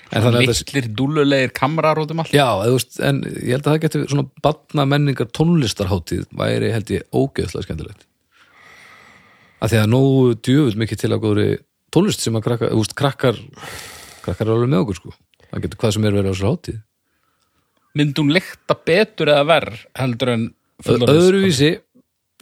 Litlir 0.08 0.86
dúlulegir 0.96 1.52
kamrar 1.52 2.00
út 2.00 2.14
um 2.14 2.22
allt. 2.24 2.32
Já, 2.36 2.48
eða, 2.48 2.76
veist, 2.78 3.00
en 3.04 3.24
ég 3.28 3.58
held 3.58 3.66
að 3.66 3.74
það 3.74 3.82
geti 3.86 4.04
svona 4.08 4.28
batna 4.46 4.88
menningar 4.88 5.32
tónlistarháttíð 5.36 6.30
væri 6.40 6.72
held 6.72 6.94
ég 6.96 7.08
ógeðslega 7.12 7.68
skemmtilegt. 7.68 8.08
Að 9.58 9.74
því 9.74 9.82
að 9.82 9.92
nógu 9.92 10.36
djöfull 10.46 10.80
mikið 10.84 11.04
til 11.04 11.12
að 11.12 11.24
góðri 11.26 11.48
tónlist 11.92 12.24
sem 12.24 12.38
að 12.38 12.46
krakka, 12.46 12.72
þú 12.72 12.84
veist, 12.84 12.96
krakkar 13.00 13.42
krakkar 14.24 14.48
er 14.48 14.54
alveg 14.54 14.72
með 14.72 14.86
okkur 14.86 15.00
sko. 15.02 15.16
Það 15.48 15.64
getur 15.66 15.82
hvað 15.82 15.96
sem 15.96 16.06
er 16.08 16.16
verið 16.16 16.30
á 16.30 16.34
þessu 16.36 16.48
háttíð 16.52 16.80
Myndi 17.98 18.22
hún 18.22 18.34
lykta 18.36 18.76
betur 18.88 19.32
eða 19.34 19.46
verð 19.48 19.84
heldur 19.98 20.32
en 20.34 20.48
öðruvísi, 20.86 21.72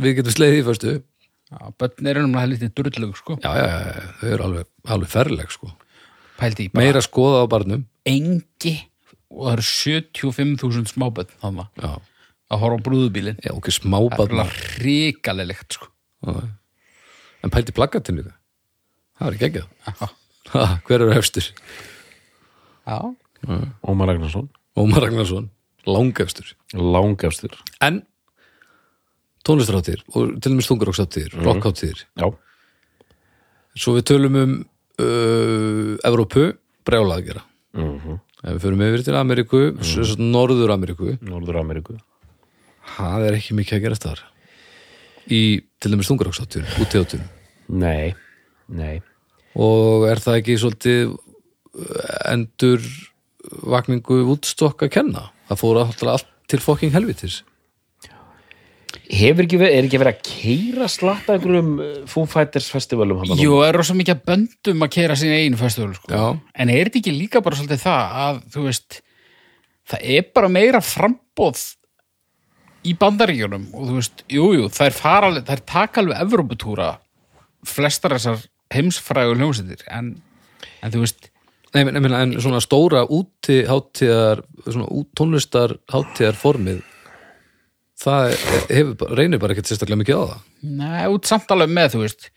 við 0.01 0.17
getum 0.19 0.35
sleiðið 0.35 0.59
í 0.59 0.65
fyrstu 0.69 0.93
já, 0.95 1.03
Já, 1.45 1.59
börn 1.79 2.07
eru 2.09 2.21
náttúrulega 2.25 2.41
helviti 2.41 2.67
drullug 2.75 3.17
sko. 3.19 3.35
Já, 3.43 3.51
já, 3.53 3.65
já, 3.69 4.05
þau 4.19 4.29
eru 4.33 4.45
alveg, 4.47 4.69
alveg 4.95 5.11
ferleg 5.11 5.51
sko. 5.53 5.69
Pældi 6.39 6.65
í 6.65 6.71
bara 6.73 6.83
meira 6.83 7.03
skoða 7.05 7.43
á 7.43 7.51
barnum. 7.51 7.83
Engi 8.09 8.73
og 9.29 9.45
það 9.45 9.53
eru 9.53 9.65
75.000 9.69 10.89
smábörn 10.91 11.29
þannig 11.43 11.83
já, 11.83 11.91
að 12.49 12.63
horfa 12.63 12.79
á 12.81 12.85
brúðubílin 12.87 13.37
já 13.45 13.51
ok, 13.53 13.69
Það 13.69 13.71
er 13.71 13.77
smábarn 13.77 14.41
alveg 14.43 14.81
ríkalegt 14.83 15.77
sko 15.77 15.91
en 17.45 17.53
pældi 17.53 17.75
plakatinn 17.77 18.19
líka. 18.19 18.33
Það 19.19 19.27
var 19.27 19.37
ekki 19.37 19.49
ekki 19.51 19.63
Já, 20.55 20.65
hver 20.87 21.01
eru 21.01 21.13
hefstur? 21.13 21.51
já. 22.85 22.97
Ómar 23.85 24.09
Ragnarsson, 24.09 24.49
Ómar 24.77 25.03
Ragnarsson, 25.05 25.49
langefstur. 25.85 26.55
Langafstur 26.73 27.53
en 27.85 28.01
tónlistarháttir 29.45 30.03
og 30.13 30.35
til 30.41 30.51
dæmis 30.51 30.69
þungaróksháttir, 30.69 31.33
Mhm. 31.35 31.45
rockháttir 31.45 32.03
Já, 32.17 32.27
svo 33.75 33.95
við 33.97 34.07
tölum 34.09 34.35
um 34.43 34.53
uh, 34.99 35.97
Evrópu, 36.07 36.53
brjálað 36.85 37.17
að 37.19 37.25
gera. 37.29 37.43
Mm 37.75 38.19
ef 38.45 38.53
við 38.53 38.61
förum 38.61 38.83
yfir 38.85 39.03
til 39.05 39.15
Ameríku 39.17 39.61
mm. 39.73 40.19
Norður 40.29 40.75
Ameríku 40.75 41.15
Norður 41.25 41.57
Ameríku 41.63 41.95
það 42.95 43.23
er 43.25 43.37
ekki 43.39 43.55
mikið 43.57 43.77
að 43.79 43.83
gerast 43.87 44.05
þar. 44.05 44.19
Í 45.25 45.41
til 45.81 45.91
dæmis 45.91 46.09
þungaróksháttir 46.11 46.67
útíðáttur 46.83 47.23
Nei, 47.73 48.13
nei. 48.69 49.01
Og 49.57 50.05
er 50.05 50.21
það 50.21 50.37
ekki 50.43 50.59
svolítið 50.61 51.15
uh, 51.15 52.11
endur 52.29 52.83
vakningu 53.65 54.19
útstokk 54.35 54.85
að 54.85 54.93
kenna? 54.99 55.23
Það 55.49 55.61
fór 55.63 55.81
alltaf 55.81 56.11
allt 56.13 56.29
til 56.51 56.61
fokking 56.61 56.93
helvitis 56.93 57.41
Hefur 59.05 59.45
ekki 59.45 59.59
verið, 59.61 59.75
er 59.77 59.87
ekki 59.87 59.99
verið 60.01 60.15
að 60.15 60.27
keira 60.27 60.87
slatta 60.91 61.35
einhverjum 61.35 61.71
uh, 61.79 61.95
Foo 62.09 62.27
Fighters 62.29 62.67
festivalum 62.73 63.21
hann 63.21 63.39
Jú, 63.39 63.57
það 63.59 63.69
er 63.69 63.79
rosa 63.79 63.95
mikið 63.97 64.15
að 64.15 64.23
böndum 64.29 64.85
að 64.85 64.93
kera 64.97 65.17
sín 65.19 65.33
einu 65.35 65.59
festival 65.59 65.95
sko. 65.97 66.11
Já. 66.11 66.25
en 66.63 66.73
er 66.73 66.89
þetta 66.89 67.01
ekki 67.01 67.15
líka 67.15 67.41
bara 67.45 67.59
svolítið 67.59 67.83
það 67.85 68.15
að 68.25 68.39
þú 68.55 68.65
veist 68.67 68.99
það 69.91 70.07
er 70.15 70.29
bara 70.37 70.51
meira 70.55 70.81
frambóð 70.85 71.63
í 72.85 72.95
bandaríkjunum 73.01 73.69
og 73.73 73.87
þú 73.89 73.99
veist, 73.99 74.25
jú, 74.31 74.49
jú, 74.59 74.67
það 74.73 74.91
er 74.91 75.53
er 75.55 75.63
taka 75.65 76.03
alveg 76.03 76.25
Evróputúra 76.25 76.89
flestar 77.65 78.17
þessar 78.17 78.43
heimsfrægu 78.73 79.37
hljómsættir 79.37 79.85
en, 79.89 80.15
en 80.81 80.93
þú 80.93 81.05
veist 81.05 81.31
Nei, 81.75 81.83
men, 81.83 82.13
en 82.15 82.37
svona 82.39 82.61
stóra 82.63 83.01
úti 83.03 83.65
hátíðar, 83.67 84.45
svona 84.63 84.85
út, 84.95 85.09
tónlistar 85.17 85.73
hátíðar 85.91 86.37
formið 86.39 86.77
það 88.05 88.35
hefur, 88.69 89.15
reynir 89.17 89.41
bara 89.41 89.55
ekkert 89.55 89.71
sérstaklega 89.71 90.01
mikið 90.03 90.21
á 90.21 90.23
það. 90.29 90.39
Nei, 90.79 91.03
út 91.15 91.29
samt 91.29 91.51
alveg 91.55 91.73
með, 91.73 91.89
þú 91.95 92.03
veist 92.05 92.29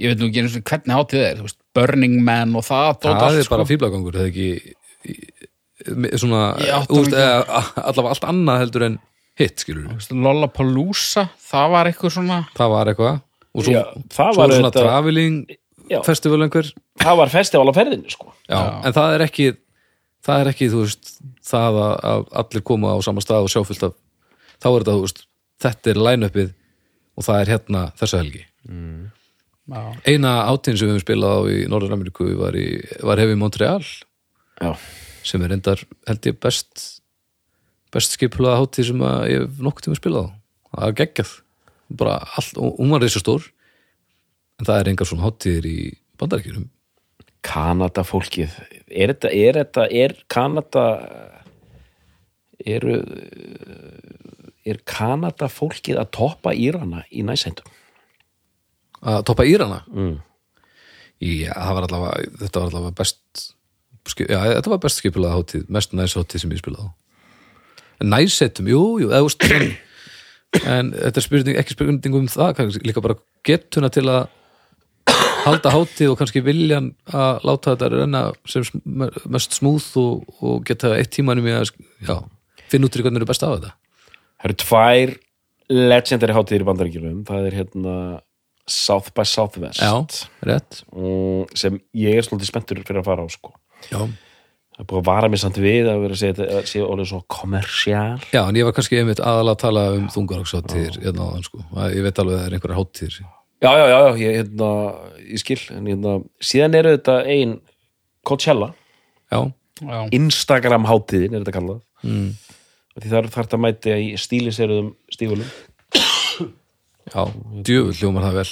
ég 0.00 0.12
veit 0.12 0.20
nú 0.20 0.28
ekki 0.30 0.42
einu 0.42 0.52
sinni 0.52 0.66
hvernig 0.70 0.96
hátíð 0.96 1.20
það 1.22 1.28
er 1.32 1.42
veist, 1.46 1.58
Burning 1.76 2.16
Man 2.24 2.54
og 2.58 2.64
það 2.66 2.88
dót 2.92 3.06
það 3.06 3.26
allt, 3.26 3.40
er 3.42 3.52
bara 3.54 3.68
fýblagangur, 3.70 4.16
það 4.16 4.26
er 4.26 4.32
ekki 4.32 4.48
í- 5.12 6.18
svona, 6.20 6.40
á- 6.56 6.86
eða, 6.88 7.62
allavega 7.84 8.12
allt 8.14 8.26
annað 8.30 8.60
heldur 8.64 8.86
en 8.88 8.98
hitt, 9.36 9.60
skilur 9.60 9.90
Lollapalooza, 10.26 11.26
það 11.50 11.70
var 11.74 11.90
eitthvað 11.90 12.14
svona 12.16 12.38
það 12.56 12.72
var 12.72 12.90
eitthvað. 12.92 13.20
Og 13.56 13.64
svo, 13.64 13.72
Já, 13.72 13.82
það 14.12 14.32
svo 14.32 14.40
var 14.42 14.50
svona 14.52 14.68
auðvitað- 14.68 14.82
traveling 14.86 15.36
Já. 15.90 16.00
festival 16.04 16.42
einhver. 16.44 16.72
Það 17.00 17.16
var 17.20 17.28
festival 17.32 17.68
á 17.70 17.74
ferðinu 17.76 18.10
sko. 18.10 18.32
Já, 18.50 18.60
en 18.84 18.92
það 18.92 19.14
er 19.16 19.24
ekki 19.28 19.46
það 20.26 20.40
er 20.42 20.50
ekki, 20.50 20.68
þú 20.72 20.80
veist, 20.82 21.12
það 21.46 21.78
að, 21.86 21.94
að 22.10 22.24
allir 22.42 22.62
koma 22.66 22.92
á 22.92 22.98
sama 23.04 23.20
stað 23.22 23.46
og 23.46 23.52
sjá 23.52 23.62
fullt 23.64 23.84
af 23.86 23.94
þá 24.62 24.68
er 24.70 24.78
þetta, 24.80 24.96
þú 24.96 25.04
veist, 25.06 25.22
þetta 25.64 25.92
er 25.92 26.02
line-upið 26.08 26.52
og 27.16 27.26
það 27.26 27.40
er 27.40 27.52
hérna 27.54 27.84
þessa 28.00 28.20
helgi. 28.22 28.44
Já, 29.66 29.80
eina 30.06 30.34
átíðin 30.50 30.78
sem 30.78 30.86
við 30.86 30.94
höfum 30.94 31.06
spilað 31.06 31.38
á 31.38 31.40
í 31.50 31.56
Norður-Ameríku 31.70 32.28
var, 32.38 32.58
í, 32.58 32.68
var 33.02 33.18
Hefi 33.18 33.34
Montreal 33.38 33.80
Já, 33.82 34.70
sem 35.26 35.42
er 35.42 35.54
endar, 35.56 35.82
held 36.06 36.28
ég, 36.28 36.38
best 36.42 36.84
best 37.94 38.16
skipulaða 38.16 38.60
hátíð 38.62 38.90
sem 38.90 39.04
að 39.06 39.26
ég 39.30 39.44
hef 39.44 39.60
nokkuð 39.64 39.86
tíma 39.86 39.98
spilað 39.98 40.28
á. 40.28 40.30
Það 40.76 40.88
er 40.88 40.96
geggjað. 41.00 41.34
Bara 42.00 42.16
allt, 42.38 42.58
og 42.58 42.80
hún 42.80 42.92
var 42.92 43.04
reysa 43.04 43.22
stór 43.22 43.46
en 44.56 44.68
það 44.68 44.80
er 44.80 44.90
engar 44.92 45.08
svona 45.08 45.26
hátíðir 45.26 45.68
í 45.70 45.78
bandaríkjunum. 46.20 46.66
Kanada 47.46 48.02
fólkið. 48.06 48.56
Er 48.90 49.12
þetta, 49.12 49.30
er 49.30 49.60
þetta, 49.60 49.86
er 49.94 50.16
Kanada 50.32 50.86
eru 52.66 52.96
er 54.66 54.82
Kanada 54.88 55.48
fólkið 55.52 56.00
að 56.02 56.12
toppa 56.16 56.52
Írana 56.54 57.04
í 57.10 57.24
næsendum? 57.26 57.68
Að 59.06 59.22
toppa 59.28 59.46
Írana? 59.46 59.82
Mm. 59.92 60.16
Já, 61.22 61.52
það 61.54 61.76
var 61.76 61.86
allavega, 61.86 62.30
þetta 62.42 62.60
var 62.60 62.70
allavega 62.70 62.96
best 62.98 63.44
já, 64.26 64.38
þetta 64.38 64.72
var 64.72 64.80
best 64.84 65.00
skipulaða 65.00 65.38
hátíð 65.38 65.68
mest 65.72 65.94
næs 65.96 66.16
hátíð 66.18 66.42
sem 66.42 66.52
ég 66.52 66.60
spilaði 66.60 66.88
á. 66.88 66.94
En 68.02 68.10
næsettum, 68.12 68.68
jú, 68.68 68.82
jú 69.00 69.10
en, 70.74 70.92
þetta 70.92 71.20
er 71.20 71.24
spurning 71.24 71.60
ekki 71.60 71.76
spurning 71.76 72.18
um 72.18 72.28
það, 72.30 72.52
kannski 72.58 72.84
líka 72.86 73.04
bara 73.04 73.16
getuna 73.46 73.90
til 73.92 74.04
að 74.12 74.26
halda 75.46 75.72
hátíð 75.72 76.12
og 76.12 76.20
kannski 76.20 76.42
viljan 76.44 76.92
að 77.14 77.46
láta 77.46 77.74
þetta 77.74 77.90
renna 77.94 78.22
sem 78.50 78.66
mest 79.30 79.56
smúð 79.56 79.88
og, 80.02 80.38
og 80.42 80.62
geta 80.66 80.96
eitt 80.98 81.14
tímanum 81.14 81.46
í 81.48 81.54
að 81.54 81.72
já, 82.02 82.16
finna 82.68 82.90
út 82.90 82.98
í 82.98 83.04
hvernig 83.04 83.22
er 83.22 83.30
best 83.30 83.46
af 83.46 83.56
þetta 83.56 83.74
Það 84.36 84.48
eru 84.50 84.58
tvær 84.62 85.14
legendary 85.72 86.36
hátíðir 86.36 86.64
í 86.64 86.68
bandaríkjunum. 86.68 87.20
Það 87.26 87.48
er 87.48 87.58
hérna 87.60 87.96
South 88.66 89.12
by 89.14 89.24
Southwest. 89.26 89.80
Já, 89.80 89.94
rétt. 90.46 90.82
Mm, 90.92 91.46
sem 91.54 91.80
ég 91.94 92.18
er 92.18 92.26
svolítið 92.26 92.50
spenntur 92.50 92.82
fyrir 92.86 93.02
að 93.02 93.08
fara 93.08 93.26
á 93.26 93.28
sko. 93.30 93.52
Já, 93.92 94.00
það 94.02 94.82
er 94.82 94.88
búið 94.90 95.00
að 95.00 95.08
vara 95.08 95.30
mér 95.30 95.42
samt 95.42 95.60
við 95.62 95.90
að 95.90 96.02
vera 96.02 96.16
að 96.16 96.20
segja 96.22 96.36
þetta 96.40 96.62
segja 96.70 96.88
orðið 96.90 97.10
svo 97.12 97.20
kommersial 97.32 98.24
já 98.32 98.40
en 98.42 98.58
ég 98.58 98.66
var 98.66 98.74
kannski 98.76 98.98
einmitt 99.00 99.20
aðalega 99.22 99.54
að 99.54 99.62
tala 99.62 99.84
um 99.94 100.06
þungaroksháttíðir 100.14 100.98
hérna 101.04 101.28
sko, 101.44 101.60
ég 101.92 102.06
veit 102.06 102.20
alveg 102.22 102.34
að 102.34 102.40
það 102.40 102.46
er 102.46 102.56
einhverjar 102.56 102.80
hátíðir. 102.80 103.18
Já, 103.64 103.70
já, 103.72 103.84
já, 103.88 103.98
já, 104.04 104.10
ég, 104.20 104.34
hérna, 104.36 104.70
ég 105.24 105.40
skil. 105.40 105.60
En 105.72 105.86
hérna, 105.88 106.16
síðan 106.44 106.76
eru 106.76 106.96
þetta 106.96 107.14
ein 107.32 107.54
Coachella, 108.26 108.72
Já, 109.30 109.38
já, 109.80 109.98
Instagram 110.16 110.84
hátíðin 110.90 111.36
er 111.36 111.44
þetta 111.44 111.54
kallað. 111.56 111.80
Mm. 112.02 112.34
Því 113.02 113.10
það 113.12 113.18
er 113.20 113.28
þarf 113.36 113.56
að 113.56 113.62
mæti 113.66 113.94
í 113.96 114.06
stíliseruðum 114.20 114.90
stígulum 115.12 115.50
Já, 117.06 117.22
djöfull 117.62 117.94
hljómar 118.00 118.24
það 118.26 118.36
vel. 118.40 118.48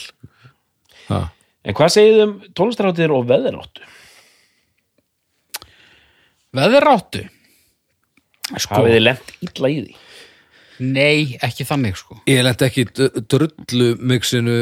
Ha. 1.08 1.16
en 1.66 1.74
hvað 1.74 1.90
segið 1.96 2.20
um 2.22 2.34
tónlistarháttíðir 2.54 3.14
og 3.16 3.24
veðráttu? 3.26 3.82
veðráttu? 6.54 7.24
Sko, 8.54 8.76
hafið 8.78 8.94
þið 8.94 9.02
lent 9.08 9.32
illa 9.48 9.70
í 9.72 9.78
því? 9.80 9.96
nei, 10.84 11.36
ekki 11.46 11.64
þannig 11.66 11.96
sko. 11.98 12.16
Ég 12.30 12.42
lendi 12.44 12.66
ekki 12.66 12.84
í 12.84 12.88
d- 12.90 13.22
drullu 13.30 13.90
mixinu 14.02 14.56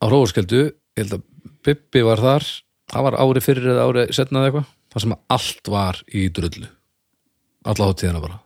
á 0.00 0.04
hrófarskeldu 0.08 0.62
Ég 0.98 1.04
held 1.04 1.12
að 1.20 1.24
Bibbi 1.62 2.00
var 2.02 2.18
þar. 2.18 2.44
Það 2.90 3.04
var 3.06 3.16
ári 3.22 3.40
fyrir 3.44 3.66
eða 3.70 3.84
ári 3.86 4.04
setna 4.16 4.40
eða 4.40 4.48
eitthvað. 4.48 4.70
Það 4.90 5.02
sem 5.04 5.12
allt 5.36 5.68
var 5.70 6.00
í 6.10 6.22
drullu. 6.34 6.68
Alla 7.68 7.88
hátíðina 7.90 8.22
bara 8.24 8.38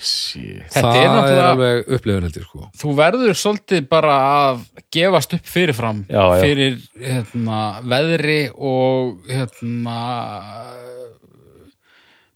Þetta 0.00 0.80
Það 0.80 0.96
er 0.96 1.02
er, 1.02 1.10
náttúrulega- 1.12 1.48
alveg 1.50 1.90
upplifun 1.96 2.22
heldur 2.26 2.44
sko. 2.46 2.68
Þú 2.80 2.92
verður 2.96 3.34
svolítið 3.36 3.88
bara 3.90 4.14
að 4.30 4.62
gefast 4.96 5.34
upp 5.36 5.44
fyrirfram 5.46 5.98
Já, 6.08 6.22
já. 6.24 6.40
fyrir 6.40 6.78
hérna, 6.96 7.58
veðri 7.84 8.38
og 8.56 9.18
hérna 9.28 9.98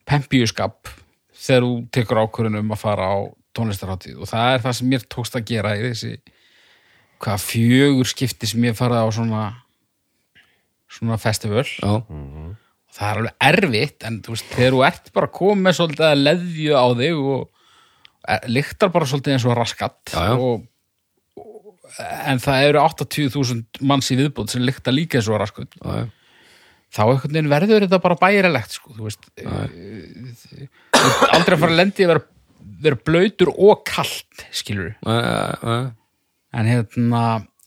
pempíuskap 0.09 0.91
þegar 1.45 1.65
þú 1.67 1.73
tekur 1.95 2.21
ákvörðun 2.25 2.61
um 2.61 2.75
að 2.75 2.83
fara 2.85 3.09
á 3.09 3.17
tónlistarhátíð. 3.57 4.19
Og 4.25 4.29
það 4.31 4.51
er 4.57 4.65
það 4.65 4.77
sem 4.79 4.91
mér 4.93 5.07
tókst 5.15 5.39
að 5.39 5.47
gera 5.51 5.75
í 5.79 5.85
þessi 5.89 6.13
hvað 7.25 7.45
fjögur 7.49 8.11
skipti 8.11 8.47
sem 8.51 8.67
ég 8.69 8.77
farið 8.77 9.01
á 9.01 9.09
svona 9.15 9.45
svona 10.95 11.17
festival. 11.19 11.65
Já, 11.65 11.95
það 12.95 13.09
er 13.09 13.19
alveg 13.19 13.35
erfitt 13.49 14.05
en 14.07 14.21
þú 14.23 14.35
veist, 14.37 14.51
þegar 14.55 14.75
þú 14.77 14.83
ert 14.87 15.09
bara 15.17 15.31
komið 15.41 15.79
svolítið 15.81 16.07
að 16.11 16.23
leðju 16.29 16.77
á 16.79 16.87
þig 17.01 17.23
og 17.35 17.49
lyktar 18.49 18.93
bara 18.95 19.09
svolítið 19.09 19.37
eins 19.37 19.47
og 19.49 19.57
raskat 19.59 20.15
Já, 20.15 20.23
já. 20.31 20.35
Og, 20.41 20.65
en 22.25 22.41
það 22.43 22.69
eru 22.71 22.81
80.000 22.83 23.85
manns 23.87 24.11
í 24.11 24.19
viðbúð 24.19 24.55
sem 24.55 24.65
lyktar 24.65 24.95
líka 24.97 25.21
eins 25.21 25.29
og 25.31 25.41
raskat 25.43 25.77
þá 26.95 27.03
verður 27.51 27.85
þetta 27.85 28.01
bara 28.03 28.19
bærilegt 28.21 28.77
sko, 28.77 28.95
þú 28.95 29.09
veist. 29.09 29.27
E- 29.37 29.49
þú 30.95 31.03
ert 31.03 31.35
aldrei 31.35 31.57
að 31.57 31.63
fara 31.65 31.73
að 31.73 31.81
lendi 31.81 32.07
að 32.07 32.13
vera, 32.13 32.25
vera 32.87 33.01
blöytur 33.11 33.51
og 33.55 33.83
kalt 33.89 34.47
skilur 34.55 34.95
en 36.55 36.71
hérna 36.71 37.25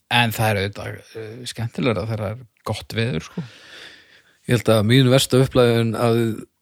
en 0.08 0.32
það 0.36 0.50
er 0.50 0.62
auðvitað 0.62 1.48
skemmtilega 1.52 2.06
þegar 2.08 2.24
það 2.24 2.32
er 2.32 2.46
gott 2.68 2.96
veður 2.96 3.26
sko. 3.28 3.44
Ég 4.48 4.56
held 4.56 4.70
að 4.72 4.86
mín 4.88 5.10
versta 5.12 5.42
upplæðin 5.44 5.96
að 6.00 6.20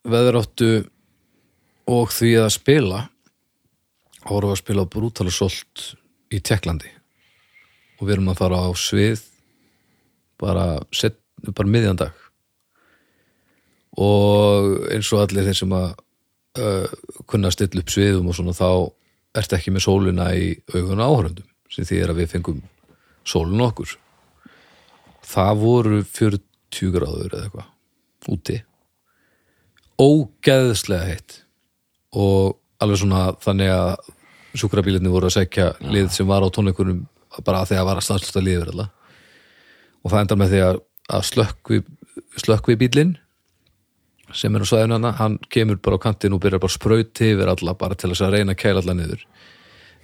veðráttu 0.10 0.72
og 1.94 2.14
því 2.14 2.32
að 2.42 2.54
spila 2.56 3.04
voru 4.26 4.52
að 4.52 4.62
spila 4.62 4.88
brútala 4.90 5.34
solt 5.34 5.92
í 6.34 6.42
Tjekklandi 6.42 6.92
og 8.00 8.08
við 8.08 8.18
erum 8.18 8.32
að 8.34 8.42
fara 8.42 8.62
á 8.66 8.70
svið 8.76 9.22
bara, 10.42 10.66
set, 10.92 11.20
bara 11.48 11.72
miðjan 11.72 12.00
dag. 12.00 12.24
Og 13.96 14.90
eins 14.92 15.12
og 15.16 15.24
allir 15.24 15.48
þeir 15.48 15.60
sem 15.62 15.76
að 15.76 15.94
uh, 16.60 16.96
kunna 17.30 17.52
að 17.52 17.56
stilla 17.56 17.84
upp 17.84 17.94
sviðum 17.94 18.32
og 18.32 18.38
svona 18.38 18.56
þá 18.58 18.70
ertu 19.40 19.58
ekki 19.58 19.76
með 19.76 19.86
sólina 19.86 20.28
í 20.36 20.50
augun 20.74 21.04
áhörundum 21.04 21.48
sem 21.72 21.88
því 21.88 22.02
er 22.02 22.12
að 22.12 22.20
við 22.22 22.34
fengum 22.36 22.60
sólinu 23.28 23.68
okkur. 23.70 23.96
Það 25.26 25.64
voru 25.64 26.04
40 26.04 26.94
gráður 26.94 27.32
eða 27.32 27.48
eitthvað 27.48 28.36
úti. 28.36 28.60
Ógeðslega 30.02 31.10
heitt. 31.14 31.40
Og 32.16 32.56
alveg 32.84 33.02
svona 33.02 33.26
þannig 33.44 33.72
að 33.72 33.92
sjúkrabílinni 34.56 35.12
voru 35.12 35.30
að 35.30 35.38
segja 35.38 35.72
lið 35.84 36.10
sem 36.16 36.28
var 36.28 36.46
á 36.46 36.50
tónleikunum 36.54 37.04
bara 37.44 37.64
að 37.64 37.72
því 37.72 37.80
að 37.80 37.88
var 37.90 38.00
að 38.00 38.08
stanslust 38.08 38.40
að 38.40 38.48
liður 38.48 38.72
alla. 38.74 38.90
og 40.04 40.12
það 40.12 40.20
endar 40.22 40.40
með 40.40 40.52
því 40.54 40.60
að, 40.64 40.82
að 41.18 41.24
slökkvi, 41.32 41.80
slökkvi 42.40 42.76
bílinn 42.80 43.16
sem 44.36 44.56
er 44.56 44.64
á 44.64 44.68
svæðinu 44.68 44.98
hana, 44.98 45.12
hann 45.20 45.38
kemur 45.50 45.80
bara 45.82 46.00
á 46.00 46.06
kantinn 46.06 46.36
og 46.36 46.42
byrjar 46.44 46.62
bara 46.62 46.72
að 46.72 46.78
sprauti 46.78 47.32
yfir 47.34 47.52
alla 47.52 47.76
bara 47.78 47.98
til 47.98 48.12
þess 48.12 48.26
að 48.26 48.36
reyna 48.36 48.56
að 48.56 48.62
kæla 48.62 48.82
alla 48.82 48.96
niður. 48.98 49.26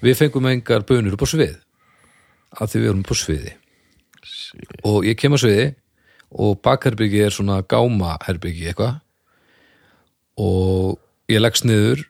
Við 0.02 0.18
fengum 0.18 0.48
engar 0.50 0.86
bönur 0.88 1.16
upp 1.18 1.26
á 1.26 1.30
svið 1.30 1.58
að 2.58 2.72
því 2.72 2.82
við 2.82 2.90
erum 2.90 3.04
upp 3.04 3.14
á 3.14 3.18
sviði. 3.18 3.54
Og 4.88 5.08
ég 5.08 5.18
kem 5.20 5.36
á 5.36 5.40
sviði 5.42 5.68
og 6.32 6.62
bakherbyggi 6.64 7.24
er 7.26 7.36
svona 7.36 7.60
gámaherbyggi 7.62 8.70
eitthvað. 8.72 9.00
Og 10.42 10.98
ég 11.32 11.42
leggst 11.42 11.68
niður 11.68 12.06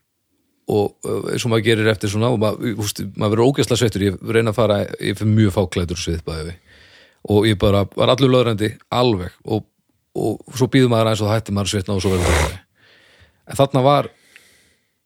og 0.70 0.94
uh, 1.08 1.32
eins 1.34 1.46
og 1.46 1.54
maður 1.54 1.68
gerir 1.70 1.92
eftir 1.92 2.12
svona 2.12 2.32
og 2.34 2.40
maður, 2.42 2.76
húst, 2.80 3.02
maður 3.16 3.38
verður 3.38 3.52
ógeðslega 3.52 3.82
sveittur. 3.82 4.08
Ég 4.10 4.20
reyna 4.36 4.54
að 4.54 4.60
fara, 4.60 4.82
ég 5.00 5.18
fyrir 5.20 5.34
mjög 5.34 5.56
fáklæður 5.58 6.02
svið 6.02 6.26
bæði 6.28 6.50
við 6.52 6.58
og 7.32 7.46
ég 7.46 7.58
bara 7.62 7.84
var 7.94 8.10
allur 8.10 8.32
löðrandi 8.34 8.72
alveg. 8.98 9.34
Og, 9.46 9.66
og 10.18 10.58
svo 10.58 10.68
býður 10.72 10.90
maður 10.94 11.12
aðeins 11.12 11.22
og 11.22 11.30
það 11.30 11.38
hætti 11.38 11.56
maður 11.56 11.70
að 11.70 11.74
svitna 11.76 11.98
og 11.98 12.04
svo 12.04 12.14
verður 12.16 12.38
það 12.40 12.60
en 13.52 13.60
þarna 13.60 13.84
var 13.86 14.12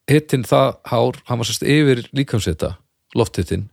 hittinn 0.10 0.46
það 0.46 0.76
hár, 0.92 1.22
hann 1.26 1.42
var 1.42 1.50
sérst 1.50 1.66
yfir 1.66 2.04
líkamsvita, 2.16 2.76
lofthittinn 3.18 3.70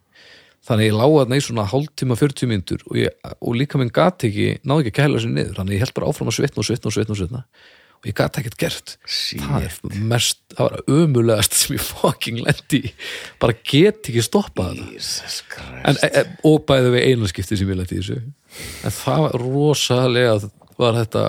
þannig 0.66 0.89
ég 0.93 0.97
lága 0.97 1.22
þarna 1.24 1.39
í 1.39 1.45
svona 1.45 1.68
hálftíma 1.68 2.16
40 2.18 2.51
myndur 2.51 2.85
og, 2.87 2.99
og 3.43 3.57
líka 3.59 3.80
minn 3.80 3.93
gat 3.93 4.24
ekki 4.28 4.53
náði 4.62 4.87
ekki 4.87 4.93
að 4.93 4.99
kæla 5.01 5.22
sér 5.22 5.33
niður. 5.35 5.57
Þannig 5.59 5.74
ég 5.74 5.83
held 5.83 5.95
bara 5.97 6.11
áfram 6.12 6.30
að 6.30 6.37
svitna 6.39 6.62
og 6.62 6.68
svitna 6.68 6.91
og 6.91 6.95
svitna 6.95 7.16
og 7.16 7.18
svitna. 7.18 7.41
og 7.43 7.82
ég 8.07 8.14
gat 8.18 8.38
ekkert 8.40 8.59
gert. 8.59 8.94
Það 9.07 9.66
er 9.68 9.74
mest, 10.11 10.40
það 10.57 10.68
var 10.68 10.94
ömulegast 10.96 11.57
sem 11.57 11.76
ég 11.76 11.84
fucking 11.86 12.40
lendi 12.42 12.80
í. 12.88 12.92
bara 13.42 13.55
get 13.55 14.09
ekki 14.11 14.24
stoppað 14.26 14.80
þetta 14.80 15.66
en, 15.86 15.98
e, 16.09 16.22
og 16.48 16.64
bæði 16.68 16.94
við 16.96 17.07
einu 17.11 17.30
skipti 17.30 17.59
sem 17.59 17.70
ég 17.70 17.78
lendi 17.78 17.98
í 17.98 18.00
þessu. 18.00 18.18
En 18.82 18.94
það 18.96 19.26
var 19.26 19.36
rosalega 19.44 20.38
var 20.80 20.98
þetta 20.98 21.26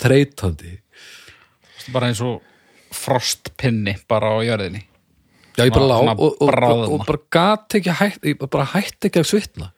þreytandi. 0.00 0.76
Bara 1.92 2.08
eins 2.10 2.22
og 2.24 2.38
frostpinni 2.94 3.98
bara 4.08 4.32
á 4.32 4.38
jörðinni? 4.46 4.86
Já 5.58 5.66
ég 5.66 5.74
bara 5.74 5.90
lá 5.90 5.98
Svona 5.98 6.14
og, 6.14 6.40
og, 6.40 6.54
og, 6.54 6.86
og 6.94 7.04
bara 7.04 7.20
gat 7.36 7.76
ekki 7.76 7.92
að 7.92 8.00
hætt, 8.00 8.24
ég 8.24 8.40
bara 8.46 8.70
hætti 8.72 9.10
ekki 9.10 9.20
að 9.20 9.28
svitna. 9.34 9.68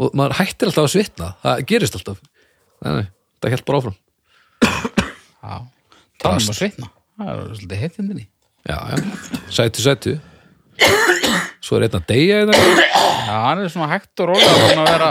Og 0.00 0.14
maður 0.16 0.38
hættir 0.38 0.70
alltaf 0.70 0.86
að 0.86 0.94
svitna. 0.94 1.32
Það 1.42 1.64
gerist 1.68 1.98
alltaf. 1.98 2.22
Nei, 2.80 2.92
nei, 3.00 3.10
það 3.42 3.56
held 3.56 3.66
bara 3.66 3.82
áfram 3.82 3.98
Já, 5.40 5.54
talum 6.20 6.50
að 6.52 6.56
svitna. 6.58 6.90
Það 7.20 7.30
er 7.32 7.40
svolítið 7.56 7.80
heittindinni 7.84 8.26
já, 8.68 8.76
já, 8.90 8.96
sætu, 9.52 9.82
sætu. 9.84 10.12
Svo 11.64 11.76
er 11.78 11.86
einn 11.86 11.96
að 12.00 12.06
deyja 12.08 12.40
hérna. 12.40 12.56
eða 12.56 12.84
Já, 13.30 13.36
hann 13.46 13.60
er 13.62 13.68
svona 13.72 13.90
hægt 13.92 14.22
og 14.24 14.30
rólega 14.32 14.54
búin 14.60 14.82
að 14.82 14.90
vera 14.94 15.10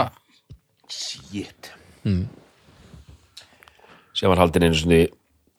Shit. 0.90 1.70
Sem 4.18 4.30
var 4.32 4.40
haldin 4.42 4.66
einu 4.66 4.76
svona 4.78 5.00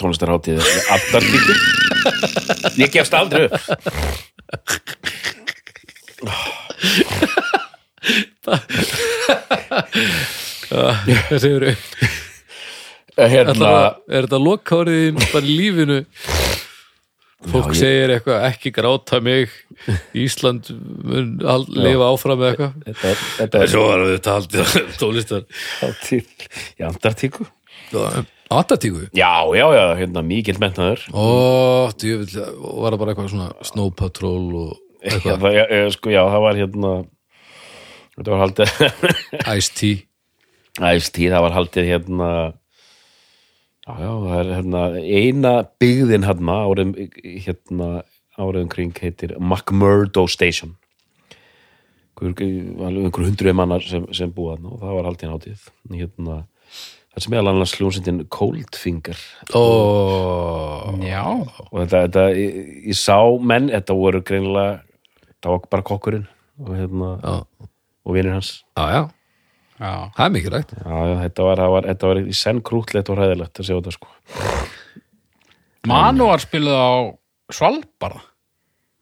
tónlistarháttíð 0.02 0.60
ég 2.82 2.92
gefst 2.94 3.14
aldrei 3.16 3.48
upp. 3.48 3.56
Þessi 11.32 11.50
eru 11.56 11.72
hérna, 13.18 13.72
er 14.09 14.28
þetta 14.28 14.39
lokkáriðin 14.41 15.20
bara 15.32 15.45
lífinu? 15.45 15.99
Fólk 17.41 17.72
Já, 17.72 17.74
ég- 17.74 17.80
segir 17.80 18.12
eitthvað 18.14 18.43
ekki 18.51 18.70
gráta 18.76 19.18
mig. 19.26 19.49
Ísland 20.14 20.68
mun 21.01 21.32
lifa 21.74 22.09
áfram 22.12 22.38
með 22.38 22.51
eitthvað. 22.51 22.76
Þetta, 22.86 23.14
þetta 23.39 23.62
er 23.64 23.72
svo 23.72 23.86
var 23.88 24.03
þetta 24.12 24.36
haldið 24.38 24.76
tólistar 25.01 25.47
hátíð 25.82 26.45
í 26.78 26.86
Antartíku 26.86 27.47
Atatíku 28.51 29.05
já, 29.16 29.32
já, 29.55 29.66
já, 29.74 29.84
hérna 29.95 30.22
mikill 30.28 30.59
mennaður 30.59 31.01
djöfull, 31.97 32.45
var 32.84 32.93
það 32.93 32.99
bara 33.01 33.14
eitthvað 33.14 33.30
svona 33.32 33.49
Snow 33.68 33.89
Patrol 33.95 34.47
og 34.62 34.72
já, 35.01 35.16
eitthvað? 35.16 35.41
það, 35.41 35.55
já, 35.57 35.64
já, 35.72 35.89
sko, 35.95 36.12
já, 36.14 36.22
það 36.34 36.43
var 36.45 36.59
hérna 36.62 36.91
þetta 38.16 38.34
var 38.36 38.41
haldið 38.45 38.74
Ice-T 39.57 39.91
æstíð, 40.91 41.32
það 41.34 41.45
var 41.47 41.55
haldið 41.57 41.89
hérna 41.89 42.30
já, 44.00 44.12
það 44.26 44.38
er 44.39 44.52
hérna 44.56 44.84
eina 45.02 45.54
byggðin 45.82 46.28
hérna 46.28 46.58
áriðum 46.68 46.94
hérna 47.46 47.89
áriðum 48.39 48.72
kring 48.72 49.02
heitir 49.02 49.36
McMurdo 49.39 50.28
Station. 50.32 50.78
Einhver 52.22 53.26
hundruð 53.26 53.56
mannar 53.58 53.82
sem, 53.82 54.04
sem 54.14 54.32
búa 54.34 54.54
þarna 54.56 54.74
og 54.76 54.82
það 54.84 54.98
var 54.98 55.08
haldið 55.10 55.32
hátíð. 55.34 55.64
Hérna, 55.96 56.36
það 57.12 57.24
sem 57.26 57.34
er 57.34 57.42
alveg 57.42 57.56
annars 57.56 57.74
hljómsveitin 57.80 58.20
Coldfinger. 58.32 59.24
Ó, 59.58 59.64
Já, 61.02 61.24
og 61.26 61.74
þetta, 61.80 62.04
þetta 62.06 62.28
ég, 62.38 62.60
ég 62.92 63.00
sá 63.00 63.18
menn, 63.42 63.72
þetta 63.74 63.98
voru 63.98 64.22
greinilega 64.28 64.78
það 65.42 65.56
var 65.56 65.66
bara 65.74 65.88
kokkurinn 65.88 66.28
og 66.62 66.76
hérna, 66.78 67.16
já, 67.24 67.68
og 68.06 68.16
vinir 68.16 68.38
hans. 68.38 68.54
Já, 68.78 68.86
já, 68.86 69.02
já 69.02 69.21
það 69.82 70.24
er 70.26 70.34
mikið 70.36 70.56
já, 70.58 71.00
þetta 71.24 71.48
var, 71.48 71.62
það 71.64 71.74
var, 71.76 71.88
þetta 71.90 72.12
var 72.12 72.20
í 72.22 72.36
senn 72.38 72.62
krútlegt 72.66 73.10
og 73.10 73.18
hræðilegt 73.18 73.62
að 73.62 73.68
sjá 73.68 73.74
þetta 73.80 73.94
sko. 73.96 74.12
Manúar 75.90 76.44
spiluð 76.44 76.78
á 76.78 76.92
Svalbard 77.52 78.22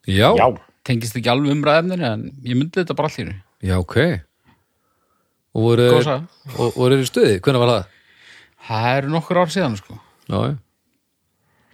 Já, 0.10 0.32
já, 0.40 0.48
Tengist 0.88 1.18
ekki 1.20 1.30
alveg 1.30 1.54
umræðefninu 1.54 2.06
en 2.08 2.24
ég 2.48 2.56
myndi 2.58 2.80
þetta 2.80 2.96
bara 2.98 3.12
allir 3.12 3.34
já, 3.60 3.76
ok. 3.76 3.98
Og 5.54 5.66
voru 5.66 5.90
og 6.00 6.78
voru 6.78 7.02
í 7.04 7.08
stuði, 7.10 7.36
hvernig 7.44 7.62
var 7.66 7.74
það? 7.74 7.94
Það 8.70 8.90
eru 8.96 9.12
nokkur 9.12 9.40
ár 9.42 9.52
síðan 9.54 9.78
sko. 9.80 9.98
Já, 10.30 10.56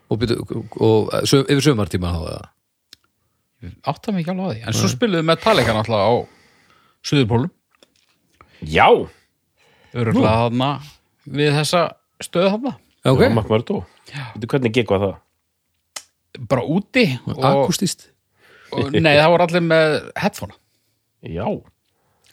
Og, 0.05 0.19
byrju, 0.21 0.59
og 0.85 1.13
söm, 1.25 1.47
yfir 1.49 1.63
sömartíma 1.65 2.11
þá 2.13 2.25
eða? 2.29 2.41
Áttar 3.89 4.13
mig 4.13 4.21
ekki 4.21 4.33
alveg 4.35 4.45
á 4.45 4.51
því. 4.51 4.59
En 4.69 4.77
svo 4.77 4.89
spiluðu 4.91 5.25
Metallica 5.25 5.73
náttúrulega 5.73 6.05
á 6.05 6.13
Suðurpólum 7.05 7.49
já. 8.69 8.87
Öruglega 9.95 10.33
þarna 10.45 10.69
við 11.25 11.53
þessa 11.59 11.83
stöðu 12.23 12.51
þarna. 12.55 12.73
Já, 13.05 13.11
ok, 13.13 13.21
Já, 13.21 13.29
McMurdo 13.29 13.77
Veitu 14.35 14.49
hvernig 14.51 14.73
gikk 14.75 14.91
var 14.93 15.01
það? 15.03 15.15
Bara 16.51 16.65
úti 16.67 17.05
akustist 17.37 18.09
Nei, 18.75 19.13
það 19.15 19.29
voru 19.31 19.45
allir 19.45 19.63
með 19.63 19.93
headphone. 20.19 20.55
Já, 21.23 21.45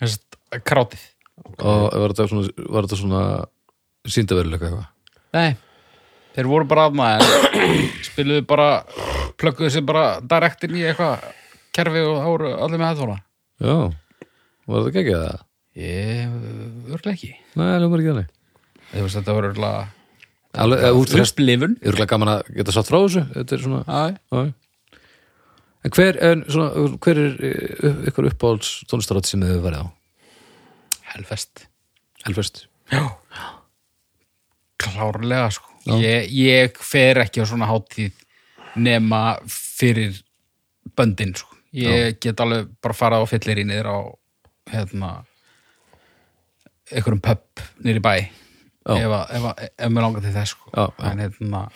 Þess 0.01 0.16
krátið. 0.66 1.03
Og 1.62 1.93
var 2.03 2.12
þetta 2.14 2.26
svona, 2.33 2.49
var 2.74 2.87
þetta 2.89 2.99
svona 2.99 3.20
síndaveruleika 4.11 4.66
eitthvað? 4.68 4.89
Nei, 5.37 5.53
þeir 6.35 6.49
voru 6.51 6.66
bara 6.72 6.89
aðna 6.89 7.11
en 7.18 7.62
spiluðu 8.09 8.45
bara 8.51 8.66
plögguðu 9.39 9.70
sér 9.76 9.87
bara 9.87 10.05
direkt 10.18 10.66
inn 10.66 10.76
í 10.80 10.85
eitthvað 10.89 11.28
kerfi 11.76 12.03
og 12.09 12.18
voru 12.26 12.53
allir 12.57 12.83
með 12.83 12.91
headphone. 12.91 13.18
Já, 13.62 13.76
var 14.66 14.83
þetta 14.83 14.95
geggjað 14.99 15.24
það? 15.28 15.47
Ég, 15.79 16.33
örglega 16.93 17.14
ekki. 17.16 17.33
Nei, 17.57 17.68
ljómar 17.81 18.03
ekki 18.03 18.12
þannig. 18.12 18.33
Þú 18.93 19.05
veist, 19.07 19.18
þetta 19.18 19.37
voru 19.39 19.53
örglega 19.53 21.07
frest 21.09 21.39
upplifun. 21.39 21.79
Ég 21.81 21.89
örugglega 21.89 22.11
gaman 22.12 22.35
að 22.35 22.53
geta 22.59 22.75
satt 22.77 22.91
frá 22.91 22.99
þessu. 23.01 23.25
Þetta 23.33 23.57
er 23.57 23.64
svona 23.64 23.83
Já, 23.87 24.18
já. 24.37 24.53
En 25.83 25.91
hver, 25.97 26.18
en, 26.23 26.45
svona, 26.47 26.85
hver 27.03 27.18
er 27.18 27.41
eh, 27.49 28.05
ykkur 28.12 28.29
uppáhalds 28.29 28.85
tónlistarátt 28.87 29.27
sem 29.27 29.41
þið 29.43 29.51
hefur 29.51 29.64
verið 29.66 29.83
á? 29.83 29.87
helfest 31.12 31.66
Helfest 32.27 32.66
Já. 32.93 33.09
Klárlega 34.83 35.49
sko. 35.55 35.70
Ég, 36.03 36.29
ég 36.35 36.79
fer 36.79 37.23
ekki 37.23 37.43
á 37.43 37.47
svona 37.49 37.68
hátíð 37.70 38.12
nema 38.77 39.39
fyrir 39.49 40.18
böndin 40.99 41.33
sko. 41.39 41.55
Ég 41.73 42.18
get 42.20 42.41
alveg 42.43 42.68
bara 42.85 42.97
farað 42.97 43.25
á 43.25 43.31
fyllir 43.31 43.62
í 43.62 43.66
niður 43.68 43.89
á 43.89 43.99
hérna 44.75 45.12
einhverjum 46.93 47.22
pub 47.24 47.62
í 47.84 47.99
bæ 48.03 48.14
Já. 48.82 48.97
ef, 48.99 49.12
ef, 49.30 49.45
ef 49.78 49.90
mér 49.93 50.03
langar 50.07 50.24
til 50.24 50.34
þess 50.34 50.57
sko. 50.57 50.88
En 51.07 51.20
hérna 51.22 51.66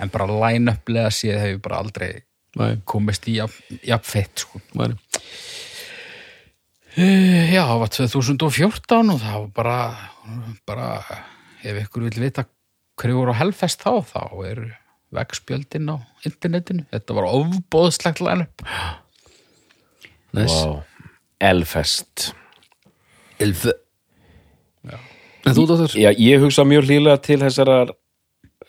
en 0.00 0.10
bara 0.12 0.26
line-uplega 0.26 1.12
séð 1.14 1.38
hef 1.38 1.54
ég 1.56 1.62
bara 1.62 1.80
aldrei 1.84 2.12
Nei, 2.58 2.80
komist 2.82 3.28
í 3.30 3.36
jafn, 3.36 3.78
jafn 3.86 4.08
fett 4.10 4.42
sko. 4.42 4.58
Eh, 6.98 7.52
Já, 7.54 7.62
það 7.68 7.82
var 7.84 7.92
2014 7.94 9.12
og 9.14 9.20
það 9.22 9.36
var 9.36 9.52
bara, 9.54 9.76
bara 10.66 10.88
ef 11.62 11.78
ykkur 11.84 12.08
vil 12.08 12.24
vita 12.24 12.42
hverju 12.98 13.20
voru 13.20 13.36
á 13.36 13.40
helfest 13.44 13.84
þá, 13.86 14.02
þá 14.02 14.24
er 14.50 14.64
vegspjöldin 15.14 15.92
á 15.94 15.96
internetinu. 16.26 16.88
Þetta 16.90 17.16
var 17.20 17.30
ofbóðslegt 17.30 18.20
line-up. 18.24 18.66
Næs 20.34 20.54
Vá. 20.66 20.82
Elfest 21.40 22.32
Elf 23.40 23.64
En 24.88 25.56
þú, 25.56 25.66
Dóttur? 25.66 25.96
Já, 25.96 26.10
ég 26.14 26.42
hugsa 26.42 26.64
mjög 26.68 26.88
hlýlega 26.88 27.20
til 27.24 27.40
þessara 27.42 27.82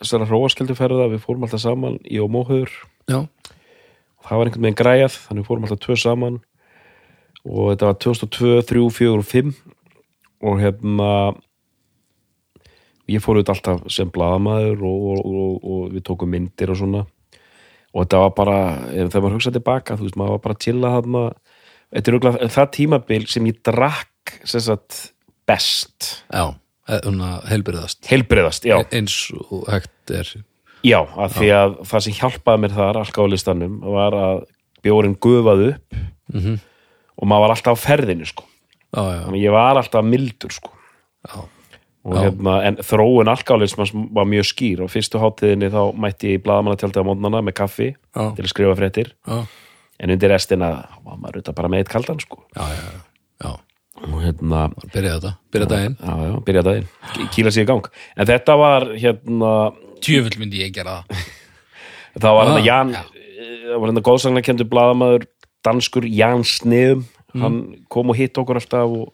þessara 0.01 0.27
hróaskilduferða, 0.29 1.09
við 1.11 1.21
fórum 1.23 1.45
alltaf 1.45 1.61
saman 1.61 1.99
í 2.09 2.19
og 2.23 2.31
móhauður 2.33 2.71
það 4.25 4.39
var 4.39 4.49
einhvern 4.49 4.65
veginn 4.65 4.79
græjað, 4.79 5.15
þannig 5.25 5.43
við 5.43 5.49
fórum 5.49 5.67
alltaf 5.67 5.81
tvö 5.85 5.97
saman. 5.99 6.41
Og 7.41 7.71
þetta 7.71 7.87
var 7.89 7.95
2002, 8.05 8.51
3, 8.69 8.83
4 8.97 9.13
og 9.17 9.25
5 9.25 9.53
og 10.41 10.59
hérna 10.61 11.09
ég 13.11 13.23
fór 13.23 13.39
auðvitað 13.39 13.55
alltaf 13.55 13.93
sem 13.93 14.11
blaðamaður 14.13 14.83
og, 14.87 15.07
og, 15.11 15.23
og, 15.25 15.55
og 15.73 15.95
við 15.95 16.05
tókum 16.07 16.31
myndir 16.31 16.73
og 16.73 16.79
svona. 16.79 17.05
Og 17.91 18.05
þetta 18.05 18.21
var 18.23 18.35
bara, 18.37 18.59
ef 18.93 19.09
þegar 19.09 19.25
maður 19.25 19.37
hugsaði 19.39 19.57
tilbaka 19.57 19.97
þú 19.97 20.07
veist, 20.07 20.19
maður 20.21 20.35
var 20.37 20.43
bara 20.45 20.57
að 20.57 20.67
chilla 20.67 20.93
þarna. 20.95 21.23
Þetta 21.91 22.11
er 22.11 22.17
auðvitað 22.17 22.55
það 22.55 22.69
tímabil 22.77 23.21
sem 23.33 23.49
ég 23.49 23.63
drakk 23.67 24.37
sem 24.47 24.63
sagt 24.63 25.01
best. 25.51 26.09
Já, 26.33 26.45
svona 27.03 27.29
helbriðast 27.51 28.07
heilbriðast, 28.09 28.65
já, 28.67 28.79
Eins 28.91 29.19
og 29.51 29.67
hægt 29.71 30.11
er. 30.17 30.31
Já, 30.83 30.97
af 31.05 31.35
því 31.37 31.51
að 31.53 31.75
það 31.85 32.03
sem 32.07 32.15
hjálpaði 32.17 32.63
mér 32.63 32.73
þar 32.79 32.97
alkálistanum 33.03 33.79
var 33.93 34.15
að 34.17 34.43
bjórin 34.81 35.13
gufaði 35.21 35.73
upp 35.75 35.99
Mhm. 36.33 36.55
og 37.21 37.27
maður 37.27 37.43
var 37.45 37.53
alltaf 37.55 37.75
á 37.77 37.83
ferðinu 37.85 38.25
sko. 38.25 38.43
Já, 38.95 39.01
já, 39.13 39.19
þannig 39.27 39.43
ég 39.45 39.51
var 39.53 39.77
alltaf 39.77 40.03
mildur 40.03 40.51
sko. 40.51 40.71
Já, 41.27 41.43
hérna, 42.17 42.55
en 42.65 42.75
þróun 42.81 43.29
alkálismans 43.29 43.91
var 43.93 44.25
mjög 44.25 44.47
skýr. 44.49 44.81
Og 44.81 44.89
fyrstu 44.89 45.19
hátíðinni 45.21 45.69
þá 45.69 45.93
mætti 45.95 46.31
ég 46.33 46.39
í 46.39 46.43
blaðamannatjaldið 46.43 47.03
á 47.03 47.07
mótnana 47.07 47.41
með 47.45 47.53
kaffi 47.61 47.89
Já. 48.15 48.23
til 48.35 48.43
að 48.43 48.49
skrifa 48.49 48.75
fréttir. 48.79 49.11
Já, 49.27 49.45
en 49.99 50.09
undir 50.15 50.29
restina 50.33 50.71
var 51.05 51.17
maður 51.21 51.37
auðvitað 51.43 51.55
bara 51.59 51.69
með 51.69 51.77
eitt 51.83 51.89
kaldan 51.93 52.19
sko. 52.19 52.41
Já, 52.57 52.63
já, 52.73 52.81
já. 53.43 53.51
og 53.51 53.59
hérna, 54.31 54.63
Byrja 54.95 55.13
þetta, 55.19 55.31
byrja 55.53 55.67
daginn? 55.75 55.95
já, 56.01 56.15
já, 56.25 56.33
byrja 56.47 56.63
daginn. 56.65 56.87
Kýla 57.35 57.51
sig 57.53 57.63
í 57.67 57.69
gang, 57.69 57.87
en 58.17 58.27
þetta 58.31 58.57
var 58.57 58.87
hérna, 58.97 59.53
Tjöfull 60.01 60.39
myndi 60.41 60.63
ég 60.63 60.73
gera 60.73 61.03
það. 61.03 61.25
það 62.25 62.37
var 62.39 62.41
Ah, 62.41 62.51
hérna 62.55 62.65
Jan 62.65 62.93
það 62.95 63.77
var 63.79 63.91
hérna 63.91 64.03
góðsagnakendur 64.07 64.67
blaðamaður 64.71 65.27
danskur 65.63 66.07
Jan 66.09 66.41
Sneum 66.43 67.03
hann 67.37 67.59
kom 67.87 68.09
og 68.11 68.17
hitt 68.19 68.35
okkur 68.41 68.57
alltaf 68.59 68.89
og 68.91 69.11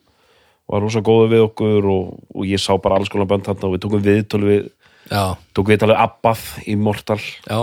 var 0.72 0.82
rosa 0.82 1.04
góður 1.06 1.30
við 1.36 1.44
okkur 1.46 1.86
og, 1.92 2.08
og 2.34 2.48
ég 2.50 2.58
sá 2.64 2.72
bara 2.82 2.98
alls 2.98 3.12
konar 3.14 3.28
bönd 3.30 3.46
hann 3.46 3.60
og 3.68 3.76
við 3.76 3.84
tókum 3.84 4.02
viðtöl 4.08 4.42
við 4.48 4.64
Já, 5.12 5.36
tókum 5.54 5.70
viðtöl 5.76 5.92
við 5.92 6.00
Abbað 6.02 6.42
í 6.66 6.74
Mortal 6.82 7.20
já, 7.22 7.60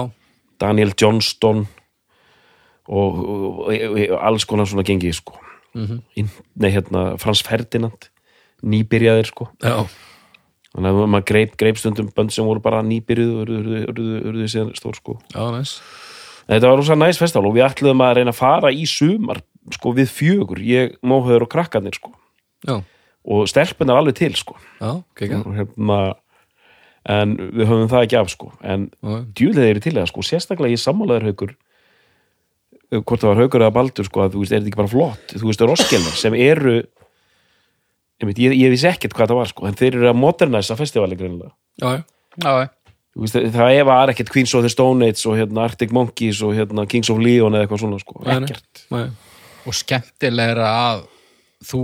Daniel 0.63 0.93
Johnston 0.95 1.65
og, 2.87 3.19
og, 3.19 3.59
og, 3.67 3.73
og 3.73 4.15
alls 4.21 4.47
konar 4.49 4.69
svona 4.71 4.85
gengi 4.87 5.11
sko 5.17 5.35
mm 5.75 6.03
nei 6.55 6.71
hérna 6.71 7.19
Frans 7.19 7.43
Ferdinand 7.43 8.09
nýbyrjaðir 8.65 9.29
sko. 9.29 9.49
Já, 9.63 9.85
þannig 10.75 10.91
að 10.91 11.11
maður 11.13 11.27
greip, 11.29 11.57
greip 11.61 11.79
stundum 11.79 12.09
bönd 12.15 12.33
sem 12.33 12.47
voru 12.47 12.63
bara 12.65 12.83
nýbyrjuð 12.87 13.35
og 13.43 13.53
urðu 14.31 14.49
síðan 14.49 14.75
stór 14.79 14.97
sko. 14.97 15.19
Já, 15.35 15.43
En 16.45 16.59
Þetta 16.59 16.69
var 16.69 16.77
rosa 16.77 16.95
næs 16.95 17.17
festival 17.17 17.49
og 17.49 17.55
við 17.57 17.65
ætluðum 17.65 18.03
að 18.05 18.17
reyna 18.19 18.33
að 18.35 18.37
fara 18.37 18.69
í 18.69 18.85
sumar 18.85 19.39
sko 19.73 19.95
við 19.97 20.11
fjögur, 20.13 20.59
ég, 20.61 20.99
móhauður 21.01 21.47
og 21.47 21.53
krakkarnir 21.55 21.97
sko. 21.97 22.13
Já, 22.69 22.83
og 23.25 23.49
stelpunar 23.49 23.97
alveg 23.97 24.19
til 24.19 24.35
sko. 24.37 24.59
Og 25.41 25.55
hérna 25.57 26.01
en 27.05 27.37
við 27.37 27.69
höfum 27.69 27.89
það 27.93 28.07
ekki 28.07 28.19
af 28.21 28.33
sko. 28.33 28.51
En 28.65 28.91
djúlega 29.37 29.73
eru 29.73 29.83
til 29.85 29.95
það 29.97 30.11
sko. 30.13 30.25
Sérstaklega 30.25 30.77
ég 30.77 30.83
sammálaður 30.83 31.31
haukur 31.31 31.55
hvort 33.03 33.23
það 33.25 33.31
var 33.33 33.41
haukur 33.43 33.65
eða 33.65 33.75
baldur 33.75 34.07
sko 34.09 34.23
að 34.25 34.35
þú 34.37 34.43
veist, 34.45 34.53
er 34.55 34.61
þetta 34.63 34.71
ekki 34.73 34.81
bara 34.83 34.93
flott? 34.95 35.35
Þú 35.35 35.49
veist, 35.51 35.65
roskilnar 35.73 36.17
sem 36.21 36.37
eru 36.39 36.77
ég, 38.23 38.33
ég, 38.39 38.55
ég 38.61 38.73
vissi 38.75 38.89
ekkert 38.91 39.17
hvað 39.17 39.33
það 39.33 39.41
var 39.43 39.51
sko 39.53 39.69
en 39.69 39.79
þeir 39.79 39.99
eru 39.99 40.11
að 40.13 40.19
modernæsa 40.23 40.77
festivali 40.79 41.19
greinilega. 41.19 41.55
Já, 41.83 41.91
já, 41.99 42.03
Já, 42.45 42.69
Þú 43.15 43.23
veist, 43.23 43.37
það 43.55 43.73
ef 43.79 43.87
var 43.87 44.11
ekkert 44.11 44.31
Queens 44.35 44.53
of 44.59 44.65
the 44.65 44.71
Stone 44.73 45.07
Age 45.07 45.23
og 45.31 45.37
hérna 45.39 45.69
Arctic 45.69 45.93
Monkeys 45.95 46.41
og 46.43 46.57
hérna 46.57 46.83
Kings 46.91 47.11
of 47.15 47.21
Leon 47.23 47.55
eða 47.55 47.63
eitthvað 47.69 47.83
svona 47.85 48.01
sko, 48.03 48.17
Nei, 48.25 48.41
nei. 48.43 48.49
ekkert. 48.49 48.81
Nei, 48.91 49.05
og 49.65 49.77
skemmtilegra 49.79 50.71
að 50.91 51.05
þú 51.65 51.83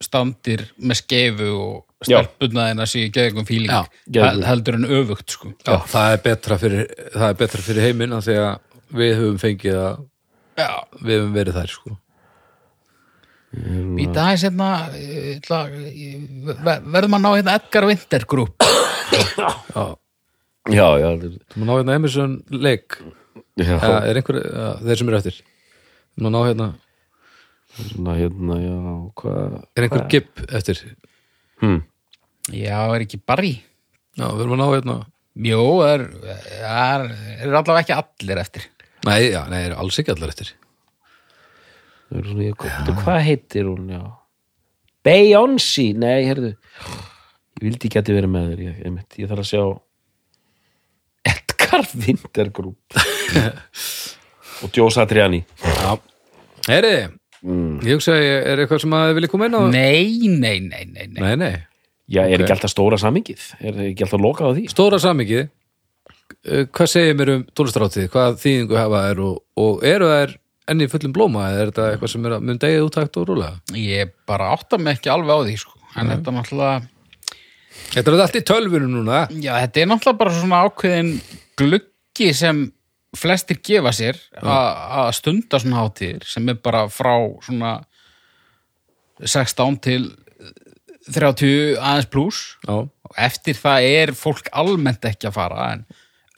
standir 0.00 0.62
með 0.78 1.00
skeifu 1.02 1.48
og 1.60 2.06
stelpunnaðina 2.06 2.86
í 2.96 3.02
geðingum 3.12 3.48
fíling 3.48 3.72
geðveikum. 4.08 4.46
heldur 4.48 4.78
en 4.78 4.86
öfugt 4.88 5.34
sko. 5.34 5.50
já, 5.66 5.74
það 5.90 6.14
er 6.14 6.22
betra 6.24 6.56
fyrir 6.62 6.86
það 7.12 7.26
er 7.26 7.36
betra 7.42 7.64
fyrir 7.66 7.84
heiminn 7.84 8.14
af 8.16 8.24
því 8.24 8.36
að 8.40 8.54
við 9.00 9.12
höfum 9.18 9.40
fengið 9.42 9.76
að 9.82 9.98
Já, 10.60 10.68
við 11.00 11.16
höfum 11.20 11.34
verið 11.38 11.56
þær 11.60 11.72
sko. 11.74 11.96
Hérna. 13.50 14.68
Ég 14.94 15.40
ætla- 15.40 15.70
ég- 15.90 16.54
ver- 16.64 16.84
verðum 16.94 17.16
að 17.18 17.22
ná 17.24 17.30
hérna 17.34 17.54
Edgar 17.58 17.86
Winter 17.88 18.24
Group. 18.30 18.54
Já, 19.74 19.96
Já, 20.70 20.86
já, 21.00 21.08
þú 21.50 21.56
má 21.58 21.64
ná 21.66 21.72
hérna 21.80 21.94
Emerson 21.96 22.34
leik 22.52 22.98
já. 23.58 23.74
Eða 23.80 24.02
er 24.06 24.18
einhver, 24.20 24.36
ja, 24.44 24.66
þeir 24.84 24.98
sem 25.00 25.08
eru 25.08 25.16
eftir? 25.18 25.38
Þú 26.14 26.22
má 26.26 26.30
ná 26.34 26.40
hérna, 26.46 26.66
svona 27.80 28.14
hérna, 28.18 28.58
já, 28.60 28.74
hvað 29.16 29.56
er 29.76 29.86
einhver 29.86 30.04
gip 30.12 30.42
eftir? 30.52 30.82
Hm. 31.64 31.80
Já, 32.52 32.76
er 32.94 33.00
ekki 33.06 33.18
Barry? 33.26 33.54
Já, 34.20 34.28
við 34.36 34.44
erum 34.44 34.54
að 34.58 34.60
ná 34.62 34.68
hérna 34.76 34.98
Jó, 35.40 35.60
er, 35.86 36.02
er, 36.60 37.04
er 37.40 37.48
allavega 37.54 37.80
ekki 37.82 37.96
allir 37.96 38.38
eftir 38.42 38.68
Nei, 39.08 39.30
já, 39.32 39.42
nei, 39.48 39.62
eru 39.68 39.78
alls 39.80 39.98
ekki 40.02 40.12
allar 40.14 40.32
eftir. 40.32 40.50
Það 42.10 42.42
ég, 42.44 42.56
hvað, 42.58 43.20
heitir 43.24 43.68
hún, 43.70 43.86
já? 43.94 44.00
Beyoncé, 45.06 45.86
nei, 45.96 46.24
heyrðu. 46.28 46.50
Ég 47.60 47.62
vildi 47.68 47.88
ekki 47.88 48.00
að 48.00 48.10
þið 48.10 48.18
verið 48.18 48.32
með 48.34 48.50
þér 48.50 48.62
ég, 48.66 48.74
ég, 48.84 48.98
ég 49.22 49.30
þarf 49.30 49.44
að 49.44 49.48
sjá 49.50 49.62
Edgar 51.30 51.86
Winter 52.02 52.50
Group 52.56 52.98
og 54.64 54.76
Joe 54.76 54.90
Satriani. 54.92 55.42
Já, 55.64 55.94
heyriði 56.68 57.08
Ég 57.40 57.94
hugsa, 57.96 58.12
að 58.20 58.50
er 58.52 58.60
eitthvað 58.60 58.82
sem 58.82 58.92
að 58.98 59.06
þið 59.08 59.14
viljið 59.16 59.30
koma 59.32 59.46
inn 59.48 59.54
á? 59.56 59.62
Nei, 59.72 60.28
nei, 60.28 60.58
nei, 60.60 60.82
nei, 60.90 61.06
nei. 61.08 61.20
Nei, 61.22 61.36
nei, 61.40 61.52
Já, 62.10 62.24
er 62.26 62.34
Ok. 62.34 62.42
ekki 62.44 62.52
alltaf 62.56 62.72
stóra 62.74 62.98
samingið? 63.00 63.44
Er 63.64 63.78
ekki 63.86 64.04
alltaf 64.04 64.20
lokað 64.20 64.50
á 64.50 64.52
því? 64.58 64.64
stóra 64.72 64.98
samikið 65.00 65.46
hvað 66.74 66.92
segir 66.92 67.18
mér 67.18 67.34
um 67.36 67.42
tónlistarátið 67.56 68.08
hvað 68.12 68.38
þýðingu 68.42 68.78
hafa 68.78 69.02
er 69.10 69.20
og, 69.24 69.42
og 69.60 69.84
eru 69.86 70.08
þær 70.10 70.36
enn 70.70 70.84
í 70.84 70.88
fullum 70.90 71.14
blóma? 71.16 71.48
Eða 71.50 71.60
er 71.64 71.72
þetta 71.72 71.88
eitthvað 71.90 72.12
sem 72.14 72.26
er 72.28 72.36
að 72.36 72.46
mun 72.46 72.62
degið 72.62 72.86
úttækt 72.86 73.20
og 73.20 73.28
rúlega 73.30 73.78
Ég 73.80 74.14
bara 74.28 74.52
átta 74.54 74.78
mig 74.78 74.98
ekki 74.98 75.12
alveg 75.12 75.34
á 75.34 75.38
því 75.46 75.56
sko. 75.64 75.76
en 75.96 76.12
þetta 76.14 76.30
er 76.30 76.38
náttúrulega 76.38 76.80
Þetta 77.90 78.12
er 78.12 78.20
allt 78.22 78.36
í 78.38 78.42
tölvunum 78.46 78.92
núna. 78.92 79.20
Já, 79.34 79.54
þetta 79.64 79.80
er 79.80 79.88
náttúrulega 79.90 80.20
bara 80.20 80.34
svona 80.36 80.60
ákveðin 80.66 81.08
gluggi 81.58 82.28
sem 82.36 82.60
flestir 83.18 83.58
gefa 83.66 83.90
sér 83.94 84.18
að 84.38 85.10
stunda 85.18 85.58
svona 85.58 85.82
hátíðir 85.82 86.26
sem 86.30 86.46
er 86.52 86.60
bara 86.62 86.84
frá 86.92 87.14
svona 87.42 87.72
16 89.20 89.80
til 89.82 90.04
30 91.10 91.80
aðeins 91.80 92.10
pluss 92.12 92.42
og 92.70 92.90
eftir 93.18 93.58
það 93.58 93.88
er 93.88 94.12
fólk 94.14 94.50
almennt 94.54 95.04
ekki 95.08 95.30
að 95.30 95.36
fara 95.40 95.66
en 95.74 95.84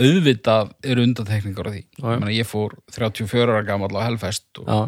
auðvitað 0.09 0.73
eru 0.93 1.07
undantekningar 1.07 1.69
á 1.69 1.73
því. 1.75 1.85
Ég, 2.03 2.27
ég 2.39 2.49
fór 2.49 2.75
34 2.95 3.47
ára 3.53 3.63
gamall 3.67 3.95
á 3.97 4.07
Hellfest 4.07 4.63
og 4.63 4.69
já, 4.69 4.81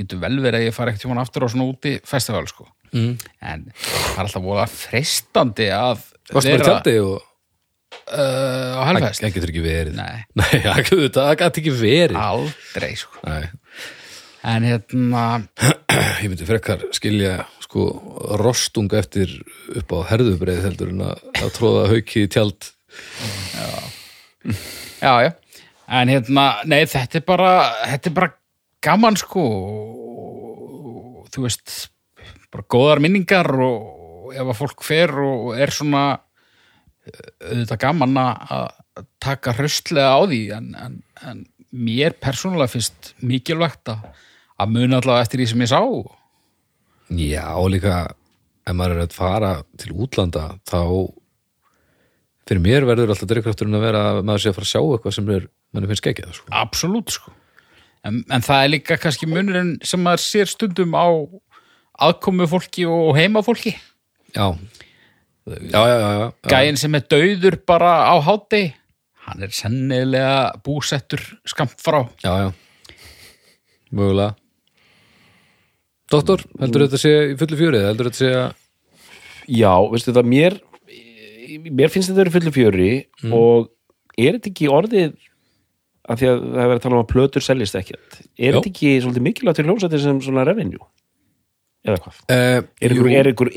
getur 0.00 0.20
vel 0.22 0.36
verið 0.40 0.60
að 0.60 0.68
ég 0.68 0.76
fara 0.76 0.92
ekkert 0.92 1.06
tjóman 1.06 1.22
aftur 1.22 1.46
á 1.46 1.48
svona 1.52 1.68
úti 1.70 1.96
festival 2.08 2.46
sko. 2.50 2.68
Mm. 2.90 3.12
en 3.46 3.68
það 3.78 4.16
er 4.16 4.24
alltaf 4.24 4.72
freistandi 4.74 5.68
að 5.70 6.00
Varstu 6.34 6.50
bara 6.50 6.56
í 6.56 6.64
tjaldi 6.66 6.94
og 7.04 7.20
uh, 8.10 8.80
á 8.80 8.82
Helfest 8.88 9.22
það 9.22 9.36
getur 9.36 9.52
ekki 9.54 9.64
verið. 9.64 10.00
Nei, 10.00 10.24
það 10.66 10.82
getur 10.90 11.62
ekki 11.62 11.76
verið. 11.78 12.18
Aldrei 12.18 12.92
sko. 12.98 13.22
Nei, 13.28 13.46
En 14.40 14.64
hérna 14.64 15.24
ég 16.22 16.30
myndi 16.30 16.46
frekar 16.48 16.86
skilja 16.96 17.42
sko 17.60 17.86
rostung 18.40 18.90
eftir 18.96 19.32
upp 19.76 19.92
á 19.94 19.98
herðubreið 20.10 20.62
heldur 20.64 20.92
en 20.94 21.04
að, 21.10 21.24
að 21.42 21.50
tróða 21.58 21.88
hauki 21.92 22.24
í 22.24 22.30
tjald. 22.32 22.70
Já, 23.54 23.68
já 25.04 25.34
En 25.90 26.06
hérna, 26.06 26.44
nei, 26.70 26.84
þetta 26.86 27.18
er 27.18 27.24
bara 27.26 27.52
þetta 27.90 28.10
er 28.10 28.14
bara 28.14 28.30
gaman 28.84 29.16
sko. 29.18 29.42
Og 31.24 31.30
þú 31.34 31.46
veist 31.48 31.88
bara 32.50 32.66
góðar 32.70 33.02
minningar 33.02 33.50
og 33.58 34.30
ef 34.34 34.44
að 34.44 34.58
fólk 34.60 34.84
fer 34.86 35.10
og 35.18 35.56
er 35.58 35.72
svona 35.74 36.04
eh, 36.14 37.26
auðvitað 37.50 37.82
gaman 37.82 38.20
að 38.22 38.68
taka 39.22 39.56
hraustlega 39.58 40.14
á 40.14 40.20
því. 40.30 40.40
En, 40.54 40.70
en, 40.78 40.96
en 41.26 41.44
mér 41.74 42.14
persónulega 42.22 42.70
finnst 42.76 43.12
mikilvægt 43.26 43.90
að, 43.90 44.06
að 44.62 44.76
muna 44.78 45.02
allavega 45.02 45.26
eftir 45.26 45.42
því 45.42 45.50
sem 45.50 45.66
ég 45.66 45.72
sá. 45.74 45.82
Já, 47.10 47.46
og 47.58 47.72
líka 47.74 47.94
ef 48.62 48.76
maður 48.78 49.00
er 49.00 49.08
að 49.08 49.18
fara 49.18 49.52
til 49.80 49.96
útlanda 49.98 50.52
þá 50.70 50.82
fyrir 52.50 52.64
mér 52.64 52.86
verður 52.88 53.12
alltaf 53.14 53.30
drikkrafturinn 53.30 53.78
að 53.78 53.84
vera 53.86 54.00
að 54.10 54.24
maður 54.26 54.42
sé 54.44 54.50
að 54.50 54.56
fara 54.58 54.66
að 54.66 54.72
sjá 54.72 54.80
eitthvað 54.82 55.16
sem 55.16 55.30
er, 55.36 55.46
manni 55.70 55.90
finnst 55.90 56.08
ekki 56.10 56.26
það 56.26 56.36
sko. 56.40 56.50
Absolutt 56.60 57.14
sko 57.14 57.34
en, 58.08 58.20
en 58.32 58.44
það 58.44 58.64
er 58.64 58.72
líka 58.74 58.98
kannski 59.00 59.28
munurinn 59.30 59.72
sem 59.86 60.02
maður 60.02 60.24
sér 60.24 60.50
stundum 60.50 60.96
á 60.96 61.06
aðkomu 62.00 62.46
fólki 62.50 62.86
og 62.88 63.14
heima 63.18 63.42
fólki 63.44 63.74
Já, 64.30 64.46
já, 65.46 65.56
já, 65.74 65.96
já, 65.98 66.10
já. 66.20 66.26
gæinn 66.52 66.78
sem 66.80 66.94
er 66.96 67.06
dauður 67.10 67.58
bara 67.66 67.92
á 68.08 68.14
hátti 68.24 68.62
hann 69.26 69.42
er 69.44 69.54
sennilega 69.54 70.52
búsettur 70.64 71.22
skamt 71.48 71.78
frá 71.82 72.04
Já, 72.24 72.46
já 72.46 72.50
Mögulega 73.90 74.36
Doktor, 76.10 76.42
heldur 76.58 76.86
þetta 76.86 76.98
sé 76.98 77.10
í 77.30 77.36
fullu 77.38 77.58
fjörið? 77.58 77.84
Heldur 77.90 78.08
þetta 78.10 78.22
sé 78.22 78.30
að 78.34 78.48
Já, 79.50 79.72
veistu 79.90 80.14
það, 80.14 80.28
mér 80.30 80.56
mér 81.58 81.92
finnst 81.92 82.10
þetta 82.10 82.20
verið 82.22 82.36
fullu 82.38 82.54
fjöri 82.54 82.90
og 83.34 83.70
er 84.18 84.36
þetta 84.38 84.50
ekki 84.52 84.70
orðið 84.70 85.14
af 86.10 86.18
því 86.18 86.28
að 86.30 86.40
það 86.40 86.60
er 86.62 86.70
verið 86.70 86.78
að 86.78 86.84
tala 86.84 86.96
um 86.96 87.04
að 87.04 87.10
plötur 87.12 87.44
seljist 87.44 87.78
ekki 87.78 87.96
er 87.96 88.56
þetta 88.56 88.70
ekki 88.70 88.92
svolítið 89.04 89.26
mikilvægt 89.26 89.60
til 89.60 89.66
hljómsættir 89.68 90.02
sem 90.02 90.20
svona 90.24 90.44
revenue? 90.48 90.86
Eða 91.86 92.00
hvað? 92.04 92.20
uh, 92.28 92.60
Er 92.80 92.94
ykkur, 92.94 93.10
er 93.16 93.30
ykkur 93.32 93.52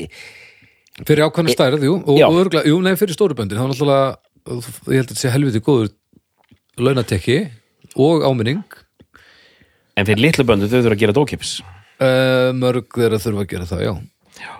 Fyrir 1.02 1.26
ákvæmna 1.26 1.50
stærð, 1.50 1.82
jú, 1.82 1.96
og, 2.06 2.20
og 2.22 2.36
örgulega, 2.38 2.70
jú, 2.70 2.76
nei, 2.84 2.92
fyrir 2.94 3.16
stóruböndin, 3.16 3.58
þá 3.58 3.64
er 3.64 3.70
náttúrulega, 3.72 4.10
ég 4.46 5.00
held 5.00 5.00
að 5.00 5.08
þetta 5.08 5.16
sé 5.18 5.32
helviti 5.34 5.62
góður 5.66 5.88
launatekki 6.78 7.38
og 8.04 8.22
áminning, 8.22 8.76
en 9.98 10.06
fyrir 10.06 10.22
litlu 10.22 10.44
böndu 10.46 10.68
þau 10.70 10.76
þurfa 10.76 10.94
að 10.94 11.02
gera 11.02 11.16
dókips. 11.16 11.56
Uh, 11.98 12.52
mörg 12.54 12.86
þeirra 12.94 13.18
þurfa 13.24 13.42
að 13.42 13.50
gera 13.50 13.66
það, 13.72 13.82
já. 13.88 13.92
já. 14.44 14.54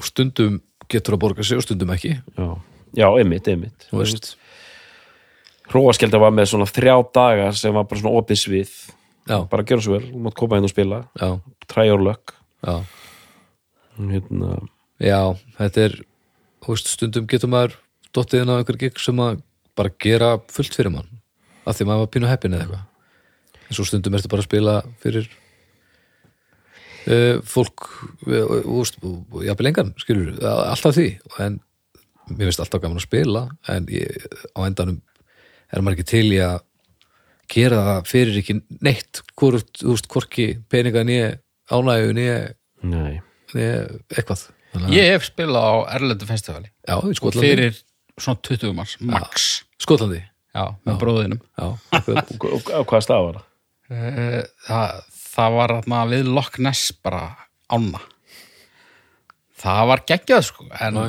Og 0.00 0.08
stundum 0.08 0.56
getur 0.92 1.16
að 1.16 1.22
borga 1.22 1.46
sig 1.46 1.58
og 1.58 1.64
stundum 1.64 1.92
ekki, 1.94 2.16
Já, 2.36 2.48
já 2.96 3.06
einmitt, 3.08 3.48
einmitt. 3.48 3.88
Þú 3.90 4.02
veist. 4.02 4.34
Hróaskjölda 5.66 6.20
var 6.22 6.34
með 6.34 6.52
svona 6.52 6.68
þrjá 6.70 6.94
daga 7.14 7.48
sem 7.58 7.74
var 7.74 7.88
bara 7.90 8.00
svona 8.00 8.20
opið 8.20 8.42
svið. 8.42 8.74
Já, 9.26 9.40
bara 9.50 9.66
gera 9.66 9.82
svo 9.82 9.96
vel, 9.96 10.04
þú 10.12 10.22
mátt 10.22 10.36
koma 10.38 10.60
inn 10.60 10.68
og 10.68 10.70
spila. 10.70 11.00
Já, 11.18 11.40
try 11.66 11.88
your 11.88 12.02
luck. 12.02 12.36
Já. 12.62 12.76
hérna, 13.98 14.60
Já, 15.02 15.20
þetta 15.58 15.82
er, 15.88 15.96
veist, 16.66 16.92
stundum 16.94 17.26
getur 17.28 17.50
maður 17.52 17.74
dottið 18.16 18.44
inn 18.44 18.52
á 18.52 18.58
einhver 18.60 18.78
gig 18.80 19.00
sem 19.02 19.18
að 19.20 19.42
bara 19.76 19.92
gera 20.00 20.36
fullt 20.48 20.76
fyrir 20.76 20.94
mann, 20.94 21.08
af 21.66 21.76
því 21.76 21.88
maður 21.88 22.06
var 22.06 22.12
pínu 22.14 22.30
heppin 22.30 22.56
eða 22.56 22.64
eitthvað. 22.64 22.86
En 23.66 23.76
svo 23.76 23.84
stundum 23.88 24.14
ertu 24.16 24.30
bara 24.30 24.44
að 24.44 24.48
spila 24.48 24.76
fyrir 25.02 25.28
fólk, 27.46 27.86
uh, 28.26 28.56
úst, 28.78 28.98
jafnvel 29.46 29.70
engan, 29.70 29.92
skilur, 30.02 30.32
alltaf 30.42 30.96
því, 30.96 31.08
en 31.44 31.60
mér 32.32 32.48
finnst 32.48 32.62
alltaf 32.64 32.82
gaman 32.82 32.98
að 32.98 33.06
spila, 33.06 33.44
en 33.70 33.86
ég, 33.92 34.26
á 34.58 34.60
endanum 34.66 35.00
er 35.70 35.82
maður 35.82 36.00
ekki 36.00 36.10
til 36.10 36.26
í 36.34 36.40
að 36.42 36.60
gera 37.52 37.82
það 37.86 38.10
fyrir 38.10 38.40
ekki 38.40 38.58
neitt, 38.82 39.22
hvort, 39.38 39.70
þú 39.78 39.94
veist, 39.94 40.08
hvorki 40.10 40.46
peninga 40.72 41.04
nýja 41.06 41.32
ánægju 41.70 42.14
nýja 42.16 42.38
eitthvað. 44.12 44.48
Þannig 44.74 44.96
ég 44.96 45.12
hef 45.14 45.26
spilað 45.28 45.66
á 45.66 45.74
Erlendu 45.96 46.28
festivali. 46.28 46.70
Já, 46.84 46.96
í 46.98 47.16
Skotlandi. 47.16 47.46
fyrir 47.46 47.78
svona 48.18 48.42
20 48.48 48.74
mars, 48.76 48.96
max. 49.00 49.46
Skotlandi? 49.82 50.22
Já, 50.56 50.64
með 50.88 50.98
bróðinum. 51.02 51.42
Já, 51.56 51.66
og 52.80 52.88
hvað 52.88 53.04
stað 53.04 53.28
var 53.28 53.38
það? 53.38 53.52
Eh, 53.86 54.40
það, 54.66 55.02
það 55.36 55.58
var 55.58 55.74
þarna 55.78 56.00
við 56.12 56.30
Loch 56.32 56.56
Ness 56.62 56.94
bara 57.04 57.22
ána. 57.72 58.00
Það 59.56 59.82
var 59.90 60.02
geggjað 60.08 60.42
sko 60.48 60.66
en 60.68 60.98
Já. 61.00 61.04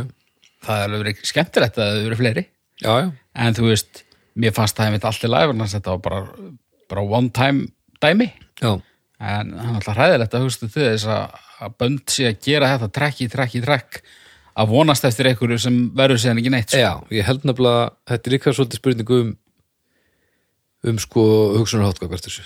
það 0.68 0.84
er 0.84 0.94
verið 0.96 1.24
skemmtilegt 1.32 1.80
að 1.80 1.88
það 1.88 1.96
hefur 1.96 2.08
verið 2.08 2.22
fleiri. 2.22 2.46
Já, 2.78 2.92
já, 3.02 3.08
en 3.44 3.58
þú 3.58 3.72
veist, 3.72 4.04
mér 4.38 4.54
fannst 4.54 4.78
það 4.78 5.10
allt 5.10 5.26
í 5.26 5.32
lægur 5.32 5.56
en 5.56 5.72
þetta 5.74 5.96
var 5.96 6.04
bara, 6.06 6.52
bara 6.92 7.08
one 7.20 7.34
time 7.34 7.68
dæmi. 8.04 8.30
Já, 8.62 8.76
en 9.18 9.52
það 9.56 9.66
er 9.66 9.80
alltaf 9.80 9.98
hræðilegt 9.98 10.38
að 10.38 10.46
hugstu 10.46 10.70
til 10.70 10.86
þess 10.86 11.10
að, 11.10 11.42
að 11.66 11.76
bönd 11.82 12.14
sé 12.14 12.30
að 12.30 12.40
gera 12.46 12.72
þetta 12.76 12.94
trekk 13.00 13.22
í 13.26 13.30
trekk 13.34 13.58
í 13.58 13.64
trekk 13.66 14.02
að 14.58 14.72
vonast 14.74 15.06
eftir 15.06 15.30
einhverju 15.30 15.60
sem 15.62 15.76
verður 15.98 16.22
síðan 16.22 16.42
ekki 16.42 16.54
neitt 16.54 16.72
sko. 16.72 16.82
já, 16.82 16.92
ég 17.14 17.28
held 17.28 17.46
nefnilega 17.46 17.90
þetta 18.10 18.30
er 18.30 18.36
líka 18.36 18.54
svolítið 18.54 18.82
spurningu 18.82 19.20
um 19.24 19.34
um 20.88 21.02
sko 21.02 21.24
hugsunarhátt 21.58 22.00
hvað 22.02 22.14
hvert 22.14 22.30
þessu 22.30 22.46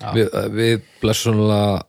Já. 0.00 0.10
við, 0.16 0.28
við 0.56 0.84
blessunlega 1.02 1.82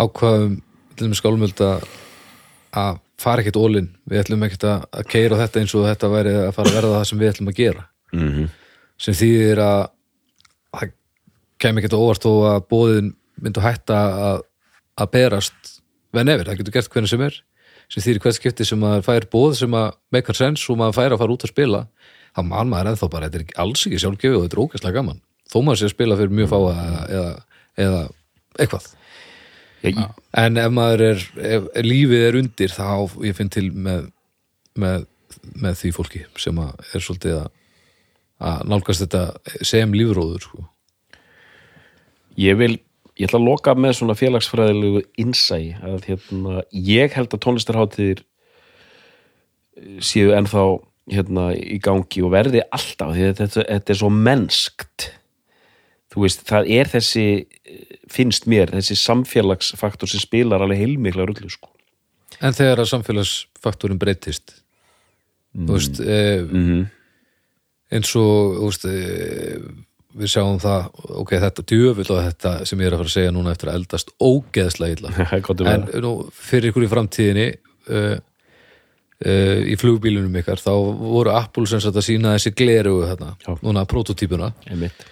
ákvaðum 0.00 0.58
til 0.96 1.06
þeim 1.06 1.16
skálmöld 1.18 1.62
að 1.64 3.00
fara 3.20 3.42
ekkert 3.42 3.58
ólinn 3.60 3.90
við 4.08 4.22
ætlum 4.22 4.44
ekkert 4.46 4.66
að, 4.68 4.84
keira 5.10 5.38
þetta 5.40 5.62
eins 5.62 5.74
og 5.76 5.86
þetta 5.88 6.12
væri 6.12 6.34
að 6.44 6.52
fara 6.56 6.70
að 6.70 6.78
verða 6.78 6.98
það 6.98 7.08
sem 7.10 7.20
við 7.20 7.32
ætlum 7.32 7.50
að 7.50 7.58
gera. 7.60 7.86
Mm 8.10 8.30
-hmm. 8.30 8.48
sem 8.98 9.14
þýðir 9.14 9.62
að 9.64 9.82
það 10.76 10.94
kem 11.60 11.78
ekkert 11.78 11.98
óvart 11.98 12.24
þó 12.24 12.32
að 12.54 12.64
bóðin 12.72 13.12
myndi 13.40 13.60
að 13.60 13.68
hætta 13.68 14.00
að, 14.30 14.42
að 14.96 15.10
berast 15.14 15.80
venefir, 16.12 16.46
það 16.46 16.58
getur 16.60 16.76
gert 16.76 16.92
hvernig 16.92 17.10
sem 17.10 17.26
er. 17.28 17.42
Sem 17.90 18.02
þýðir 18.02 18.22
hvert 18.22 18.38
skipti 18.38 18.64
sem 18.64 18.78
maður 18.78 19.06
fær 19.06 19.26
bóð 19.30 19.54
sem 19.58 19.74
að 19.74 19.92
make 20.12 20.34
sense 20.34 20.70
og 20.70 20.78
maður 20.78 20.98
fær 20.98 21.12
að 21.14 21.22
fara 21.22 21.34
út 21.34 21.44
að 21.44 21.54
spila 21.54 21.86
þá 22.36 22.42
man 22.46 22.70
maður 22.70 22.92
ennþá 22.92 23.08
bara, 23.10 23.28
þetta 23.28 23.40
er 23.40 23.60
alls 23.64 23.86
ekki 23.86 24.00
sjálfgefið 24.02 24.38
og 24.38 24.44
þetta 24.44 24.56
er 24.56 24.64
ógæslega 24.64 24.98
gaman 25.00 25.20
þó 25.50 25.60
maður 25.60 25.80
sé 25.80 25.88
að 25.88 25.94
spila 25.94 26.18
fyrir 26.20 26.34
mjög 26.38 26.50
fáa 26.52 26.72
eða, 26.72 27.04
eða, 27.18 27.30
eða 27.84 28.00
eitthvað. 28.56 28.88
Ég, 29.80 30.00
en 30.36 30.60
ef 30.60 30.74
maður 30.76 31.06
er, 31.06 31.22
ef, 31.40 31.70
lífið 31.86 32.26
er 32.26 32.36
undir 32.42 32.74
þá 32.74 32.90
ég 33.24 33.36
finn 33.38 33.52
til 33.52 33.70
með, 33.72 34.10
með, 34.76 35.06
með 35.56 35.78
því 35.80 35.92
fólki 35.96 36.26
sem 36.40 36.60
er 36.60 37.00
svolítið 37.00 37.38
að, 37.38 37.48
að 38.50 38.66
nálgast 38.68 39.06
þetta 39.06 39.64
sem 39.64 39.96
lífróður 39.96 40.44
sko. 40.44 40.66
ég 42.40 42.60
vil 42.60 42.74
ég 43.20 43.28
ætla 43.28 43.40
að 43.40 43.48
loka 43.48 43.74
með 43.76 43.96
svona 43.98 44.16
félagsfræðilegu 44.16 45.02
innsæi 45.20 45.76
að 45.80 46.10
hérna, 46.10 46.60
ég 46.72 47.16
held 47.16 47.32
að 47.32 47.42
tónlistarháttir 47.44 48.22
séu 50.04 50.34
ennþá 50.36 50.66
hérna 51.10 51.50
í 51.56 51.80
gangi 51.82 52.22
og 52.24 52.34
verði 52.34 52.62
alltaf 52.68 53.16
þetta, 53.16 53.64
þetta 53.64 53.92
er 53.92 53.98
svo 53.98 54.12
mennskt 54.12 55.08
þú 56.10 56.24
veist, 56.24 56.46
það 56.48 56.70
er 56.78 56.90
þessi 56.90 57.26
finnst 58.10 58.48
mér, 58.50 58.72
þessi 58.74 58.96
samfélagsfaktor 58.98 60.10
sem 60.10 60.22
spilar 60.22 60.62
alveg 60.64 60.82
heilmikla 60.82 61.28
rullu 61.28 61.50
sko. 61.50 61.70
en 62.40 62.56
þegar 62.56 62.82
að 62.82 62.90
samfélagsfaktorin 62.94 64.00
breytist 64.00 64.56
þú 65.54 65.76
veist 65.76 66.00
eh, 66.00 66.42
mm 66.46 66.88
eins 67.90 68.14
og 68.18 68.56
þú 68.56 68.70
veist, 68.70 68.86
eh, 68.86 69.60
við 70.20 70.32
sjáum 70.32 70.58
það 70.62 70.88
ok, 71.22 71.36
þetta 71.44 71.66
djöfull 71.70 72.08
og 72.14 72.24
þetta 72.24 72.54
sem 72.66 72.80
ég 72.80 72.88
er 72.88 72.94
að 72.94 73.02
fara 73.02 73.10
að 73.10 73.16
segja 73.16 73.34
núna 73.34 73.52
eftir 73.54 73.70
að 73.70 73.78
eldast 73.78 74.10
ógeðslega 74.18 74.96
illa. 74.96 75.10
-hmm. 75.18 75.70
en 75.74 76.02
nú, 76.02 76.12
fyrir 76.32 76.70
ykkur 76.70 76.86
í 76.86 76.90
framtíðinni 76.90 77.46
uh, 77.90 78.16
uh, 79.26 79.60
í 79.70 79.76
flugbílunum 79.78 80.36
ykkar 80.42 80.58
þá 80.58 80.74
voru 80.98 81.30
Apple 81.30 81.66
sem 81.66 81.80
sagt 81.80 81.96
að 81.96 82.08
sína 82.08 82.34
þessi 82.34 82.54
gleru 82.54 83.06
þarna, 83.06 83.36
núna 83.62 83.86
prototípuna. 83.86 84.52
Einmitt 84.66 85.06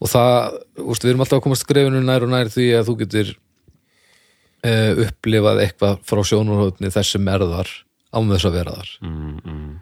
og 0.00 0.10
það, 0.10 0.58
úst, 0.80 1.04
við 1.04 1.12
erum 1.12 1.24
alltaf 1.24 1.40
að 1.40 1.46
komast 1.46 1.66
skrefinu 1.66 2.02
nær 2.04 2.26
og 2.26 2.32
nær 2.32 2.50
því 2.52 2.66
að 2.78 2.86
þú 2.88 2.96
getur 3.02 3.32
uh, 4.64 4.92
upplifað 5.06 5.62
eitthvað 5.64 6.04
frá 6.08 6.22
sjónurhóðni 6.30 6.92
þessum 6.94 7.32
erðar 7.32 7.72
án 8.10 8.30
þess 8.32 8.48
að 8.48 8.56
vera 8.58 8.76
þar. 8.78 8.92
Mm, 9.06 9.34
mm, 9.44 9.74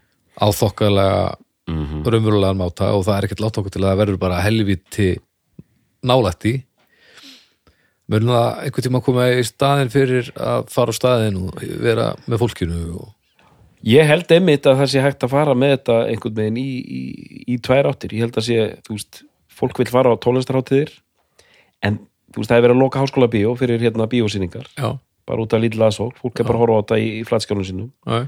á 0.43 0.47
þokkalega 0.53 1.21
mm 1.69 2.05
raunverulegan 2.09 2.57
máta 2.57 2.95
og 2.97 3.05
það 3.05 3.17
er 3.17 3.27
ekkert 3.27 3.43
látt 3.45 3.59
okkur 3.61 3.73
til 3.75 3.83
að 3.83 3.91
það 3.91 4.01
verður 4.01 4.19
bara 4.23 4.41
helviti 4.41 5.09
nálætt 6.09 6.47
í 6.49 6.55
mörgum 8.09 8.33
það 8.33 8.63
einhvern 8.65 8.87
tíma 8.87 9.01
að 9.03 9.05
koma 9.05 9.27
í 9.29 9.45
staðin 9.45 9.93
fyrir 9.93 10.31
að 10.33 10.71
fara 10.73 10.95
á 10.95 10.99
staðin 10.99 11.41
og 11.43 11.63
vera 11.85 12.07
með 12.25 12.45
fólkinu 12.45 12.83
og 12.97 13.15
Ég 13.87 14.09
held 14.11 14.33
einmitt 14.35 14.67
að 14.67 14.81
það 14.81 14.89
sé 14.91 15.03
hægt 15.05 15.23
að 15.23 15.31
fara 15.37 15.53
með 15.55 15.77
þetta 15.77 15.97
einhvern 16.11 16.39
veginn 16.41 16.57
í, 16.59 16.71
í, 16.83 17.03
í 17.55 17.59
tvær 17.63 17.87
áttir. 17.93 18.15
Ég 18.17 18.25
held 18.27 18.39
að 18.41 18.47
sé, 18.49 18.65
þú 18.83 18.97
veist, 18.97 19.21
fólk 19.59 19.83
vil 19.83 19.91
fara 19.91 20.15
á 20.15 20.17
tónlistarháttiðir 20.23 20.95
en 21.87 22.01
þú 22.33 22.43
veist, 22.43 22.51
það 22.51 22.57
er 22.57 22.65
verið 22.67 22.77
að 22.77 22.83
loka 22.83 23.03
háskóla 23.03 23.31
bíó 23.33 23.55
fyrir 23.59 23.83
hérna 23.83 24.09
bíósýningar, 24.11 24.67
já, 24.79 24.89
bara 25.29 25.45
út 25.45 25.55
af 25.55 25.63
lítið 25.63 25.85
aðsók, 25.89 26.19
fólk 26.23 26.41
er 26.41 26.49
bara 26.49 26.61
að 26.61 26.65
horfa 26.65 26.79
á 26.79 26.81
þetta 26.83 26.99
í, 27.03 27.09
í 27.21 27.23
flatskjálunum 27.29 27.69
sínum. 27.69 27.91
Já, 28.09 28.19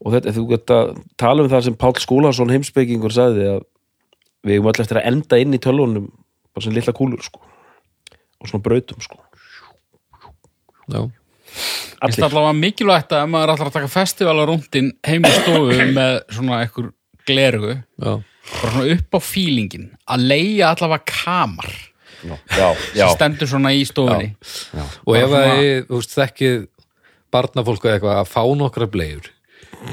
og 0.00 0.14
þetta, 0.14 0.34
þú 0.36 0.46
geta 0.54 0.80
tala 1.20 1.44
um 1.44 1.50
það 1.52 1.66
sem 1.66 1.78
Páll 1.80 2.00
Skúlason 2.00 2.52
heimspekingur 2.52 3.14
sagði 3.14 3.48
að 3.54 3.64
við 4.46 4.56
eigum 4.56 4.70
öll 4.72 4.82
eftir 4.84 5.00
að 5.00 5.08
enda 5.10 5.40
inn 5.40 5.56
í 5.56 5.60
tölvunum 5.60 6.06
bara 6.54 6.64
sem 6.64 6.76
litla 6.76 6.94
kúlur, 6.96 7.20
sko. 7.24 7.42
Og 8.40 8.48
svona 8.48 8.64
brautum, 8.64 9.02
sko. 9.04 9.20
Já. 10.90 11.02
Ég 12.00 12.14
finnst 12.14 12.24
allavega 12.24 12.56
mikilvægt 12.56 13.12
að 13.12 13.26
maður 13.28 13.52
ætlar 13.54 13.68
að 13.68 13.76
taka 13.76 13.90
festivalarúndin 13.92 14.92
heim 15.04 15.26
í 15.26 15.32
stofu 15.34 15.76
með 15.98 16.16
svona 16.32 16.62
ekkur 16.64 16.92
glerugu 17.28 17.74
já. 17.76 18.12
Bara 18.48 18.72
svona 18.74 18.94
upp 18.96 19.16
á 19.16 19.20
fílingin 19.22 19.88
að 20.10 20.26
leia 20.32 20.70
allavega 20.74 21.04
kamar 21.24 21.70
Já, 22.20 22.36
já, 22.52 22.66
já. 22.94 23.06
sem 23.08 23.14
stendur 23.16 23.48
svona 23.48 23.70
í 23.72 23.84
stofunni 23.88 24.34
og 25.06 25.14
ef 25.16 25.24
Bara 25.24 25.24
að 25.24 25.30
svona- 25.30 25.60
þið, 25.60 25.76
þú 25.88 26.00
veist, 26.00 26.16
þekkið 26.18 26.56
barnafólk 27.32 27.84
eða 27.86 27.94
eitthvað 27.96 28.18
að 28.20 28.32
fá 28.34 28.42
nokkra 28.60 28.86
bleiur 28.92 29.28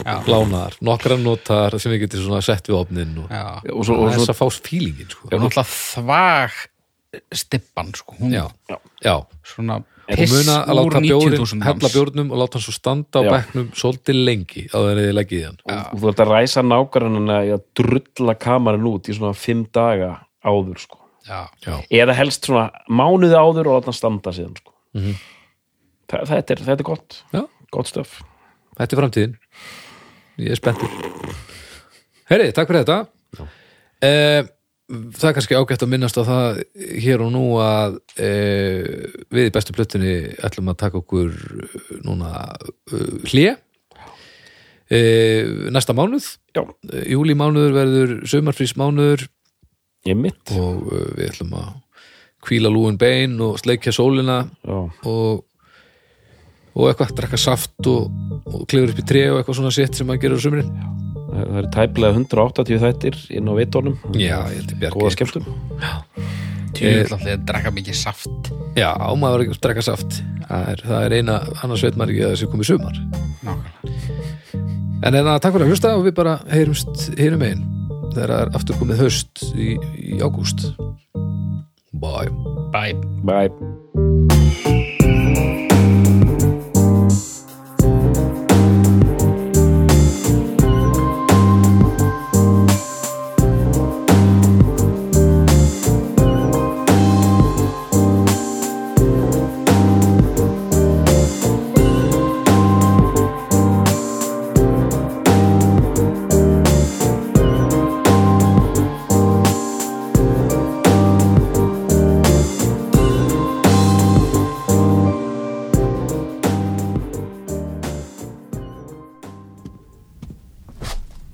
Já. 0.03 0.15
lánaðar, 0.28 0.74
nokkra 0.84 1.15
notar 1.22 1.78
sem 1.80 1.91
við 1.94 2.02
getum 2.03 2.26
svona 2.26 2.41
sett 2.44 2.68
við 2.68 2.76
opnin 2.82 3.14
og, 3.24 3.30
og 3.72 3.86
svo, 3.88 3.95
og 4.03 4.11
þess 4.11 4.32
að 4.34 4.40
fá 4.41 4.48
fílingin 4.68 5.07
sko. 5.14 5.30
og 5.32 5.38
náttúrulega 5.40 5.69
þvag 5.72 6.57
stippan 7.32 7.94
sko. 7.95 8.15
hún 8.19 8.34
já, 8.36 8.45
já 9.06 9.15
svona 9.48 9.80
og 10.08 10.22
muna 10.32 10.56
að 10.64 10.78
láta 10.80 11.02
bjórin, 11.04 11.34
90.000 11.36 11.66
hella 11.68 11.90
bjórnum 11.94 12.30
og 12.32 12.40
láta 12.42 12.58
hann 12.58 12.64
svo 12.64 12.74
standa 12.76 13.20
á 13.20 13.24
Já. 13.26 13.32
bekknum 13.34 13.68
svolítið 13.76 14.20
lengi 14.30 14.64
á 14.72 14.78
þeirri 14.78 15.04
þið 15.08 15.18
leggið 15.18 15.42
í 15.42 15.48
hann 15.48 15.58
og 15.68 16.00
þú 16.00 16.12
ert 16.12 16.22
að 16.24 16.32
ræsa 16.32 16.64
nákvæmna 16.64 17.40
í 17.48 17.52
að 17.56 17.66
drulla 17.82 18.38
kamarinn 18.40 18.88
út 18.92 19.10
í 19.12 19.18
svona 19.18 19.34
fimm 19.38 19.66
daga 19.76 20.12
áður 20.48 20.80
sko. 20.80 21.02
já. 21.28 21.42
já, 21.66 21.76
eða 22.02 22.16
helst 22.22 22.48
svona 22.48 22.70
mánuði 22.88 23.36
áður 23.36 23.72
og 23.72 23.80
láta 23.80 23.92
hann 23.92 24.00
standa 24.00 24.36
síðan 24.36 24.56
sko. 24.62 24.76
Mhm. 24.96 25.18
Þa, 26.08 26.24
þetta, 26.32 26.56
er, 26.56 26.66
þetta 26.70 26.80
er 26.80 26.88
gott 26.88 27.22
já, 27.36 27.42
gott 27.76 27.92
stöf 27.92 28.20
þetta 28.78 28.96
er 28.96 29.02
framtíðin 29.02 29.38
ég 30.40 30.54
er 30.56 30.60
spenntur 30.62 30.92
Herri, 32.28 32.52
takk 32.56 32.72
fyrir 32.72 32.86
þetta 32.86 33.48
eh, 34.04 34.48
það 34.88 35.30
er 35.30 35.35
kannski 35.35 35.57
ágætt 35.57 35.84
að 35.84 35.91
minnast 35.91 36.19
á 36.19 36.23
það 36.23 36.59
hér 37.03 37.23
og 37.26 37.31
nú 37.35 37.43
að 37.59 37.97
eh, 38.23 39.07
við 39.34 39.49
í 39.49 39.53
bestu 39.55 39.76
plötunni 39.76 40.14
ætlum 40.47 40.72
að 40.72 40.80
taka 40.84 41.01
okkur 41.01 41.34
eh, 41.34 41.89
núna 42.05 42.30
uh, 42.55 43.18
hlje 43.27 43.57
eh, 44.88 45.49
næsta 45.73 45.95
mánuð. 45.97 46.30
Já, 46.55 46.64
júli 47.03 47.35
mánuður 47.38 47.76
verður 47.76 48.15
sömarfrís 48.31 48.77
mánuður 48.80 49.27
ég 50.07 50.15
er 50.15 50.22
mitt 50.22 50.55
og 50.55 50.88
við 51.18 51.34
ætlum 51.34 51.57
að 51.59 51.76
kvíla 52.47 52.72
lúin 52.72 52.99
bein 52.99 53.35
og 53.43 53.57
sleikja 53.59 53.91
sólina. 53.95 54.45
Já, 54.64 54.80
og 55.09 55.43
og 56.77 56.91
eitthvað, 56.91 57.15
drekka 57.18 57.39
saft 57.41 57.88
og, 57.89 58.11
og 58.45 58.68
klifur 58.69 58.93
upp 58.93 59.01
í 59.01 59.07
tré 59.09 59.26
og 59.31 59.39
eitthvað 59.39 59.59
svona 59.59 59.73
sitt 59.73 59.97
sem 59.97 60.05
maður 60.05 60.27
gerir 60.27 60.38
á 60.38 60.45
sumrin 60.45 61.07
það 61.38 61.53
það 61.53 61.61
er 61.61 61.69
tæplega 61.76 62.18
180 62.18 62.81
þættir 62.84 63.19
inn 63.38 63.49
á 63.49 63.53
veitónum 63.57 63.97
Já, 64.18 64.38
ég 64.51 64.57
held 64.57 64.73
góða 64.73 64.81
bjargi 64.84 65.14
skemmtun. 65.15 65.49
Tjóðið 66.77 66.99
alltaf 67.03 67.30
að 67.31 67.45
drekka 67.49 67.73
mikið 67.73 67.97
saft. 67.97 68.51
Já, 68.77 68.91
maður 69.18 69.38
verður 69.38 69.45
ekki 69.45 69.55
að 69.55 69.64
drekka 69.65 69.85
saft. 69.88 70.19
Það 70.47 70.68
er, 70.73 70.84
það 70.89 71.05
er 71.07 71.15
eina, 71.18 71.38
annars 71.64 71.85
veit 71.85 71.97
maður 71.97 72.14
ekki 72.14 72.26
að 72.27 72.35
þessi 72.35 72.49
komið 72.51 72.69
sumar. 72.72 72.99
Nákvæmlega. 73.47 74.27
En 75.07 75.14
en 75.14 75.30
að 75.30 75.41
takk 75.43 75.53
fyrir 75.53 75.68
að 75.68 75.73
hlusta 75.73 75.93
og 75.93 76.05
við 76.07 76.15
bara 76.18 76.39
heyrumst 76.49 77.07
hinum 77.19 77.45
einn 77.45 77.65
þegar 78.15 78.34
það 78.34 78.41
er 78.41 78.53
aftur 78.57 78.81
komið 78.81 79.03
haust 79.05 79.45
í, 79.53 79.77
í 79.77 80.19
ágúst. 80.22 80.68
Bye. 81.97 82.34
Bye. 82.73 82.97
Bye 83.26 84.86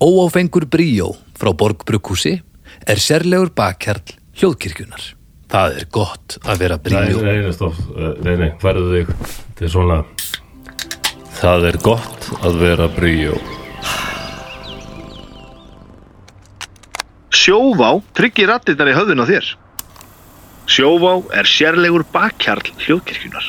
Óáfengur 0.04 0.66
bríó 0.68 1.14
frá 1.40 1.54
Borgbrukkúsi 1.56 2.34
er 2.90 3.00
sérlegur 3.00 3.54
bakkjarl 3.56 4.04
hljóðkirkjunar. 4.36 5.04
Það 5.54 5.78
er 5.80 5.88
gott 5.94 6.38
að 6.44 6.64
vera 6.64 6.78
bríó. 6.82 7.22
nei, 7.24 7.38
nei, 7.46 7.54
stopp, 7.56 7.78
Eh, 7.96 8.14
nei, 8.26 8.36
nei, 8.42 8.52
færðu 8.60 8.90
þig 8.98 9.62
er 9.62 9.70
svona 9.70 10.04
Það 11.40 11.68
er 11.70 11.78
gott 11.86 12.30
að 12.42 12.60
vera 12.60 12.88
bríó 12.92 13.38
Sjóvá 17.34 18.02
tryggir 18.16 18.48
rattirnar 18.48 18.92
í 18.92 18.96
höfðun 18.96 19.24
á 19.24 19.26
þér. 19.28 19.48
Sjóvá 20.70 21.16
er 21.36 21.48
sérlegur 21.50 22.06
bakkjarl 22.14 22.70
hljóðkirkjunar. 22.86 23.48